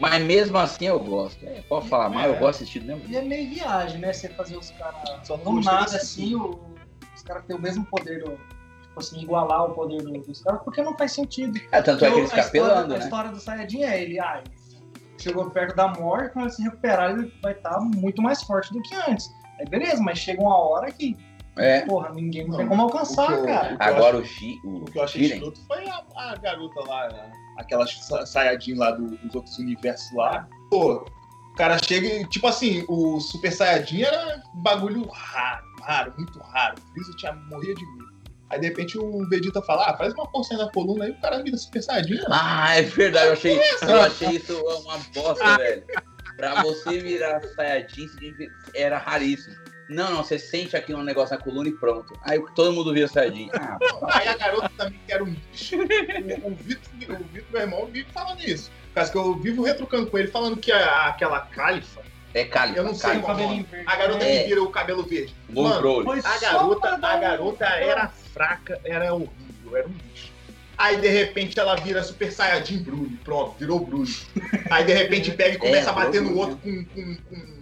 Mas 0.00 0.22
mesmo 0.24 0.56
assim 0.58 0.86
eu 0.86 0.98
gosto. 0.98 1.46
É, 1.46 1.62
pode 1.68 1.88
falar 1.88 2.08
mal, 2.08 2.24
eu 2.26 2.36
gosto 2.38 2.64
desse 2.64 2.80
mesmo. 2.80 3.02
E 3.06 3.16
é 3.16 3.22
meio 3.22 3.50
viagem, 3.50 4.00
né? 4.00 4.12
Você 4.12 4.28
fazer 4.30 4.56
os 4.56 4.70
caras 4.72 4.96
Só 5.26 5.36
do 5.36 5.60
nada 5.60 5.84
assim, 5.96 6.34
o- 6.34 6.58
os 7.14 7.22
caras 7.22 7.44
têm 7.44 7.54
o 7.54 7.60
mesmo 7.60 7.84
poder 7.84 8.24
do. 8.24 8.30
Tipo 8.32 8.98
assim, 8.98 9.20
igualar 9.22 9.66
o 9.70 9.74
poder 9.74 10.02
do- 10.02 10.18
dos 10.20 10.42
caras, 10.42 10.62
porque 10.64 10.82
não 10.82 10.96
faz 10.96 11.12
sentido. 11.12 11.60
É, 11.70 11.80
tanto 11.82 12.04
é 12.04 12.08
que 12.08 12.14
Porque 12.16 12.20
eles 12.20 12.32
a 12.32 12.42
ficam 12.42 12.44
história- 12.46 12.72
apelando, 12.72 12.94
A 12.94 12.98
né? 12.98 13.04
história 13.04 13.30
do 13.30 13.38
Saiyajin 13.40 13.82
é 13.84 14.02
ele, 14.02 14.18
ah, 14.18 14.42
ele 14.44 14.56
chegou 15.18 15.50
perto 15.50 15.76
da 15.76 15.86
morte, 15.88 16.32
quando 16.32 16.46
ele 16.46 16.54
se 16.54 16.62
recuperar, 16.62 17.10
ele 17.10 17.32
vai 17.42 17.52
estar 17.52 17.78
muito 17.78 18.20
mais 18.22 18.42
forte 18.42 18.72
do 18.72 18.80
que 18.82 18.94
antes. 18.94 19.30
Aí 19.60 19.66
beleza, 19.66 20.02
mas 20.02 20.18
chega 20.18 20.40
uma 20.42 20.56
hora 20.56 20.90
que, 20.90 21.16
É. 21.58 21.82
porra, 21.82 22.08
ninguém 22.14 22.48
não, 22.48 22.56
tem 22.56 22.66
como 22.66 22.82
alcançar, 22.82 23.30
o 23.30 23.34
eu- 23.34 23.44
cara. 23.46 23.74
o 23.74 23.82
Agora 23.82 24.16
o 24.16 24.24
Shi, 24.24 24.58
o 24.64 24.78
O 24.78 24.84
que 24.86 24.98
eu 24.98 25.02
achei 25.04 25.22
Jiren, 25.22 25.36
escroto 25.36 25.60
foi 25.66 25.86
a, 25.88 26.02
a 26.16 26.36
garota 26.36 26.80
lá, 26.86 27.06
a- 27.06 27.30
aquela 27.60 27.86
sa- 27.86 28.26
Saiyajin 28.26 28.74
lá 28.74 28.90
do- 28.92 29.16
dos 29.18 29.34
outros 29.34 29.58
universos 29.58 30.10
lá. 30.16 30.48
Pô, 30.70 31.04
o 31.52 31.54
cara 31.56 31.78
chega 31.84 32.06
e, 32.06 32.26
tipo 32.26 32.46
assim, 32.46 32.84
o 32.88 33.20
Super 33.20 33.52
Saiyajin 33.52 34.02
era 34.02 34.42
bagulho 34.54 35.06
raro, 35.08 35.64
raro, 35.82 36.14
muito 36.16 36.38
raro. 36.40 36.76
O 36.78 36.92
Freeza 36.92 37.12
tinha 37.16 37.32
morria 37.32 37.74
de 37.74 37.84
medo. 37.84 38.10
Aí 38.50 38.58
de 38.60 38.66
repente 38.66 38.98
o 38.98 39.28
Vegeta 39.28 39.62
fala, 39.62 39.90
ah, 39.90 39.96
faz 39.96 40.12
uma 40.14 40.26
porção 40.28 40.58
na 40.58 40.68
coluna 40.72 41.04
aí, 41.04 41.12
o 41.12 41.20
cara 41.20 41.40
vira 41.42 41.56
Super 41.56 41.82
Saiyajin. 41.82 42.20
Ah, 42.28 42.76
é 42.76 42.82
verdade, 42.82 43.26
eu 43.28 43.32
achei, 43.34 43.60
eu 43.82 44.00
achei 44.00 44.28
isso 44.36 44.60
uma 44.60 44.98
bosta, 45.14 45.56
velho. 45.56 45.84
Pra 46.36 46.62
você 46.62 46.98
virar 46.98 47.40
Saiyajin 47.54 48.08
era 48.74 48.98
raríssimo. 48.98 49.54
Não, 49.90 50.10
não, 50.12 50.22
você 50.22 50.38
sente 50.38 50.76
aqui 50.76 50.94
um 50.94 51.02
negócio 51.02 51.36
na 51.36 51.42
coluna 51.42 51.68
e 51.68 51.72
pronto. 51.72 52.14
Aí 52.22 52.40
todo 52.54 52.72
mundo 52.72 52.92
vira 52.94 53.08
Saiyajin. 53.08 53.50
Ah, 53.54 53.78
Aí 54.18 54.28
a 54.28 54.36
garota 54.36 54.70
também 54.76 55.00
que 55.06 55.12
era 55.12 55.24
um 55.24 55.34
bicho. 55.34 55.76
O, 55.76 56.48
o 56.50 56.54
Vitor, 56.54 57.20
o 57.20 57.24
Vitor, 57.24 57.46
meu 57.52 57.60
irmão, 57.60 57.86
vive 57.86 58.08
falando 58.12 58.40
isso. 58.40 58.70
Por 58.88 58.94
causa 58.94 59.10
que 59.12 59.18
eu 59.18 59.34
vivo 59.36 59.62
retrucando 59.62 60.06
com 60.10 60.18
ele, 60.18 60.28
falando 60.28 60.56
que 60.56 60.70
a- 60.72 61.06
aquela 61.08 61.40
califa, 61.40 62.02
é 62.34 62.44
Califa. 62.44 62.78
eu 62.78 62.84
não 62.84 62.94
sei 62.94 63.10
Califa. 63.20 63.34
nome. 63.34 63.66
A 63.86 63.96
garota 63.96 64.24
É. 64.24 64.42
que 64.42 64.48
vira 64.48 64.62
o 64.62 64.70
cabelo 64.70 65.02
verde. 65.02 65.34
Bom 65.48 65.64
Mano, 65.64 65.76
A 66.24 66.38
garota, 66.38 66.88
a 66.90 66.96
um- 66.96 67.20
garota 67.20 67.64
era 67.66 68.08
fraca, 68.08 68.80
era 68.84 69.12
horrível, 69.14 69.76
era 69.76 69.88
um 69.88 69.92
bicho. 69.92 70.30
Aí 70.78 70.96
de 70.98 71.08
repente 71.08 71.58
ela 71.58 71.74
vira 71.76 72.02
Super 72.02 72.32
Saiyajin 72.32 72.78
Broly, 72.82 73.16
pronto, 73.24 73.56
virou 73.58 73.80
Broly. 73.84 74.16
Aí 74.70 74.84
de 74.84 74.92
repente 74.94 75.30
pega 75.32 75.56
e 75.56 75.58
começa 75.58 75.88
É, 75.88 75.92
a 75.92 75.94
bater 75.94 76.22
no 76.22 76.36
outro 76.38 76.56
com, 76.56 76.84
com, 76.86 77.16
com 77.28 77.59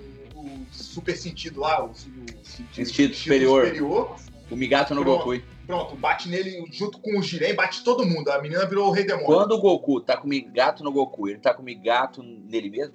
super 0.98 1.16
sentido 1.16 1.60
lá, 1.60 1.84
o, 1.84 1.90
o 1.90 1.94
sentido, 1.94 2.80
Instinto 2.80 3.14
superior. 3.14 3.64
superior. 3.64 4.16
O 4.50 4.56
Migato 4.56 4.94
no 4.94 5.02
Pronto. 5.02 5.24
Goku. 5.26 5.42
Pronto, 5.66 5.96
bate 5.96 6.28
nele 6.28 6.64
junto 6.72 6.98
com 6.98 7.18
o 7.18 7.22
Jiren, 7.22 7.54
bate 7.54 7.84
todo 7.84 8.06
mundo. 8.06 8.30
A 8.30 8.40
menina 8.40 8.64
virou 8.66 8.88
o 8.88 8.90
Rei 8.90 9.04
Demônio. 9.04 9.26
Quando 9.26 9.52
o 9.52 9.60
Goku 9.60 10.00
tá 10.00 10.16
com 10.16 10.24
o 10.26 10.28
Migato 10.28 10.82
no 10.82 10.90
Goku, 10.90 11.28
ele 11.28 11.38
tá 11.38 11.52
com 11.52 11.60
o 11.62 11.64
Migato 11.64 12.22
nele 12.22 12.70
mesmo? 12.70 12.94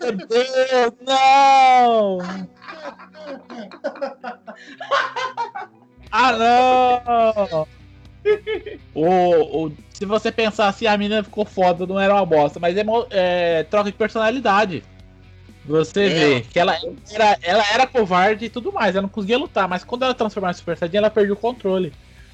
Meu 0.00 0.16
Deus, 0.26 0.92
não! 1.06 2.18
Ah, 6.10 6.32
não! 6.32 7.68
O, 8.94 9.66
o, 9.66 9.72
se 9.92 10.04
você 10.04 10.30
pensar 10.30 10.68
assim, 10.68 10.86
a 10.86 10.96
menina 10.96 11.22
ficou 11.22 11.44
foda, 11.44 11.86
não 11.86 11.98
era 11.98 12.14
uma 12.14 12.26
bosta, 12.26 12.60
mas 12.60 12.76
é, 12.76 12.84
é 13.10 13.62
troca 13.64 13.90
de 13.90 13.96
personalidade. 13.96 14.82
Você 15.64 16.04
É. 16.04 16.08
vê 16.08 16.40
que 16.40 16.58
ela 16.58 16.76
era, 17.10 17.38
ela 17.42 17.64
era 17.72 17.86
covarde 17.86 18.46
e 18.46 18.50
tudo 18.50 18.72
mais, 18.72 18.94
ela 18.94 19.02
não 19.02 19.08
conseguia 19.08 19.38
lutar, 19.38 19.68
mas 19.68 19.84
quando 19.84 20.02
ela 20.02 20.14
transformava 20.14 20.52
em 20.52 20.56
Super 20.56 20.76
Saiyajin, 20.76 20.98
ela 20.98 21.10
perdia 21.10 21.32
o 21.32 21.36
controle. 21.36 21.92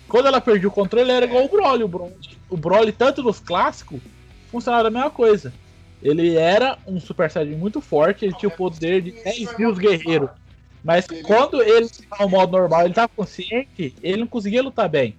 Quando 0.08 0.26
ela 0.26 0.40
perdia 0.40 0.68
o 0.68 0.72
controle, 0.72 1.10
era 1.10 1.26
igual 1.26 1.44
o 1.44 1.48
Broly. 1.48 1.84
O 1.84 1.88
Broly, 1.88 2.14
o 2.48 2.56
Broly 2.56 2.92
tanto 2.92 3.22
nos 3.22 3.38
clássicos, 3.38 4.00
funcionava 4.50 4.84
da 4.84 4.90
mesma 4.90 5.10
coisa. 5.10 5.52
Ele 6.02 6.36
era 6.36 6.78
um 6.86 6.98
Super 6.98 7.30
Saiyajin 7.30 7.56
muito 7.56 7.80
forte, 7.80 8.24
ele 8.24 8.34
tinha 8.34 8.48
o 8.48 8.56
poder 8.56 9.02
de 9.02 9.10
10 9.12 9.58
mil 9.58 9.74
guerreiros. 9.74 10.30
Mas 10.82 11.06
quando 11.24 11.62
ele 11.62 11.84
estava 11.86 12.24
no 12.24 12.30
modo 12.30 12.52
normal, 12.52 12.82
ele 12.82 12.90
estava 12.90 13.08
consciente, 13.08 13.94
ele 14.02 14.16
não 14.16 14.26
conseguia 14.26 14.62
lutar 14.62 14.88
bem. 14.88 15.14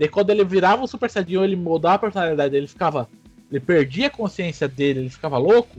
Daí 0.00 0.08
quando 0.08 0.30
ele 0.30 0.42
virava 0.46 0.82
o 0.82 0.88
Super 0.88 1.10
Saiyajin, 1.10 1.36
ou 1.36 1.44
ele 1.44 1.56
mudava 1.56 1.96
a 1.96 1.98
personalidade 1.98 2.50
dele, 2.50 2.62
ele 2.62 2.72
ficava. 2.72 3.06
Ele 3.50 3.60
perdia 3.60 4.06
a 4.06 4.10
consciência 4.10 4.66
dele, 4.66 5.00
ele 5.00 5.10
ficava 5.10 5.36
louco. 5.36 5.76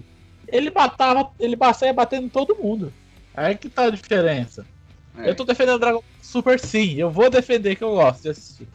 Ele 0.48 0.70
batava, 0.70 1.32
ele 1.40 1.58
saia 1.74 1.92
batendo 1.92 2.28
em 2.28 2.30
todo 2.30 2.56
mundo. 2.56 2.94
Aí 3.34 3.58
que 3.58 3.68
tá 3.68 3.86
a 3.86 3.90
diferença. 3.90 4.64
É. 5.18 5.28
Eu 5.28 5.36
tô 5.36 5.44
defendendo 5.44 5.78
o 5.78 5.80
Dragon 5.80 6.04
Super 6.22 6.60
sim, 6.60 6.98
eu 6.98 7.10
vou 7.10 7.32
defender 7.32 7.76
que 7.76 7.84
eu 7.84 7.96
gosto 7.96 8.22
de 8.22 8.30
assistir. 8.30 8.68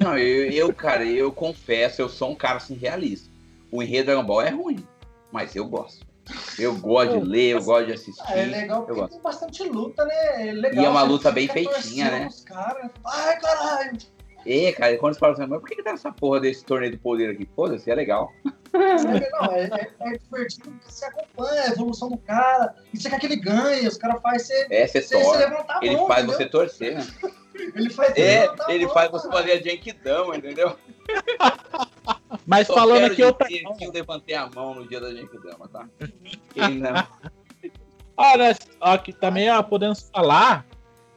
Não, 0.00 0.18
eu, 0.18 0.50
eu, 0.50 0.74
cara, 0.74 1.04
eu 1.04 1.30
confesso, 1.30 2.02
eu 2.02 2.08
sou 2.08 2.32
um 2.32 2.34
cara 2.34 2.56
assim 2.56 2.74
realista. 2.74 3.30
O 3.70 3.80
enredo 3.80 4.06
Dragon 4.06 4.24
Ball 4.24 4.42
é 4.42 4.50
ruim, 4.50 4.84
mas 5.30 5.54
eu 5.54 5.64
gosto. 5.66 6.04
Eu 6.58 6.74
gosto 6.76 7.20
de 7.20 7.24
ler, 7.24 7.52
eu 7.52 7.62
gosto 7.62 7.86
de 7.86 7.92
assistir. 7.92 8.32
É 8.32 8.46
legal 8.46 8.80
eu 8.80 8.86
porque 8.86 9.00
gosto. 9.00 9.12
tem 9.12 9.22
bastante 9.22 9.62
luta, 9.62 10.04
né? 10.04 10.48
É 10.48 10.52
legal. 10.52 10.82
E 10.82 10.86
é 10.86 10.88
uma 10.88 11.02
luta 11.02 11.30
bem 11.30 11.46
feitinha, 11.46 12.10
né? 12.10 12.26
os 12.26 12.42
caras. 12.42 12.90
Ai, 13.04 13.38
caralho. 13.38 14.15
E, 14.46 14.72
cara, 14.72 14.92
e 14.92 14.98
quando 14.98 15.14
você 15.14 15.20
fala 15.20 15.32
assim, 15.32 15.46
mas 15.46 15.58
por 15.60 15.68
que, 15.68 15.74
que 15.76 15.82
tá 15.82 15.90
essa 15.90 16.12
porra 16.12 16.38
desse 16.40 16.64
torneio 16.64 16.92
do 16.92 16.98
poder 16.98 17.30
aqui? 17.30 17.48
Foda-se, 17.56 17.90
é 17.90 17.94
legal. 17.94 18.32
Não, 18.72 19.52
é, 19.52 19.64
é, 19.64 19.90
é 20.00 20.18
divertido 20.18 20.70
porque 20.70 20.90
você 20.92 21.04
acompanha 21.06 21.62
a 21.62 21.66
evolução 21.68 22.08
do 22.10 22.18
cara. 22.18 22.74
E 22.94 22.98
você 23.00 23.10
quer 23.10 23.18
que 23.18 23.26
ele 23.26 23.36
ganhe, 23.36 23.88
os 23.88 23.96
caras 23.96 24.22
fazem 24.22 24.38
você, 24.38 24.66
É, 24.70 24.86
você 24.86 25.02
você, 25.02 25.16
você 25.16 25.22
torce. 25.24 25.38
levantar 25.38 25.78
a 25.78 25.84
Ele 25.84 25.96
mão, 25.96 26.06
faz 26.06 26.20
entendeu? 26.24 26.36
você 26.38 26.46
torcer, 26.48 26.94
né? 26.94 27.06
Ele 27.74 27.88
faz 27.90 28.12
você 28.14 28.20
É, 28.20 28.40
levantar 28.42 28.66
a 28.68 28.74
ele 28.74 28.84
mão, 28.84 28.94
faz 28.94 29.10
você 29.10 29.28
cara. 29.28 29.40
fazer 29.40 29.52
a 29.52 29.62
Genkidama, 29.62 30.36
entendeu? 30.36 30.76
Mas 32.46 32.66
Só 32.66 32.74
falando 32.74 33.04
aqui 33.06 33.24
outra. 33.24 33.48
que 33.48 33.64
eu 33.80 33.90
levantei 33.92 34.34
a 34.36 34.46
mão 34.48 34.74
no 34.74 34.86
dia 34.86 35.00
da 35.00 35.10
Genkidama, 35.12 35.66
tá? 35.68 35.88
Quem 36.52 36.78
não? 36.78 36.92
Olha, 38.16 38.56
aqui 38.80 39.12
também 39.12 39.50
ó, 39.50 39.62
podemos 39.62 40.08
falar 40.14 40.66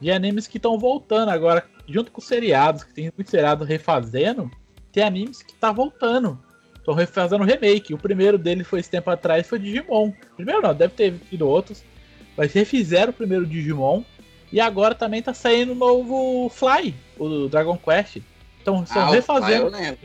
de 0.00 0.10
animes 0.10 0.46
que 0.46 0.56
estão 0.56 0.78
voltando 0.78 1.28
agora, 1.30 1.60
junto 1.92 2.10
com 2.10 2.20
os 2.20 2.26
seriados, 2.26 2.84
que 2.84 2.92
tem 2.94 3.12
muito 3.16 3.30
seriado 3.30 3.64
refazendo, 3.64 4.50
tem 4.92 5.02
animes 5.02 5.42
que 5.42 5.54
tá 5.54 5.72
voltando. 5.72 6.38
Estão 6.76 6.94
refazendo 6.94 7.44
remake. 7.44 7.92
O 7.92 7.98
primeiro 7.98 8.38
dele 8.38 8.64
foi 8.64 8.80
esse 8.80 8.90
tempo 8.90 9.10
atrás, 9.10 9.46
foi 9.46 9.58
Digimon. 9.58 10.12
Primeiro 10.36 10.62
não, 10.62 10.74
deve 10.74 10.94
ter 10.94 11.14
tido 11.28 11.46
outros. 11.46 11.84
Mas 12.36 12.52
refizeram 12.52 13.10
o 13.10 13.14
primeiro 13.14 13.46
Digimon. 13.46 14.02
E 14.52 14.60
agora 14.60 14.94
também 14.94 15.22
tá 15.22 15.32
saindo 15.34 15.72
o 15.72 15.76
novo 15.76 16.48
Fly, 16.48 16.94
o 17.18 17.48
Dragon 17.48 17.76
Quest. 17.76 18.16
Então 18.60 18.82
estão 18.82 19.02
Ah, 19.02 19.06
Fly 19.08 19.16
refazendo. 19.16 19.66
eu 19.66 19.70
lembro. 19.70 19.98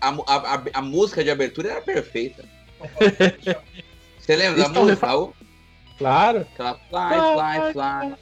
A, 0.00 0.08
a, 0.08 0.54
a, 0.54 0.62
a 0.74 0.82
música 0.82 1.24
de 1.24 1.30
abertura 1.30 1.70
era 1.70 1.80
perfeita. 1.80 2.44
Você 4.18 4.36
lembra 4.36 4.62
da 4.62 4.68
música? 4.68 5.06
Raul? 5.06 5.34
Claro. 5.98 6.46
Aquela 6.52 6.74
fly, 6.74 7.14
fly, 7.34 7.72
fly. 7.72 8.06
Um 8.06 8.16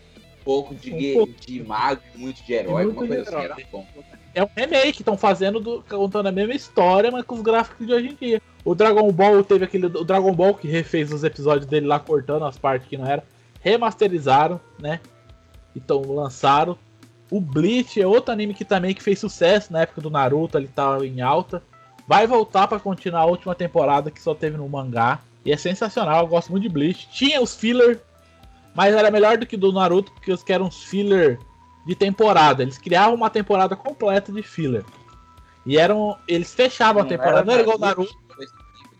pouco 0.44 0.74
de, 0.74 0.92
Um 0.92 1.12
pouco. 1.14 1.32
de 1.40 1.62
mago, 1.62 2.00
muito 2.16 2.42
de 2.44 2.52
herói, 2.52 2.84
Muito 2.84 2.98
alguma 3.00 3.06
coisa 3.16 3.22
assim. 3.36 3.44
Era 3.44 3.56
bom. 3.70 3.86
É 4.34 4.44
um 4.44 4.48
remake, 4.56 5.00
estão 5.02 5.16
fazendo, 5.18 5.58
do- 5.58 5.84
contando 5.88 6.28
a 6.28 6.32
mesma 6.32 6.54
história, 6.54 7.10
mas 7.10 7.24
com 7.24 7.34
os 7.34 7.42
gráficos 7.42 7.86
de 7.86 7.92
hoje 7.92 8.08
em 8.08 8.14
dia. 8.14 8.40
O 8.64 8.74
Dragon 8.74 9.10
Ball 9.10 9.42
teve 9.42 9.64
aquele. 9.64 9.86
O 9.86 10.04
Dragon 10.04 10.32
Ball 10.32 10.54
que 10.54 10.68
refez 10.68 11.12
os 11.12 11.24
episódios 11.24 11.66
dele 11.66 11.86
lá, 11.86 11.98
cortando 11.98 12.44
as 12.44 12.56
partes 12.58 12.86
que 12.88 12.96
não 12.96 13.06
era. 13.06 13.24
Remasterizaram, 13.60 14.60
né? 14.78 15.00
Então 15.74 16.02
lançaram. 16.02 16.76
O 17.30 17.40
Bleach 17.40 18.00
é 18.00 18.06
outro 18.06 18.32
anime 18.32 18.52
que 18.54 18.64
também 18.64 18.92
que 18.94 19.02
fez 19.02 19.18
sucesso 19.18 19.72
na 19.72 19.82
época 19.82 20.00
do 20.00 20.10
Naruto, 20.10 20.58
ele 20.58 20.68
tava 20.68 21.06
em 21.06 21.20
alta. 21.20 21.62
Vai 22.06 22.26
voltar 22.26 22.66
pra 22.66 22.80
continuar 22.80 23.20
a 23.20 23.26
última 23.26 23.54
temporada 23.54 24.10
que 24.10 24.20
só 24.20 24.34
teve 24.34 24.56
no 24.56 24.68
mangá. 24.68 25.20
E 25.44 25.52
é 25.52 25.56
sensacional, 25.56 26.20
eu 26.22 26.26
gosto 26.26 26.50
muito 26.50 26.64
de 26.64 26.68
Bleach. 26.68 27.08
Tinha 27.12 27.40
os 27.40 27.54
filler, 27.54 28.00
mas 28.74 28.94
era 28.94 29.10
melhor 29.10 29.36
do 29.36 29.46
que 29.46 29.56
do 29.56 29.72
Naruto, 29.72 30.12
porque 30.12 30.32
os 30.32 30.42
que 30.42 30.52
eram 30.52 30.68
os 30.68 30.84
filler 30.84 31.38
de 31.86 31.94
temporada. 31.94 32.62
Eles 32.62 32.78
criavam 32.78 33.14
uma 33.14 33.30
temporada 33.30 33.74
completa 33.74 34.32
de 34.32 34.42
filler. 34.42 34.84
E 35.66 35.76
eram. 35.76 36.16
Eles 36.26 36.54
fechavam 36.54 37.02
a 37.02 37.04
Não 37.04 37.08
temporada, 37.08 37.38
era 37.38 37.44
não 37.44 37.52
era 37.52 37.62
igual 37.62 37.76
o 37.76 37.80
Naruto, 37.80 38.14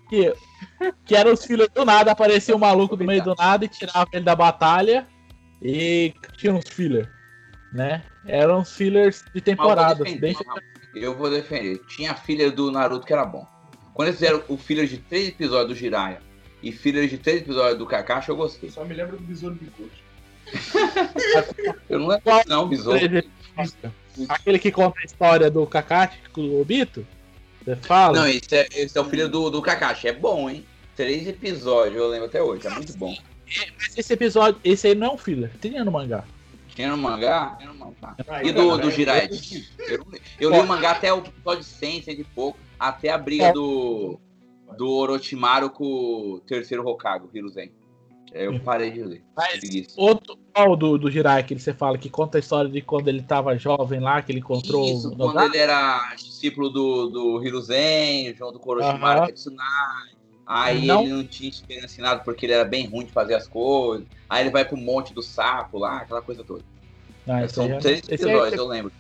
que, 0.09 0.35
que 1.05 1.15
eram 1.15 1.33
os 1.33 1.45
fillers 1.45 1.71
do 1.73 1.85
nada, 1.85 2.13
aparecia 2.13 2.55
um 2.55 2.59
maluco 2.59 2.97
do 2.97 3.05
meio 3.05 3.23
do 3.23 3.35
nada 3.35 3.65
e 3.65 3.69
tirava 3.69 4.09
ele 4.13 4.25
da 4.25 4.35
batalha 4.35 5.07
e 5.63 6.13
tinha 6.37 6.53
uns 6.53 6.69
fillers, 6.69 7.09
né? 7.73 8.03
Eram 8.27 8.61
os 8.61 8.75
fillers 8.75 9.25
de 9.35 9.41
Mas 9.41 9.47
eu 9.47 9.57
vou 9.57 9.67
temporada. 9.67 10.05
Bem... 10.05 10.37
Eu 10.95 11.17
vou 11.17 11.31
defender. 11.31 11.81
Tinha 11.87 12.15
filha 12.15 12.51
do 12.51 12.71
Naruto 12.71 13.07
que 13.07 13.13
era 13.13 13.25
bom. 13.25 13.47
Quando 13.95 14.09
eles 14.09 14.19
fizeram 14.19 14.43
o 14.49 14.57
filler 14.57 14.87
de 14.87 14.99
três 14.99 15.29
episódios 15.29 15.69
do 15.69 15.75
Jiraiya 15.75 16.21
e 16.63 16.73
filler 16.73 17.09
de 17.09 17.19
três 17.19 17.43
episódios 17.43 17.79
do 17.79 17.87
Kakashi, 17.87 18.29
eu 18.29 18.37
gostei. 18.37 18.71
Só 18.71 18.85
me 18.85 18.95
lembro 18.95 19.17
do 19.17 19.23
Besouro 19.23 19.55
Bicote. 19.55 20.03
Eu 21.89 21.99
não 21.99 22.07
lembro, 22.09 22.25
não, 22.47 22.69
Besouro. 22.69 23.01
Aquele 24.29 24.59
que 24.59 24.71
conta 24.73 25.01
a 25.01 25.05
história 25.05 25.51
do 25.51 25.67
Kakashi 25.67 26.19
com 26.33 26.41
o 26.43 26.61
Obito? 26.61 27.07
Você 27.65 27.77
fala? 27.77 28.19
Não, 28.21 28.27
esse 28.27 28.55
é, 28.57 28.69
esse 28.75 28.97
é 28.97 29.01
o 29.01 29.05
filho 29.05 29.29
do, 29.29 29.51
do 29.51 29.63
Kakashi. 29.63 30.09
É 30.09 30.13
bom, 30.13 30.49
hein? 30.51 30.65
Três 30.97 31.27
episódios, 31.27 31.97
eu 31.97 32.09
lembro 32.09 32.27
até 32.27 32.43
hoje. 32.43 32.67
É 32.67 32.71
muito 32.71 32.97
bom. 32.97 33.15
Mas 33.79 33.97
esse 33.99 34.13
episódio, 34.13 34.61
esse 34.65 34.87
aí 34.89 34.95
não 34.95 35.09
é 35.09 35.13
um 35.13 35.19
filler, 35.19 35.51
tinha 35.61 35.85
no 35.85 35.91
mangá. 35.91 36.25
Tinha 36.75 36.91
no 36.91 36.97
mangá? 36.97 37.57
Tinha 37.59 37.73
no 37.73 37.79
mangá. 37.79 38.17
Ah, 38.29 38.43
E 38.45 38.53
do, 38.53 38.77
do? 38.79 38.91
Jiraiya? 38.91 39.29
Eu, 39.89 40.07
eu 40.39 40.51
li 40.51 40.59
o 40.59 40.67
mangá 40.67 40.93
até 40.93 41.13
o 41.13 41.19
episódio 41.19 41.65
100, 41.65 42.03
100 42.03 42.15
e 42.21 42.25
pouco. 42.25 42.59
até 42.79 43.11
a 43.11 43.19
briga 43.19 43.47
É. 43.47 43.53
do, 43.53 44.19
do 44.77 44.89
Orochimaru 44.89 45.71
com 45.71 45.85
o 45.85 46.41
terceiro 46.41 46.87
Hokage, 46.87 47.25
o 47.25 47.37
Hiruzen. 47.37 47.73
Aí 48.33 48.45
eu 48.45 48.61
parei 48.61 48.91
de 48.91 49.03
ler. 49.03 49.25
Mas 49.37 49.61
outro 49.97 50.39
qual 50.53 50.77
do, 50.77 50.97
do 50.97 51.11
Jirai 51.11 51.43
que 51.43 51.59
você 51.59 51.75
fala 51.75 51.99
que 51.99 52.09
conta 52.09 52.39
a 52.39 52.41
história 52.41 52.71
de 52.71 52.81
quando 52.81 53.09
ele 53.09 53.23
tava 53.23 53.57
jovem 53.59 53.99
lá, 54.01 54.23
que 54.23 54.31
ele 54.31 54.39
encontrou 54.39 54.89
Isso, 54.89 55.09
o 55.13 55.17
quando 55.17 55.43
ele 55.43 55.57
era 55.59 56.15
discípulo 56.15 56.71
do, 56.71 57.09
do 57.09 57.45
Hiruzen, 57.45 58.35
junto 58.37 58.59
com 58.59 58.71
o 58.71 58.73
Orochimaru 58.75 59.19
Aham. 59.21 59.27
Tetsunai. 59.27 60.11
Aí 60.47 60.87
Não. 60.87 61.03
ele 61.03 61.13
não 61.13 61.25
tinha 61.25 61.49
experiência 61.49 62.01
em 62.01 62.05
nada 62.05 62.21
porque 62.25 62.47
ele 62.47 62.53
era 62.53 62.65
bem 62.65 62.87
ruim 62.87 63.05
de 63.07 63.13
fazer 63.13 63.35
as 63.35 63.47
coisas. 63.47 64.07
Aí 64.29 64.43
ele 64.45 64.51
vai 64.51 64.65
pro 64.65 64.77
monte 64.77 65.13
do 65.13 65.23
sapo 65.23 65.79
lá, 65.79 65.99
aquela 65.99 66.23
coisa 66.23 66.43
toda. 66.45 66.63
Ah, 67.29 67.47
São 67.49 67.69
já- 67.69 67.79
três 67.79 68.01
esse 68.01 68.13
aí 68.13 68.31
episódios, 68.31 68.55
você 68.55 68.61
eu 68.61 68.67
lembro. 68.67 68.93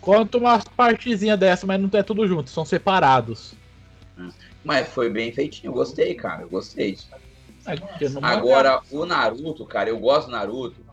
Conta 0.00 0.38
umas 0.38 0.64
partezinhas 0.64 1.38
dessa, 1.38 1.66
mas 1.66 1.80
não 1.80 1.90
é 1.92 2.02
tudo 2.02 2.26
junto, 2.26 2.50
são 2.50 2.64
separados. 2.64 3.54
Mas 4.64 4.88
foi 4.88 5.10
bem 5.10 5.32
feitinho, 5.32 5.72
gostei, 5.72 6.14
cara. 6.14 6.42
Eu 6.42 6.48
gostei. 6.48 6.96
É, 7.66 8.08
no 8.08 8.24
Agora, 8.24 8.80
o 8.90 9.04
Naruto, 9.04 9.64
cara, 9.66 9.88
eu 9.88 9.98
gosto 9.98 10.26
do 10.26 10.32
Naruto. 10.32 10.84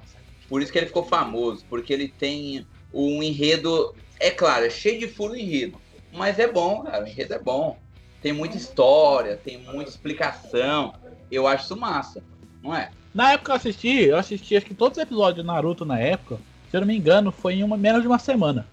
Por 0.47 0.61
isso 0.61 0.71
que 0.71 0.77
ele 0.77 0.87
ficou 0.87 1.03
famoso. 1.03 1.65
Porque 1.69 1.91
ele 1.91 2.07
tem 2.07 2.65
um 2.93 3.21
enredo. 3.23 3.95
É 4.19 4.29
claro, 4.29 4.65
é 4.65 4.69
cheio 4.69 4.99
de 4.99 5.07
furo 5.07 5.35
enredo. 5.35 5.79
Mas 6.13 6.39
é 6.39 6.47
bom, 6.47 6.83
cara. 6.83 7.03
O 7.03 7.07
enredo 7.07 7.33
é 7.33 7.39
bom. 7.39 7.77
Tem 8.21 8.31
muita 8.31 8.57
história, 8.57 9.37
tem 9.37 9.57
muita 9.57 9.89
explicação. 9.89 10.93
Eu 11.29 11.47
acho 11.47 11.65
isso 11.65 11.77
massa, 11.77 12.23
não 12.63 12.73
é? 12.75 12.91
Na 13.13 13.31
época 13.31 13.45
que 13.45 13.51
eu 13.51 13.55
assisti, 13.55 14.03
eu 14.03 14.17
assisti 14.17 14.57
acho 14.57 14.65
que 14.65 14.73
todos 14.73 14.97
os 14.97 15.03
episódios 15.03 15.43
de 15.43 15.47
Naruto 15.47 15.85
na 15.85 15.99
época, 15.99 16.37
se 16.69 16.75
eu 16.75 16.81
não 16.81 16.87
me 16.87 16.97
engano, 16.97 17.31
foi 17.31 17.55
em 17.55 17.63
uma, 17.63 17.77
menos 17.77 18.01
de 18.01 18.07
uma 18.07 18.19
semana. 18.19 18.67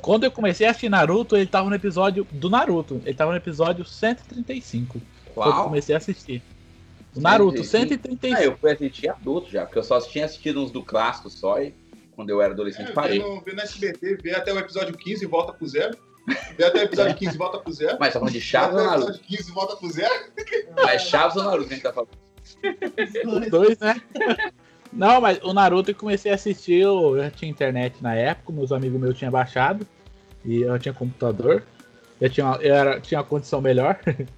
Quando 0.00 0.24
eu 0.24 0.30
comecei 0.30 0.66
a 0.66 0.70
assistir 0.70 0.88
Naruto, 0.88 1.36
ele 1.36 1.46
tava 1.46 1.68
no 1.68 1.74
episódio 1.74 2.26
do 2.32 2.50
Naruto. 2.50 3.00
Ele 3.04 3.14
tava 3.14 3.30
no 3.32 3.36
episódio 3.36 3.84
135. 3.84 5.00
Quando 5.34 5.56
eu 5.56 5.64
comecei 5.64 5.94
a 5.94 5.98
assistir. 5.98 6.42
O 7.14 7.20
Naruto, 7.20 7.62
135. 7.62 8.20
135. 8.20 8.36
Ah, 8.36 8.44
eu 8.44 8.56
fui 8.58 8.72
assistir 8.72 9.08
adulto 9.08 9.50
já, 9.50 9.64
porque 9.64 9.78
eu 9.78 9.84
só 9.84 10.00
tinha 10.00 10.24
assistido 10.24 10.62
uns 10.62 10.70
do 10.70 10.82
clássico 10.82 11.30
só 11.30 11.60
e 11.62 11.72
quando 12.16 12.30
eu 12.30 12.40
era 12.42 12.52
adolescente 12.52 12.90
É, 12.90 12.92
parei. 12.92 13.18
vê, 13.20 13.24
no, 13.24 13.40
vê 13.40 13.52
no 13.52 13.60
SBT, 13.60 14.16
vê 14.22 14.34
até 14.34 14.52
o 14.52 14.58
episódio 14.58 14.96
15 14.96 15.24
e 15.24 15.26
volta 15.26 15.52
pro 15.52 15.66
zero. 15.66 15.96
Vê 16.56 16.64
até 16.64 16.80
o 16.80 16.82
episódio 16.84 17.16
15 17.16 17.34
e 17.34 17.38
volta 17.38 17.58
pro 17.58 17.72
zero. 17.72 17.96
Mas 18.00 18.12
tá 18.12 18.18
falando 18.18 18.32
de 18.32 18.40
Chaves 18.40 18.76
ou 18.76 18.84
Naruto? 18.84 19.08
episódio 19.10 19.22
15 19.28 19.48
e 19.48 19.52
volta 19.52 19.76
pro 19.76 19.90
zero. 19.90 20.14
Mas 20.76 21.02
Chaves 21.02 21.36
ou 21.36 21.44
Naruto 21.44 21.68
que 21.68 21.74
a 21.74 21.76
gente 21.76 21.84
tá 21.84 21.92
falando? 21.92 22.10
Os 23.42 23.50
dois, 23.50 23.78
né? 23.78 24.00
Não, 24.94 25.20
mas 25.20 25.38
o 25.42 25.52
Naruto 25.52 25.90
eu 25.90 25.94
comecei 25.94 26.30
a 26.30 26.34
assistir, 26.34 26.80
eu 26.80 27.16
já 27.18 27.30
tinha 27.30 27.50
internet 27.50 28.00
na 28.02 28.14
época, 28.14 28.52
meus 28.52 28.70
amigos 28.72 29.00
meus 29.00 29.18
tinham 29.18 29.32
baixado, 29.32 29.86
e 30.44 30.62
eu 30.62 30.78
tinha 30.78 30.94
computador, 30.94 31.64
eu 32.20 32.30
tinha, 32.30 32.46
uma- 32.46 32.56
eu 32.56 32.74
era, 32.74 33.00
tinha 33.00 33.18
uma 33.18 33.26
condição 33.26 33.60
melhor, 33.60 33.98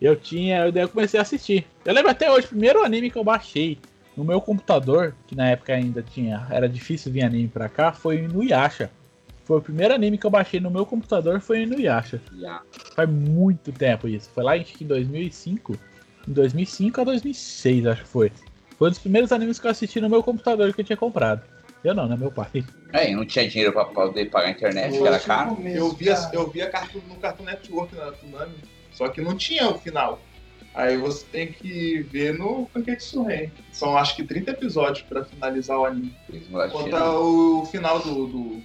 eu 0.00 0.14
tinha, 0.14 0.70
daí 0.70 0.82
eu 0.82 0.88
comecei 0.88 1.18
a 1.18 1.22
assistir. 1.22 1.66
Eu 1.84 1.94
lembro 1.94 2.10
até 2.10 2.30
hoje, 2.30 2.46
o 2.46 2.50
primeiro 2.50 2.84
anime 2.84 3.10
que 3.10 3.16
eu 3.16 3.24
baixei 3.24 3.78
no 4.16 4.24
meu 4.24 4.40
computador, 4.40 5.14
que 5.26 5.34
na 5.34 5.48
época 5.48 5.72
ainda 5.74 6.02
tinha, 6.02 6.46
era 6.50 6.68
difícil 6.68 7.10
vir 7.10 7.22
anime 7.22 7.48
pra 7.48 7.68
cá, 7.68 7.92
foi 7.92 8.22
no 8.28 8.42
Yasha. 8.42 8.90
Foi 9.44 9.58
o 9.58 9.62
primeiro 9.62 9.94
anime 9.94 10.18
que 10.18 10.26
eu 10.26 10.30
baixei 10.30 10.60
no 10.60 10.70
meu 10.70 10.86
computador, 10.86 11.40
foi 11.40 11.66
no 11.66 11.78
Yasha. 11.78 12.20
Já. 12.40 12.62
Faz 12.94 13.08
muito 13.08 13.72
tempo 13.72 14.06
isso. 14.06 14.30
Foi 14.34 14.44
lá 14.44 14.56
em 14.56 14.64
2005. 14.80 15.78
Em 16.28 16.32
2005 16.32 17.00
a 17.00 17.04
2006, 17.04 17.86
acho 17.86 18.02
que 18.02 18.08
foi. 18.08 18.32
Foi 18.78 18.88
um 18.88 18.90
dos 18.90 18.98
primeiros 18.98 19.32
animes 19.32 19.58
que 19.58 19.66
eu 19.66 19.70
assisti 19.70 20.00
no 20.00 20.08
meu 20.08 20.22
computador 20.22 20.72
que 20.72 20.80
eu 20.80 20.84
tinha 20.84 20.96
comprado. 20.96 21.42
Eu 21.82 21.94
não, 21.94 22.08
né? 22.08 22.16
Meu 22.16 22.30
pai. 22.30 22.64
É, 22.92 23.10
e 23.10 23.14
não 23.14 23.26
tinha 23.26 23.46
dinheiro 23.48 23.72
pra 23.72 23.84
poder 23.84 24.30
pagar 24.30 24.48
a 24.48 24.50
internet, 24.50 24.96
que 24.96 25.06
era 25.06 25.18
caro. 25.20 25.58
Eu 25.66 25.92
via, 25.92 26.16
eu 26.32 26.50
via 26.50 26.70
Cartoon, 26.70 27.00
no 27.08 27.16
Cartoon 27.16 27.44
Network 27.44 27.94
na 27.94 28.12
Tsunami, 28.12 28.54
só 28.90 29.08
que 29.08 29.20
não 29.20 29.36
tinha 29.36 29.68
o 29.68 29.78
final. 29.78 30.18
Aí 30.74 30.96
você 30.96 31.24
tem 31.30 31.52
que 31.52 32.02
ver 32.10 32.36
no 32.36 32.66
Kanketsu 32.66 33.22
Ren. 33.22 33.50
São 33.70 33.96
acho 33.96 34.16
que 34.16 34.24
30 34.24 34.52
episódios 34.52 35.06
pra 35.06 35.24
finalizar 35.24 35.78
o 35.78 35.84
anime. 35.84 36.12
Eles 36.28 36.50
não 36.50 36.60
assistiram. 36.60 36.90
Conta 36.90 37.10
o 37.12 37.66
final 37.66 37.98
do, 38.00 38.26
do, 38.26 38.62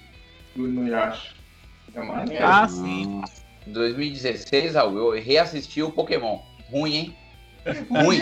do 0.56 0.68
Inuyasha. 0.68 1.34
É 1.94 2.02
maneiro. 2.02 2.44
Ah, 2.44 2.68
sim. 2.68 3.22
Em 3.68 3.72
2016, 3.72 4.74
Raul, 4.74 5.16
eu 5.16 5.22
reassisti 5.22 5.84
o 5.84 5.92
Pokémon. 5.92 6.40
Ruim, 6.72 6.96
hein? 6.96 7.18
Ruim. 7.90 8.20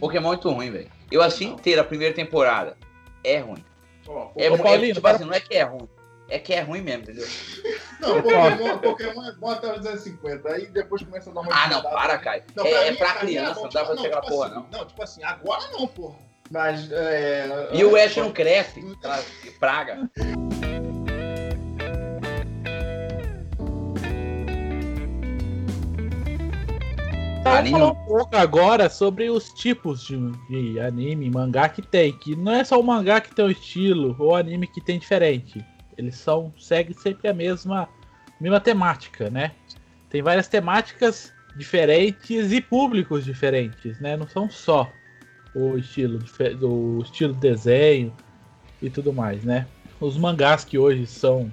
Pokémon 0.00 0.26
é 0.26 0.28
muito 0.34 0.50
ruim, 0.50 0.70
velho. 0.70 0.90
Eu 1.10 1.22
assisti 1.22 1.44
inteira 1.44 1.82
a 1.82 1.84
primeira 1.84 2.14
temporada. 2.14 2.76
É 3.24 3.38
ruim. 3.38 3.64
Ó, 4.08 4.30
É, 4.36 4.50
Ô, 4.50 4.54
é, 4.54 4.58
Paulinho, 4.58 4.94
tipo 4.94 5.06
assim, 5.06 5.24
não 5.24 5.32
é 5.34 5.40
que 5.40 5.54
é 5.54 5.62
ruim. 5.62 5.88
É 6.28 6.38
que 6.40 6.52
é 6.52 6.60
ruim 6.60 6.80
mesmo, 6.80 7.02
entendeu? 7.02 7.26
Não, 8.00 8.20
Pokémon, 8.20 8.78
Pokémon 8.78 9.24
é 9.28 9.32
bom 9.34 9.50
até 9.50 9.68
os 9.72 9.78
250. 9.78 10.48
Aí 10.48 10.66
depois 10.66 11.02
começa 11.02 11.30
a 11.30 11.32
dar 11.32 11.40
uma 11.40 11.52
Ah, 11.52 11.68
não, 11.68 11.82
para, 11.82 12.18
Caio. 12.18 12.42
Não, 12.56 12.66
é, 12.66 12.88
é 12.88 12.90
mim- 12.90 12.96
pra 12.96 13.14
mim 13.14 13.18
criança, 13.20 13.54
bom, 13.54 13.62
não 13.62 13.68
dá 13.70 13.84
pra 13.84 13.90
tipo, 13.94 14.02
chegar 14.02 14.20
tipo 14.22 14.32
porra, 14.32 14.46
assim, 14.46 14.54
não. 14.56 14.66
Não, 14.78 14.86
tipo 14.86 15.02
assim, 15.02 15.22
agora 15.24 15.68
não, 15.70 15.86
porra. 15.86 16.16
Mas, 16.50 16.90
é... 16.92 17.68
E 17.72 17.84
o 17.84 17.96
Ash 17.96 18.16
não 18.16 18.32
cresce. 18.32 18.80
Praga. 19.60 20.08
Vamos 27.46 27.70
falar 27.70 27.92
um 27.92 27.94
pouco 27.94 28.36
agora 28.36 28.90
sobre 28.90 29.30
os 29.30 29.52
tipos 29.52 30.02
de, 30.02 30.16
de 30.48 30.80
anime, 30.80 31.30
mangá 31.30 31.68
que 31.68 31.80
tem. 31.80 32.12
Que 32.12 32.34
não 32.34 32.52
é 32.52 32.64
só 32.64 32.78
o 32.78 32.82
mangá 32.82 33.20
que 33.20 33.34
tem 33.34 33.44
um 33.44 33.50
estilo 33.50 34.16
ou 34.18 34.34
anime 34.34 34.66
que 34.66 34.80
tem 34.80 34.98
diferente. 34.98 35.64
Eles 35.96 36.16
são 36.16 36.52
seguem 36.58 36.92
sempre 36.92 37.28
a 37.28 37.32
mesma, 37.32 37.88
mesma 38.40 38.60
temática, 38.60 39.30
né? 39.30 39.52
Tem 40.10 40.22
várias 40.22 40.48
temáticas 40.48 41.32
diferentes 41.54 42.50
e 42.52 42.60
públicos 42.60 43.24
diferentes, 43.24 43.98
né? 44.00 44.16
Não 44.16 44.28
são 44.28 44.50
só 44.50 44.92
o 45.54 45.78
estilo 45.78 46.18
do 46.58 47.00
estilo 47.02 47.32
de 47.32 47.40
desenho 47.40 48.12
e 48.82 48.90
tudo 48.90 49.12
mais, 49.12 49.44
né? 49.44 49.66
Os 50.00 50.18
mangás 50.18 50.64
que 50.64 50.78
hoje 50.78 51.06
são 51.06 51.50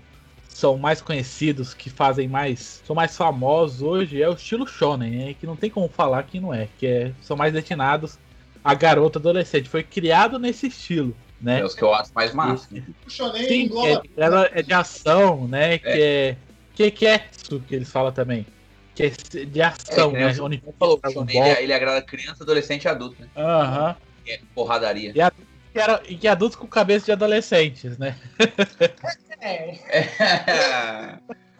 são 0.53 0.77
mais 0.77 1.01
conhecidos, 1.01 1.73
que 1.73 1.89
fazem 1.89 2.27
mais, 2.27 2.81
são 2.85 2.95
mais 2.95 3.17
famosos 3.17 3.81
hoje 3.81 4.21
é 4.21 4.29
o 4.29 4.33
estilo 4.33 4.67
shonen, 4.67 5.11
né? 5.11 5.33
que 5.33 5.45
não 5.45 5.55
tem 5.55 5.69
como 5.69 5.87
falar 5.89 6.23
que 6.23 6.39
não 6.39 6.53
é, 6.53 6.67
que 6.77 6.85
é, 6.85 7.11
são 7.21 7.35
mais 7.35 7.51
destinados 7.51 8.17
a 8.63 8.73
garota 8.73 9.19
adolescente. 9.19 9.67
Foi 9.67 9.83
criado 9.83 10.39
nesse 10.39 10.67
estilo, 10.67 11.15
né? 11.41 11.59
É 11.59 11.65
os 11.65 11.75
que 11.75 11.83
eu 11.83 11.93
acho 11.93 12.13
mais 12.13 12.33
massa. 12.33 12.69
O 13.05 13.09
Shonen 13.09 13.45
Sim, 13.45 13.63
engloba... 13.63 13.87
é, 13.89 14.01
ela 14.15 14.49
é 14.53 14.61
de 14.61 14.73
ação, 14.73 15.47
né? 15.47 15.77
Que 15.79 15.87
é 15.87 16.37
que 16.73 16.91
que 16.91 17.05
é 17.05 17.29
isso 17.31 17.59
que 17.67 17.75
eles 17.75 17.91
falam 17.91 18.11
também? 18.13 18.45
Que 18.95 19.03
é 19.03 19.09
de 19.45 19.61
ação, 19.61 20.11
É, 20.11 20.25
nem 20.25 20.33
né? 20.33 20.41
o 20.41 20.45
Onde 20.45 20.63
Falou, 20.79 20.99
ele, 21.03 21.33
Ball. 21.33 21.47
ele 21.59 21.73
agrada 21.73 22.01
criança, 22.01 22.43
adolescente 22.43 22.85
e 22.85 22.87
adulto, 22.87 23.17
né? 23.19 23.27
Aham. 23.35 23.95
É 24.25 24.39
porradaria. 24.55 25.11
Que 25.11 25.79
era 25.79 26.01
e 26.07 26.15
que 26.15 26.27
é 26.27 26.31
adultos 26.31 26.55
com 26.55 26.67
cabeça 26.67 27.07
de 27.07 27.11
adolescentes, 27.11 27.97
né? 27.97 28.15
É, 29.45 29.77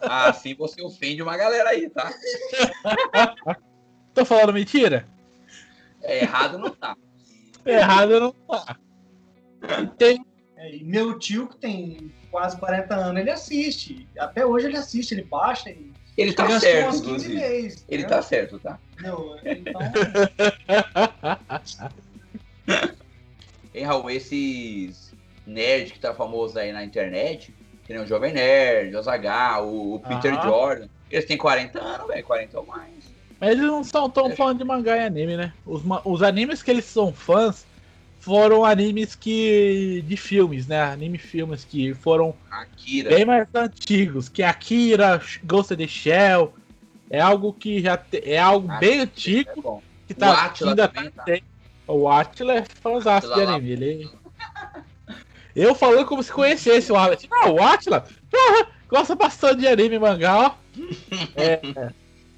assim 0.00 0.54
você 0.54 0.80
ofende 0.80 1.22
uma 1.22 1.36
galera 1.36 1.68
aí, 1.68 1.90
tá? 1.90 2.10
Tô 4.14 4.24
falando 4.24 4.54
mentira? 4.54 5.06
É, 6.02 6.22
errado 6.22 6.56
não 6.56 6.70
tá. 6.70 6.96
Errado 7.66 8.20
não 8.20 8.32
tá. 8.32 8.78
Tem 9.98 10.24
é, 10.56 10.76
e 10.76 10.84
meu 10.84 11.18
tio, 11.18 11.46
que 11.46 11.58
tem 11.58 12.10
quase 12.30 12.56
40 12.56 12.94
anos, 12.94 13.20
ele 13.20 13.30
assiste. 13.30 14.08
Até 14.18 14.46
hoje 14.46 14.66
ele 14.66 14.78
assiste, 14.78 15.12
ele 15.12 15.24
baixa 15.24 15.68
e 15.68 15.92
Ele 16.16 16.32
tá 16.32 16.58
certo, 16.58 16.84
umas 16.84 17.00
15 17.02 17.06
inclusive. 17.34 17.84
Ele 17.86 18.02
né? 18.02 18.08
tá 18.08 18.22
certo, 18.22 18.58
tá? 18.58 18.78
Não, 18.98 19.36
então, 19.44 19.80
Hein, 23.74 23.84
Raul, 23.84 24.10
esses 24.10 25.12
nerds 25.46 25.92
que 25.92 26.00
tá 26.00 26.14
famoso 26.14 26.58
aí 26.58 26.72
na 26.72 26.82
internet, 26.82 27.52
que 27.86 27.92
nem 27.92 28.02
o 28.02 28.06
Jovem 28.06 28.32
Nerd, 28.32 28.96
o 28.96 29.02
Zagal, 29.02 29.68
o, 29.68 29.94
o 29.96 30.00
Peter. 30.00 30.34
Jordan, 30.42 30.86
eles 31.10 31.24
têm 31.26 31.36
40 31.36 31.80
anos, 31.80 32.06
velho, 32.08 32.24
40 32.24 32.58
ou 32.60 32.66
mais. 32.66 32.88
Mas 33.40 33.50
eles 33.50 33.64
não 33.64 33.84
são 33.84 34.08
tão 34.08 34.30
fãs 34.30 34.56
de 34.56 34.64
mangá 34.64 34.96
e 34.96 35.04
anime, 35.04 35.36
né? 35.36 35.52
Os, 35.66 35.82
os 36.04 36.22
animes 36.22 36.62
que 36.62 36.70
eles 36.70 36.84
são 36.84 37.12
fãs 37.12 37.66
foram 38.20 38.64
animes 38.64 39.14
que. 39.14 40.02
de 40.06 40.16
filmes, 40.16 40.66
né? 40.66 40.82
Anime 40.82 41.18
filmes 41.18 41.64
que 41.64 41.92
foram 41.94 42.34
Akira. 42.50 43.10
bem 43.10 43.24
mais 43.24 43.46
antigos, 43.54 44.28
que 44.28 44.42
Akira, 44.42 45.20
Ghost 45.44 45.74
of 45.74 45.76
the 45.82 45.86
Shell. 45.86 46.54
É 47.10 47.20
algo 47.20 47.52
que 47.52 47.80
já 47.82 47.96
te- 47.98 48.22
é 48.24 48.38
algo 48.38 48.66
bem 48.78 49.00
É 49.00 49.02
antigo 49.02 49.50
bom. 49.62 49.82
que 50.08 50.14
O 50.14 50.16
tá 50.16 50.44
Átila 50.44 50.70
ainda 50.70 50.88
também, 50.88 51.10
tá? 51.10 51.22
tem. 51.24 51.42
O 51.86 52.08
Atila 52.08 52.54
é 52.54 52.64
fãzaço 52.82 53.32
de 53.34 53.42
anime. 53.42 53.70
Ele... 53.72 54.10
Eu 55.54 55.74
falando 55.74 56.06
como 56.06 56.22
se 56.22 56.32
conhecesse 56.32 56.90
o 56.90 56.96
Atila. 56.96 57.16
Tipo, 57.16 57.34
ah, 57.34 57.50
o 57.50 57.62
Atila 57.62 58.06
gosta 58.88 59.14
bastante 59.14 59.60
de 59.60 59.68
anime 59.68 59.96
e 59.96 59.98
mangá, 59.98 60.38
ó. 60.38 60.54
É, 61.36 61.60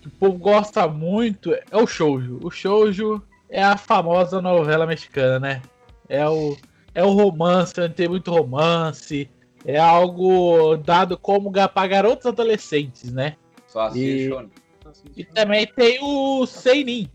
o 0.05 0.11
povo 0.19 0.39
gosta 0.39 0.87
muito. 0.87 1.55
É 1.55 1.77
o 1.77 1.87
Shoujo. 1.87 2.39
O 2.43 2.51
Shoujo 2.51 3.23
é 3.49 3.62
a 3.62 3.77
famosa 3.77 4.41
novela 4.41 4.87
mexicana, 4.87 5.39
né? 5.39 5.62
É 6.09 6.27
o, 6.29 6.57
é 6.95 7.03
o 7.03 7.11
romance, 7.11 7.75
tem 7.95 8.09
muito 8.09 8.31
romance. 8.31 9.29
É 9.64 9.79
algo 9.79 10.77
dado 10.77 11.19
como 11.19 11.51
para 11.51 11.89
garotos 11.89 12.27
adolescentes, 12.27 13.12
né? 13.12 13.37
Só 13.67 13.91
E-. 13.95 14.31
E 15.17 15.25
também 15.25 15.67
tem 15.67 15.99
o 16.01 16.47
Seinin, 16.47 17.11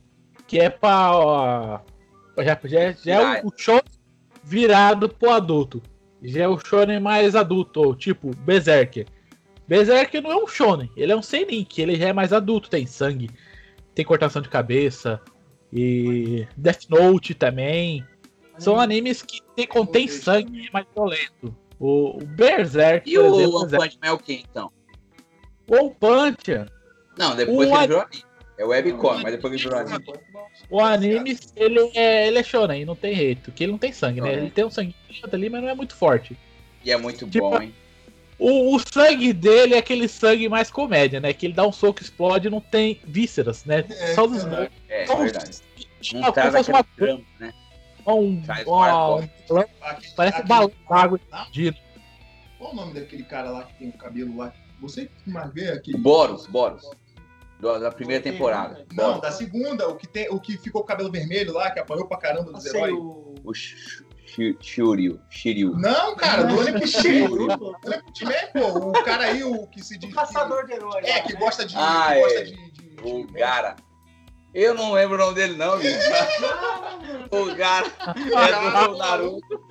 que 0.46 0.60
é 0.60 0.70
pra. 0.70 1.16
ó, 1.16 1.80
já, 2.40 2.60
já, 2.64 2.92
já 2.92 3.38
é 3.38 3.42
o, 3.42 3.48
o 3.48 3.54
show 3.56 3.82
virado 4.44 5.08
pro 5.08 5.32
adulto. 5.32 5.82
Já 6.22 6.44
é 6.44 6.48
o 6.48 6.60
shonen 6.60 7.00
mais 7.00 7.36
adulto, 7.36 7.96
tipo 7.96 8.36
Berserker. 8.38 9.08
Berserker 9.68 10.22
não 10.22 10.32
é 10.32 10.36
um 10.36 10.48
shonen, 10.48 10.92
ele 10.96 11.12
é 11.12 11.16
um 11.16 11.22
seinen, 11.22 11.64
que 11.64 11.82
ele 11.82 11.96
já 11.96 12.10
é 12.10 12.14
mais 12.14 12.34
adulto, 12.34 12.70
tem 12.70 12.86
sangue, 12.86 13.30
tem 13.96 14.06
cortação 14.06 14.42
de 14.42 14.50
cabeça 14.50 15.22
e 15.72 16.48
Death 16.58 16.90
Note 16.90 17.34
também. 17.34 18.06
São 18.58 18.80
animes 18.80 19.22
que 19.22 19.42
tem, 19.56 19.66
contém 19.66 20.08
sangue 20.08 20.68
é 20.68 20.72
mais 20.72 20.86
violento. 20.94 21.56
O, 21.80 22.22
o 22.22 22.26
Berserk, 22.26 23.10
E 23.10 23.18
o 23.18 23.26
exemplo, 23.26 23.60
One 23.60 23.72
Punch 23.72 24.00
Man 24.02 24.10
é 24.10 24.12
o 24.12 24.20
quê, 24.20 24.44
então? 24.48 24.72
o 25.68 25.90
Punch, 25.90 26.70
Não, 27.18 27.36
depois 27.36 27.70
O 27.70 27.72
que 27.72 27.78
ele 27.78 27.88
virou 27.88 28.02
anime. 28.02 28.31
É 28.62 28.66
webcomic, 28.66 29.24
mas 29.24 29.32
depois 29.34 29.60
virou 29.60 29.80
anime. 29.80 30.06
o 30.70 30.80
anime, 30.80 31.38
ele 31.56 31.80
é, 31.96 32.28
ele 32.28 32.38
é 32.38 32.44
shonen, 32.44 32.86
não 32.86 32.96
tem 32.96 33.16
jeito, 33.16 33.42
porque 33.50 33.64
ele 33.64 33.72
não 33.72 33.80
tem 33.80 33.92
sangue, 33.92 34.22
né? 34.22 34.34
Ele 34.34 34.52
tem 34.52 34.64
um 34.64 34.70
sangue 34.70 34.94
ali, 35.32 35.50
mas 35.50 35.62
não 35.64 35.70
é 35.70 35.74
muito 35.74 35.96
forte. 35.96 36.38
E 36.86 36.92
é 36.92 36.98
muito 36.98 37.28
Tipo, 37.28 37.50
bom, 37.50 37.62
hein? 37.62 37.74
O, 38.38 38.76
o 38.76 38.80
sangue 38.80 39.34
dele 39.34 39.74
é 39.74 39.78
aquele 39.80 40.08
sangue 40.08 40.48
mais 40.48 40.70
comédia, 40.70 41.20
né? 41.20 41.34
Que 41.34 41.48
ele 41.48 41.54
dá 41.54 41.66
um 41.66 41.72
soco, 41.72 42.02
explode 42.04 42.48
e 42.48 42.52
não 42.52 42.62
tem 42.62 43.02
vísceras, 43.04 43.66
né? 43.66 43.84
É, 43.90 44.14
Só 44.14 44.26
os 44.26 44.44
verdade. 44.44 44.72
É, 44.90 45.06
só 45.08 45.14
os- 45.16 45.20
verdade. 45.24 45.58
Não 46.14 46.32
traz 46.32 46.50
se 46.52 46.58
fosse 46.58 46.70
uma, 46.72 46.84
trampo, 46.84 47.26
né? 47.40 47.54
um, 48.06 48.44
uma-. 48.68 49.24
Aquele- 49.82 50.14
parece 50.16 50.42
um 50.42 50.46
balão 50.46 50.72
d'água 50.88 51.20
Ah, 51.32 51.38
explodindo. 51.42 51.78
Qual 52.60 52.74
o 52.74 52.76
nome 52.76 52.94
daquele 52.94 53.24
cara 53.24 53.50
lá 53.50 53.64
que 53.64 53.74
tem 53.74 53.90
o 53.90 53.94
cabelo 53.94 54.38
lá? 54.38 54.54
Você 54.82 55.06
que 55.24 55.30
mais 55.32 55.52
vê 55.52 55.70
aquele. 55.70 55.98
Boros, 55.98 56.46
Boros. 56.48 56.90
Do- 57.62 57.80
Da 57.80 57.92
primeira 57.92 58.24
temporada. 58.24 58.86
Não, 58.94 59.20
da 59.20 59.32
segunda, 59.32 59.88
o 59.88 59.96
que, 59.96 60.08
tem, 60.08 60.28
o 60.30 60.40
que 60.40 60.58
ficou 60.58 60.82
com 60.82 60.86
o 60.86 60.88
cabelo 60.88 61.12
vermelho 61.12 61.54
lá, 61.54 61.70
que 61.72 61.80
apanhou 61.80 62.08
pra 62.08 62.18
caramba 62.18 62.52
dos 62.52 62.64
Sei, 62.64 62.72
heróis. 62.82 62.94
o... 62.96 63.36
O 63.44 63.54
Sh- 63.54 64.04
Sh- 64.26 64.56
Shiryu. 64.62 65.20
Shiryu. 65.30 65.76
Não, 65.78 66.16
cara, 66.16 66.44
do 66.44 66.58
Olympic 66.58 66.88
Shiryu. 66.88 67.48
Pô, 68.54 68.90
o 68.90 69.04
cara 69.04 69.26
aí, 69.26 69.44
o 69.44 69.68
que 69.68 69.84
se 69.84 69.98
diz. 69.98 70.10
O 70.12 70.16
caçador 70.16 70.66
de 70.66 70.74
heróis. 70.74 71.06
É, 71.06 71.22
que 71.22 71.34
gosta 71.36 71.66
de. 71.66 71.76
Ah, 71.78 72.12
que 72.14 72.20
gosta 72.22 72.40
é. 72.40 72.44
de, 72.44 72.72
de, 72.72 72.96
de- 72.96 73.02
O 73.04 73.28
Gara. 73.32 73.76
Eu 74.54 74.74
não 74.74 74.92
lembro 74.94 75.16
o 75.16 75.18
nome 75.20 75.34
dele, 75.36 75.56
não, 75.58 75.78
bicho. 75.80 75.98
O 77.32 77.56
Gara 77.56 77.88
é 77.88 78.88
do 78.88 78.98
Naruto. 78.98 79.68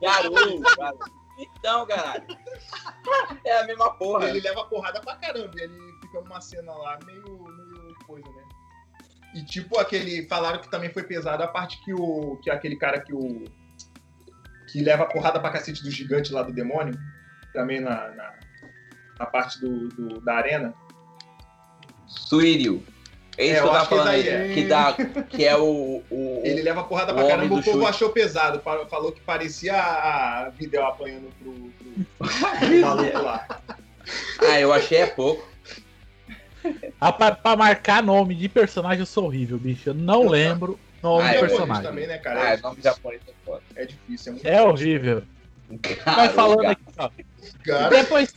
Garoto, 0.00 0.76
cara. 0.76 0.96
Então, 1.38 1.86
caralho. 1.86 2.24
É 3.44 3.58
a 3.58 3.66
mesma 3.66 3.90
porra. 3.98 4.28
Ele 4.28 4.40
leva 4.40 4.64
porrada 4.64 5.00
pra 5.00 5.16
caramba. 5.16 5.50
e 5.56 5.64
Numa 6.22 6.40
cena 6.40 6.72
lá 6.72 6.98
meio, 7.06 7.22
meio 7.22 7.94
coisa, 8.06 8.26
né? 8.28 8.42
E 9.34 9.44
tipo 9.44 9.78
aquele. 9.78 10.26
Falaram 10.28 10.60
que 10.60 10.70
também 10.70 10.90
foi 10.90 11.02
pesado 11.02 11.42
a 11.42 11.48
parte 11.48 11.82
que 11.84 11.92
o. 11.92 12.36
Que 12.42 12.50
aquele 12.50 12.76
cara 12.76 13.00
que 13.00 13.12
o. 13.12 13.44
Que 14.72 14.80
leva 14.82 15.04
porrada 15.06 15.38
pra 15.40 15.50
cacete 15.50 15.82
do 15.82 15.90
gigante 15.90 16.32
lá 16.32 16.42
do 16.42 16.52
demônio. 16.52 16.98
Também 17.52 17.80
na. 17.80 18.08
na, 18.10 18.34
na 19.18 19.26
parte 19.26 19.60
do, 19.60 19.88
do- 19.88 20.20
da 20.20 20.34
arena. 20.36 20.74
Suírio. 22.06 22.82
É 23.38 23.44
isso 23.44 23.56
É, 23.56 23.60
que 23.60 23.66
eu 23.66 23.70
tava 23.72 23.84
que 23.84 23.90
falando 23.90 24.08
aí. 24.08 24.28
é. 24.28 24.54
Que, 24.54 24.64
dá, 24.64 24.94
que 25.28 25.44
é 25.44 25.56
o. 25.56 26.02
o 26.10 26.40
Ele 26.42 26.62
leva 26.62 26.84
porrada 26.84 27.12
o 27.12 27.16
pra 27.16 27.28
caramba, 27.28 27.56
o 27.56 27.62
povo 27.62 27.78
chute. 27.78 27.86
achou 27.90 28.10
pesado. 28.10 28.60
fa- 28.60 28.86
Falou 28.86 29.12
que 29.12 29.20
parecia 29.20 29.74
a, 29.76 30.46
a 30.46 30.48
Videl 30.50 30.86
apanhando 30.86 31.30
pro, 31.38 31.52
pro, 31.52 32.28
pro 32.58 32.80
maluco 32.80 33.18
lá. 33.18 33.46
Ah, 34.40 34.58
eu 34.60 34.72
achei 34.72 34.98
é 34.98 35.06
pouco. 35.06 35.46
Ah, 37.00 37.12
pra, 37.12 37.34
pra 37.34 37.56
marcar 37.56 38.02
nome 38.02 38.34
de 38.34 38.48
personagem 38.48 39.00
eu 39.00 39.06
sou 39.06 39.24
horrível, 39.24 39.58
bicho. 39.58 39.90
Eu 39.90 39.94
não 39.94 40.26
lembro 40.28 40.78
nome 41.02 41.24
Ah, 41.24 41.30
de 41.30 41.36
é 41.36 41.40
personagem. 41.40 41.82
também, 41.82 42.06
né, 42.06 42.18
cara? 42.18 42.40
Ah, 42.40 42.50
É, 42.50 42.54
é 42.54 42.56
nome 42.58 42.76
difícil, 42.76 42.92
japonês 42.92 43.22
é 43.26 43.32
foda. 43.44 43.62
é 43.76 43.84
difícil, 43.86 44.30
é 44.30 44.34
muito 44.34 44.46
É 44.48 44.62
horrível. 44.62 45.22
Vai 46.04 46.28
falando 46.30 46.66
aqui, 46.66 46.82
ó. 46.98 47.10
Cara, 47.64 47.88
Depois, 47.90 48.32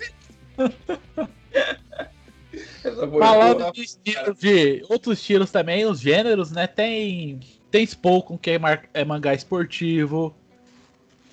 falando 3.19 3.71
de 3.71 3.82
estilos, 3.82 4.39
de 4.39 4.84
outros 4.89 5.19
estilos 5.19 5.51
também, 5.51 5.86
os 5.86 5.99
gêneros, 5.99 6.51
né? 6.51 6.67
Tem. 6.67 7.39
Tem 7.71 7.86
Spoken, 7.86 8.36
que 8.38 8.49
é, 8.51 8.57
mar- 8.59 8.89
é 8.93 9.05
mangá 9.05 9.34
esportivo. 9.34 10.36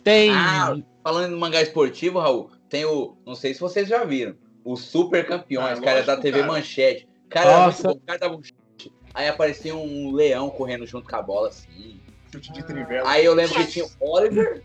Tem. 0.05 0.31
Ah, 0.31 0.77
falando 1.03 1.33
em 1.35 1.39
mangá 1.39 1.63
esportivo, 1.63 2.19
Raul, 2.19 2.51
tem 2.69 2.85
o. 2.85 3.17
Não 3.27 3.35
sei 3.35 3.55
se 3.55 3.61
vocês 3.61 3.89
já 3.89 4.05
viram. 4.05 4.35
O 4.67 4.75
Super 4.77 5.25
Campeões, 5.25 5.79
Ah, 5.79 5.81
cara, 5.81 5.99
é 6.01 6.03
da 6.03 6.17
TV 6.17 6.41
cara. 6.41 6.53
Manchete. 6.53 7.09
Cara, 7.29 7.71
bom. 7.71 7.91
O 7.93 8.01
cara 8.01 8.19
dava 8.19 8.35
um 8.35 8.43
chute. 8.43 8.93
Aí 9.15 9.29
aparecia 9.29 9.75
um 9.77 10.11
leão 10.13 10.51
correndo 10.51 10.85
junto 10.85 11.09
com 11.09 11.15
a 11.15 11.23
bola, 11.23 11.49
assim. 11.49 12.01
chute 12.33 12.53
de 12.53 12.65
trivela. 12.65 13.09
Aí 13.09 13.25
eu 13.25 13.33
lembro 13.33 13.55
que 13.55 13.67
tinha 13.69 13.85
o 13.85 14.11
Oliver, 14.11 14.65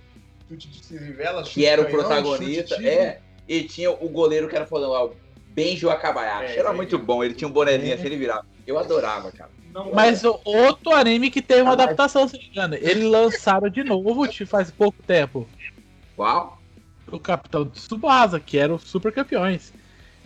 Chute 0.50 0.68
de 0.70 0.82
trivela, 0.82 1.44
chute 1.44 1.54
que 1.54 1.66
era 1.68 1.82
o 1.84 1.86
canhão, 1.86 2.00
protagonista. 2.00 2.78
de- 2.80 2.88
É. 2.90 3.22
E 3.48 3.64
tinha 3.64 3.92
o 3.92 4.10
goleiro 4.10 4.50
que 4.50 4.56
era 4.56 4.66
falando 4.66 4.92
lá, 4.92 5.06
o 5.06 5.16
Benjo 5.50 5.88
Akabayashi. 5.92 6.54
É, 6.56 6.58
era 6.60 6.70
é. 6.70 6.74
muito 6.74 6.98
bom. 6.98 7.24
Ele 7.24 7.36
tinha 7.36 7.48
um 7.48 7.52
bonezinho 7.52 7.94
assim, 7.94 8.06
ele 8.08 8.18
virava. 8.18 8.44
Eu 8.66 8.80
adorava, 8.80 9.32
cara. 9.32 9.52
Não, 9.72 9.94
Mas 9.94 10.24
o- 10.24 10.40
outro 10.44 10.92
anime 10.94 11.30
que 11.30 11.44
tem 11.44 11.62
uma 11.62 11.74
adaptação, 11.74 12.28
se 12.28 12.34
não 12.38 12.42
me 12.44 12.50
engano. 12.50 12.76
Eles 12.76 13.04
lançaram 13.04 13.70
de 13.70 13.84
novo 13.84 14.28
te- 14.28 14.46
faz 14.48 14.72
pouco 14.72 15.02
tempo. 15.04 15.48
Qual? 16.16 16.60
O 17.12 17.20
Capitão 17.20 17.66
Tsubasa, 17.70 18.40
que 18.40 18.58
era 18.58 18.74
o 18.74 18.80
Super 18.80 19.12
Campeões. 19.14 19.74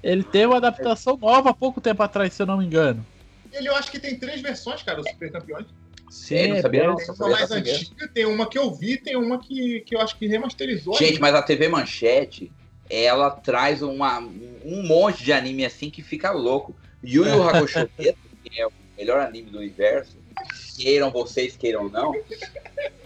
Ele 0.05 0.23
teve 0.23 0.45
uma 0.45 0.57
adaptação 0.57 1.17
nova 1.17 1.49
há 1.49 1.53
pouco 1.53 1.81
tempo 1.81 2.03
atrás, 2.03 2.31
se 2.31 2.39
eu 2.39 2.45
não 2.45 2.59
me 2.59 2.65
engano. 2.65 3.03
Ele 3.51 3.67
eu 3.67 3.75
acho 3.75 3.89
que 3.89 3.99
tem 3.99 4.19
três 4.19 4.39
versões, 4.39 4.83
cara, 4.83 5.01
os 5.01 5.09
Super 5.09 5.31
Campeões. 5.31 5.65
Sim, 6.11 6.49
não 6.49 6.61
sabia 6.61 6.87
não. 6.87 6.95
Tem 6.95 7.05
Só 7.07 7.13
uma 7.13 7.17
sabia 7.17 7.47
mais 7.47 7.51
antiga, 7.51 8.07
tem 8.09 8.25
uma 8.27 8.47
que 8.47 8.57
eu 8.57 8.71
vi, 8.71 8.97
tem 8.97 9.15
uma 9.15 9.39
que, 9.39 9.79
que 9.81 9.95
eu 9.95 10.01
acho 10.01 10.15
que 10.15 10.27
remasterizou. 10.27 10.95
Gente, 10.95 11.19
mas 11.19 11.33
a 11.33 11.41
TV 11.41 11.67
Manchete, 11.67 12.51
ela 12.87 13.31
traz 13.31 13.81
uma, 13.81 14.19
um 14.19 14.83
monte 14.83 15.23
de 15.23 15.33
anime 15.33 15.65
assim 15.65 15.89
que 15.89 16.03
fica 16.03 16.29
louco. 16.31 16.75
Yu 17.03 17.25
Yu 17.25 17.41
Hakusho, 17.49 17.89
que 17.97 18.13
é 18.59 18.67
o 18.67 18.71
melhor 18.95 19.21
anime 19.21 19.49
do 19.49 19.57
universo, 19.57 20.17
queiram 20.77 21.09
vocês, 21.09 21.57
queiram 21.57 21.89
não, 21.89 22.13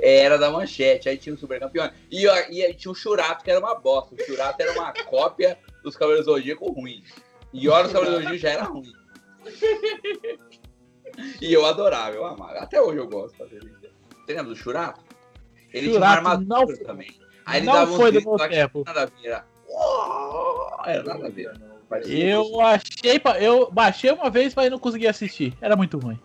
era 0.02 0.38
da 0.38 0.52
Manchete. 0.52 1.08
Aí 1.08 1.18
tinha 1.18 1.34
o 1.34 1.38
Super 1.38 1.62
Campeão. 1.62 1.90
E, 2.12 2.24
e 2.24 2.62
aí 2.66 2.74
tinha 2.74 2.92
o 2.92 2.96
Churato, 2.96 3.42
que 3.42 3.50
era 3.50 3.60
uma 3.62 3.76
bosta. 3.76 4.14
O 4.16 4.26
Churato 4.26 4.62
era 4.62 4.74
uma 4.74 4.92
cópia 5.06 5.58
dos 5.84 5.96
Cavaleiros 5.96 6.26
do 6.26 6.34
Zodíaco 6.34 6.72
ruim. 6.72 7.04
E 7.54 7.68
hora 7.70 7.88
os 7.88 7.94
Cavaleiros 7.94 8.24
do 8.24 8.24
Zodíaco 8.24 8.42
já 8.42 8.50
era 8.50 8.64
ruim. 8.64 8.94
E 11.42 11.54
eu 11.54 11.66
adorava, 11.66 12.16
eu 12.16 12.26
amava. 12.26 12.60
Até 12.60 12.82
hoje 12.82 12.98
eu 12.98 13.08
gosto. 13.08 13.38
Você 13.38 13.60
lembra 14.34 14.44
do 14.46 14.56
Churato? 14.56 15.02
Ele 15.74 15.88
tinha 15.88 15.94
Churato 15.94 16.22
uma 16.22 16.32
armadura 16.32 16.78
não- 16.78 16.86
também. 16.86 17.20
Aí 17.46 17.60
ele 17.60 17.66
não 17.66 17.74
dava 17.74 17.96
foi 17.96 18.12
do 18.12 18.22
meu 18.22 18.38
tempo. 18.38 18.84
nada 18.86 19.04
a 19.04 19.06
ver. 19.06 19.28
Era... 19.28 19.46
Era 20.86 21.04
nada 21.04 21.28
a 21.28 21.30
ver. 21.30 21.52
Parecia 21.90 22.30
Eu 22.30 22.62
achei. 22.62 23.22
Eu 23.40 23.72
baixei 23.72 24.12
uma 24.12 24.30
vez, 24.30 24.54
mas 24.54 24.70
não 24.70 24.78
consegui 24.78 25.08
assistir. 25.08 25.58
Era 25.60 25.76
muito 25.76 25.98
ruim. 25.98 26.20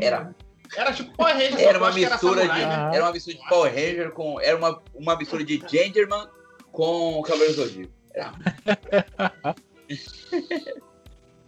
Era, 0.00 0.34
Era 0.76 0.92
tipo 0.92 1.16
Power 1.16 1.34
Rangers, 1.34 1.60
era 1.60 1.78
uma 1.78 1.92
mistura 1.92 2.42
de. 2.42 2.46
samurai, 2.48 2.66
né? 2.66 2.74
Ah. 2.76 2.90
Era 2.94 3.04
uma 3.04 3.12
mistura 3.12 3.36
de 3.36 3.48
Power 3.48 3.72
Ranger 3.72 4.10
com. 4.12 4.40
Era 4.40 4.56
uma, 4.56 4.82
uma 4.94 5.16
mistura 5.16 5.44
de 5.44 5.62
Genderman 5.68 6.28
com 6.72 7.22
Cavaleiro 7.22 7.54
do 7.54 7.62
Zodíaco. 7.62 7.92
Era 8.14 8.32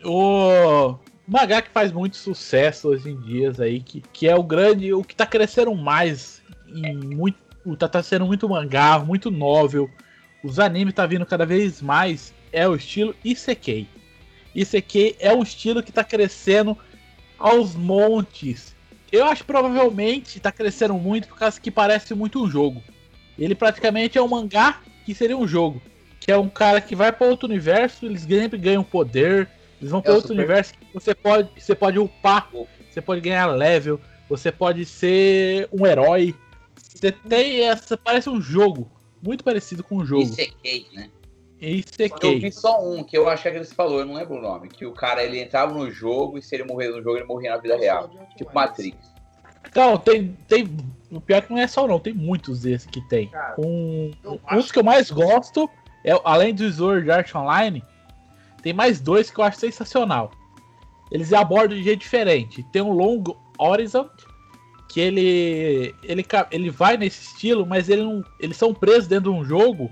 O 0.04 0.98
mangá 1.26 1.62
que 1.62 1.70
faz 1.70 1.90
muito 1.90 2.16
sucesso 2.16 2.88
hoje 2.88 3.10
em 3.10 3.20
dia 3.20 3.52
aí, 3.58 3.80
que, 3.80 4.00
que 4.12 4.28
é 4.28 4.36
o 4.36 4.42
grande, 4.42 4.92
o 4.92 5.02
que 5.02 5.16
tá 5.16 5.26
crescendo 5.26 5.74
mais 5.74 6.42
em 6.68 6.96
muito, 6.96 7.38
tá, 7.76 7.88
tá 7.88 8.02
sendo 8.02 8.26
muito 8.26 8.48
mangá, 8.48 8.98
muito 8.98 9.30
novel. 9.30 9.90
Os 10.44 10.58
animes 10.58 10.94
tá 10.94 11.06
vindo 11.06 11.26
cada 11.26 11.46
vez 11.46 11.80
mais 11.80 12.34
é 12.52 12.68
o 12.68 12.76
estilo 12.76 13.14
Isekei. 13.24 13.88
Isekei 14.54 15.16
é 15.18 15.34
um 15.34 15.42
estilo 15.42 15.82
que 15.82 15.92
tá 15.92 16.04
crescendo 16.04 16.76
aos 17.38 17.74
montes. 17.74 18.74
Eu 19.10 19.24
acho 19.26 19.42
que 19.42 19.46
provavelmente 19.46 20.40
tá 20.40 20.52
crescendo 20.52 20.94
muito 20.94 21.28
por 21.28 21.38
causa 21.38 21.60
que 21.60 21.70
parece 21.70 22.14
muito 22.14 22.42
um 22.42 22.50
jogo. 22.50 22.82
Ele 23.38 23.54
praticamente 23.54 24.18
é 24.18 24.22
um 24.22 24.28
mangá 24.28 24.80
que 25.04 25.14
seria 25.14 25.36
um 25.36 25.46
jogo. 25.46 25.80
Que 26.20 26.32
é 26.32 26.36
um 26.36 26.48
cara 26.48 26.80
que 26.80 26.96
vai 26.96 27.12
para 27.12 27.26
outro 27.26 27.46
universo, 27.48 28.06
eles 28.06 28.22
sempre 28.22 28.58
ganham 28.58 28.82
poder, 28.82 29.48
eles 29.80 29.90
vão 29.90 30.00
para 30.02 30.12
É 30.12 30.14
outro 30.14 30.28
super- 30.28 30.38
universo 30.40 30.74
que 30.74 30.86
você 30.92 31.14
pode, 31.14 31.50
você 31.60 31.74
pode 31.74 31.98
upar, 31.98 32.50
você 32.90 33.00
pode 33.00 33.20
ganhar 33.20 33.46
level, 33.46 34.00
você 34.28 34.50
pode 34.50 34.84
ser 34.84 35.68
um 35.72 35.86
herói. 35.86 36.34
Você 36.94 37.12
tem 37.12 37.60
essa, 37.64 37.96
parece 37.96 38.28
um 38.30 38.40
jogo, 38.40 38.90
muito 39.22 39.44
parecido 39.44 39.84
com 39.84 39.98
um 39.98 40.04
jogo. 40.06 40.22
Isekei, 40.22 40.86
né? 40.94 41.10
Isekei. 41.60 42.36
Eu 42.36 42.40
vi 42.40 42.52
só 42.52 42.82
um, 42.86 43.02
que 43.04 43.16
eu 43.16 43.28
acho 43.28 43.42
que 43.42 43.48
ele 43.48 43.64
falou, 43.64 44.00
eu 44.00 44.06
não 44.06 44.14
lembro 44.14 44.36
o 44.36 44.40
nome. 44.42 44.68
Que 44.68 44.84
o 44.84 44.92
cara 44.92 45.22
ele 45.22 45.40
entrava 45.40 45.72
no 45.74 45.90
jogo 45.90 46.38
e 46.38 46.42
se 46.42 46.54
ele 46.54 46.64
morrer 46.64 46.88
no 46.88 47.02
jogo, 47.02 47.16
ele 47.18 47.26
morria 47.26 47.50
na 47.50 47.56
vida 47.58 47.76
real. 47.76 48.10
Tipo 48.36 48.54
Matrix. 48.54 48.96
Não, 49.74 49.96
tem, 49.96 50.36
tem. 50.48 50.68
O 51.10 51.20
pior 51.20 51.42
que 51.42 51.52
não 51.52 51.58
é 51.58 51.66
só 51.66 51.86
não, 51.86 51.98
tem 51.98 52.12
muitos 52.12 52.60
desses 52.62 52.86
que 52.86 53.00
tem. 53.08 53.28
Cara, 53.28 53.54
Um, 53.58 54.10
um 54.24 54.56
dos 54.56 54.72
que 54.72 54.78
eu 54.78 54.84
mais 54.84 55.10
gosto, 55.10 55.68
é, 56.06 56.18
além 56.24 56.54
do 56.54 56.70
Sword 56.72 57.10
Art 57.10 57.34
Online, 57.34 57.84
tem 58.62 58.72
mais 58.72 59.00
dois 59.00 59.30
que 59.30 59.38
eu 59.38 59.44
acho 59.44 59.58
sensacional. 59.58 60.30
eles 61.10 61.32
abordam 61.32 61.76
de 61.76 61.84
jeito 61.84 62.00
diferente. 62.00 62.62
Tem 62.72 62.80
um 62.80 62.92
Long 62.92 63.22
Horizon, 63.58 64.08
que 64.88 65.00
ele, 65.00 65.94
ele, 66.02 66.26
ele 66.50 66.70
vai 66.70 66.96
nesse 66.96 67.26
estilo, 67.26 67.66
mas 67.66 67.88
ele 67.88 68.02
não, 68.02 68.24
eles 68.40 68.56
são 68.56 68.72
presos 68.72 69.06
dentro 69.06 69.30
de 69.30 69.38
um 69.38 69.44
jogo, 69.44 69.90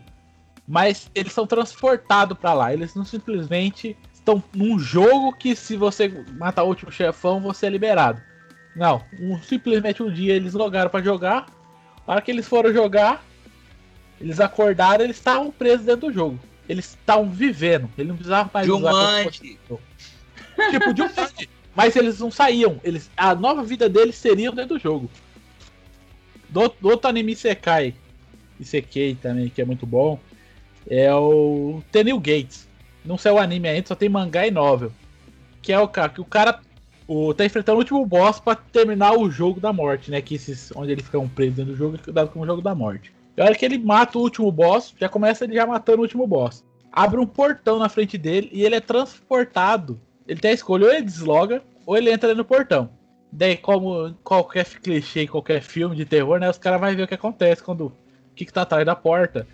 mas 0.67 1.11
eles 1.15 1.33
são 1.33 1.47
transportados 1.47 2.39
para 2.39 2.55
lá. 2.55 2.73
Eles 2.73 2.95
não 2.95 3.05
simplesmente 3.05 3.97
estão 4.13 4.43
num 4.55 4.79
jogo 4.79 5.33
que 5.37 5.55
se 5.55 5.77
você 5.77 6.09
matar 6.39 6.63
o 6.63 6.69
último 6.69 6.91
chefão, 6.91 7.41
você 7.41 7.67
é 7.67 7.71
liberado. 7.71 8.21
Não, 8.75 9.05
um, 9.21 9.41
simplesmente 9.41 10.03
um 10.03 10.13
dia 10.13 10.35
eles 10.35 10.55
logaram 10.55 10.91
para 10.91 11.05
jogar. 11.05 11.47
Na 12.07 12.15
hora 12.15 12.23
que 12.23 12.31
eles 12.31 12.49
foram 12.49 12.73
jogar, 12.73 13.23
eles 14.25 14.41
acordaram, 14.41 15.05
eles 15.05 15.19
estavam 15.19 15.51
presos 15.51 15.85
dentro 15.85 16.09
do 16.09 16.13
jogo. 16.13 16.41
Eles 16.67 16.87
estavam 16.87 17.31
vivendo. 17.31 17.91
Ele 17.99 18.09
não 18.09 18.17
precisava 18.17 18.51
mais 18.55 18.67
Jumanji. 18.67 19.59
usar 19.69 19.79
Tipo, 20.71 20.95
de 20.95 21.03
um 21.03 21.09
Mas 21.77 21.95
eles 21.95 22.21
não 22.21 22.31
saíam. 22.31 22.81
Eles, 22.83 23.11
a 23.15 23.35
nova 23.35 23.63
vida 23.63 23.87
deles 23.87 24.15
seria 24.15 24.51
dentro 24.51 24.79
do 24.79 24.81
jogo. 24.81 25.11
Do, 26.49 26.75
do 26.81 26.89
outro 26.89 27.11
anime 27.11 27.37
Sekai, 27.37 27.95
Isekei 28.59 29.15
também, 29.15 29.51
que 29.51 29.61
é 29.61 29.65
muito 29.65 29.85
bom, 29.85 30.19
é 30.89 31.13
o 31.13 31.83
Tenil 31.93 32.19
Gates. 32.19 32.67
Não 33.05 33.19
sei 33.19 33.31
o 33.31 33.39
anime 33.39 33.69
ainda, 33.69 33.89
só 33.89 33.95
tem 33.95 34.09
mangá 34.09 34.47
e 34.47 34.51
novel. 34.51 34.91
Que 35.61 35.71
é 35.71 35.79
o 35.79 35.89
cara 35.89 36.09
que 36.09 36.21
o 36.23 36.25
cara 36.25 36.61
o, 37.07 37.35
tá 37.35 37.45
enfrentando 37.45 37.77
o 37.77 37.81
último 37.81 38.07
boss 38.07 38.41
para 38.41 38.57
terminar 38.57 39.19
o 39.19 39.31
jogo 39.31 39.61
da 39.61 39.71
morte, 39.71 40.11
né? 40.11 40.23
Que 40.23 40.37
esses, 40.37 40.73
onde 40.75 40.93
eles 40.93 41.05
ficam 41.05 41.29
presos 41.29 41.57
dentro 41.57 41.73
do 41.73 41.77
jogo 41.77 41.99
é 42.07 42.11
dado 42.11 42.31
como 42.31 42.47
jogo 42.47 42.63
da 42.63 42.75
morte. 42.75 43.13
E 43.37 43.41
a 43.41 43.45
hora 43.45 43.55
que 43.55 43.65
ele 43.65 43.79
mata 43.79 44.19
o 44.19 44.23
último 44.23 44.51
boss, 44.51 44.95
já 44.99 45.09
começa 45.09 45.45
ele 45.45 45.55
já 45.55 45.67
matando 45.67 45.99
o 45.99 46.03
último 46.03 46.27
boss. 46.27 46.65
Abre 46.93 47.19
um 47.19 47.27
portão 47.27 47.79
na 47.79 47.89
frente 47.89 48.17
dele 48.17 48.49
e 48.53 48.63
ele 48.63 48.77
é 48.77 48.81
transportado. 48.81 50.01
Ele 50.27 50.41
tem 50.41 50.53
a 50.53 50.55
escolha, 50.55 50.87
ou 50.87 50.93
ele 50.93 51.03
desloga, 51.03 51.63
ou 51.85 51.97
ele 51.97 52.11
entra 52.11 52.35
no 52.35 52.45
portão. 52.45 52.89
Daí, 53.33 53.57
como 53.57 54.15
qualquer 54.23 54.65
clichê, 54.65 55.27
qualquer 55.27 55.61
filme 55.61 55.97
de 55.97 56.05
terror, 56.05 56.39
né? 56.39 56.49
Os 56.49 56.57
caras 56.57 56.81
vão 56.81 56.95
ver 56.95 57.03
o 57.03 57.09
que 57.09 57.15
acontece 57.15 57.63
quando. 57.63 57.87
O 57.87 58.35
que, 58.37 58.45
que 58.45 58.53
tá 58.53 58.63
atrás 58.63 58.87
da 58.87 58.95
porta. 58.95 59.47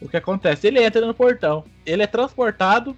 O 0.00 0.08
que 0.08 0.16
acontece? 0.16 0.66
Ele 0.66 0.82
entra 0.82 1.06
no 1.06 1.14
portão. 1.14 1.64
Ele 1.86 2.02
é 2.02 2.06
transportado 2.06 2.96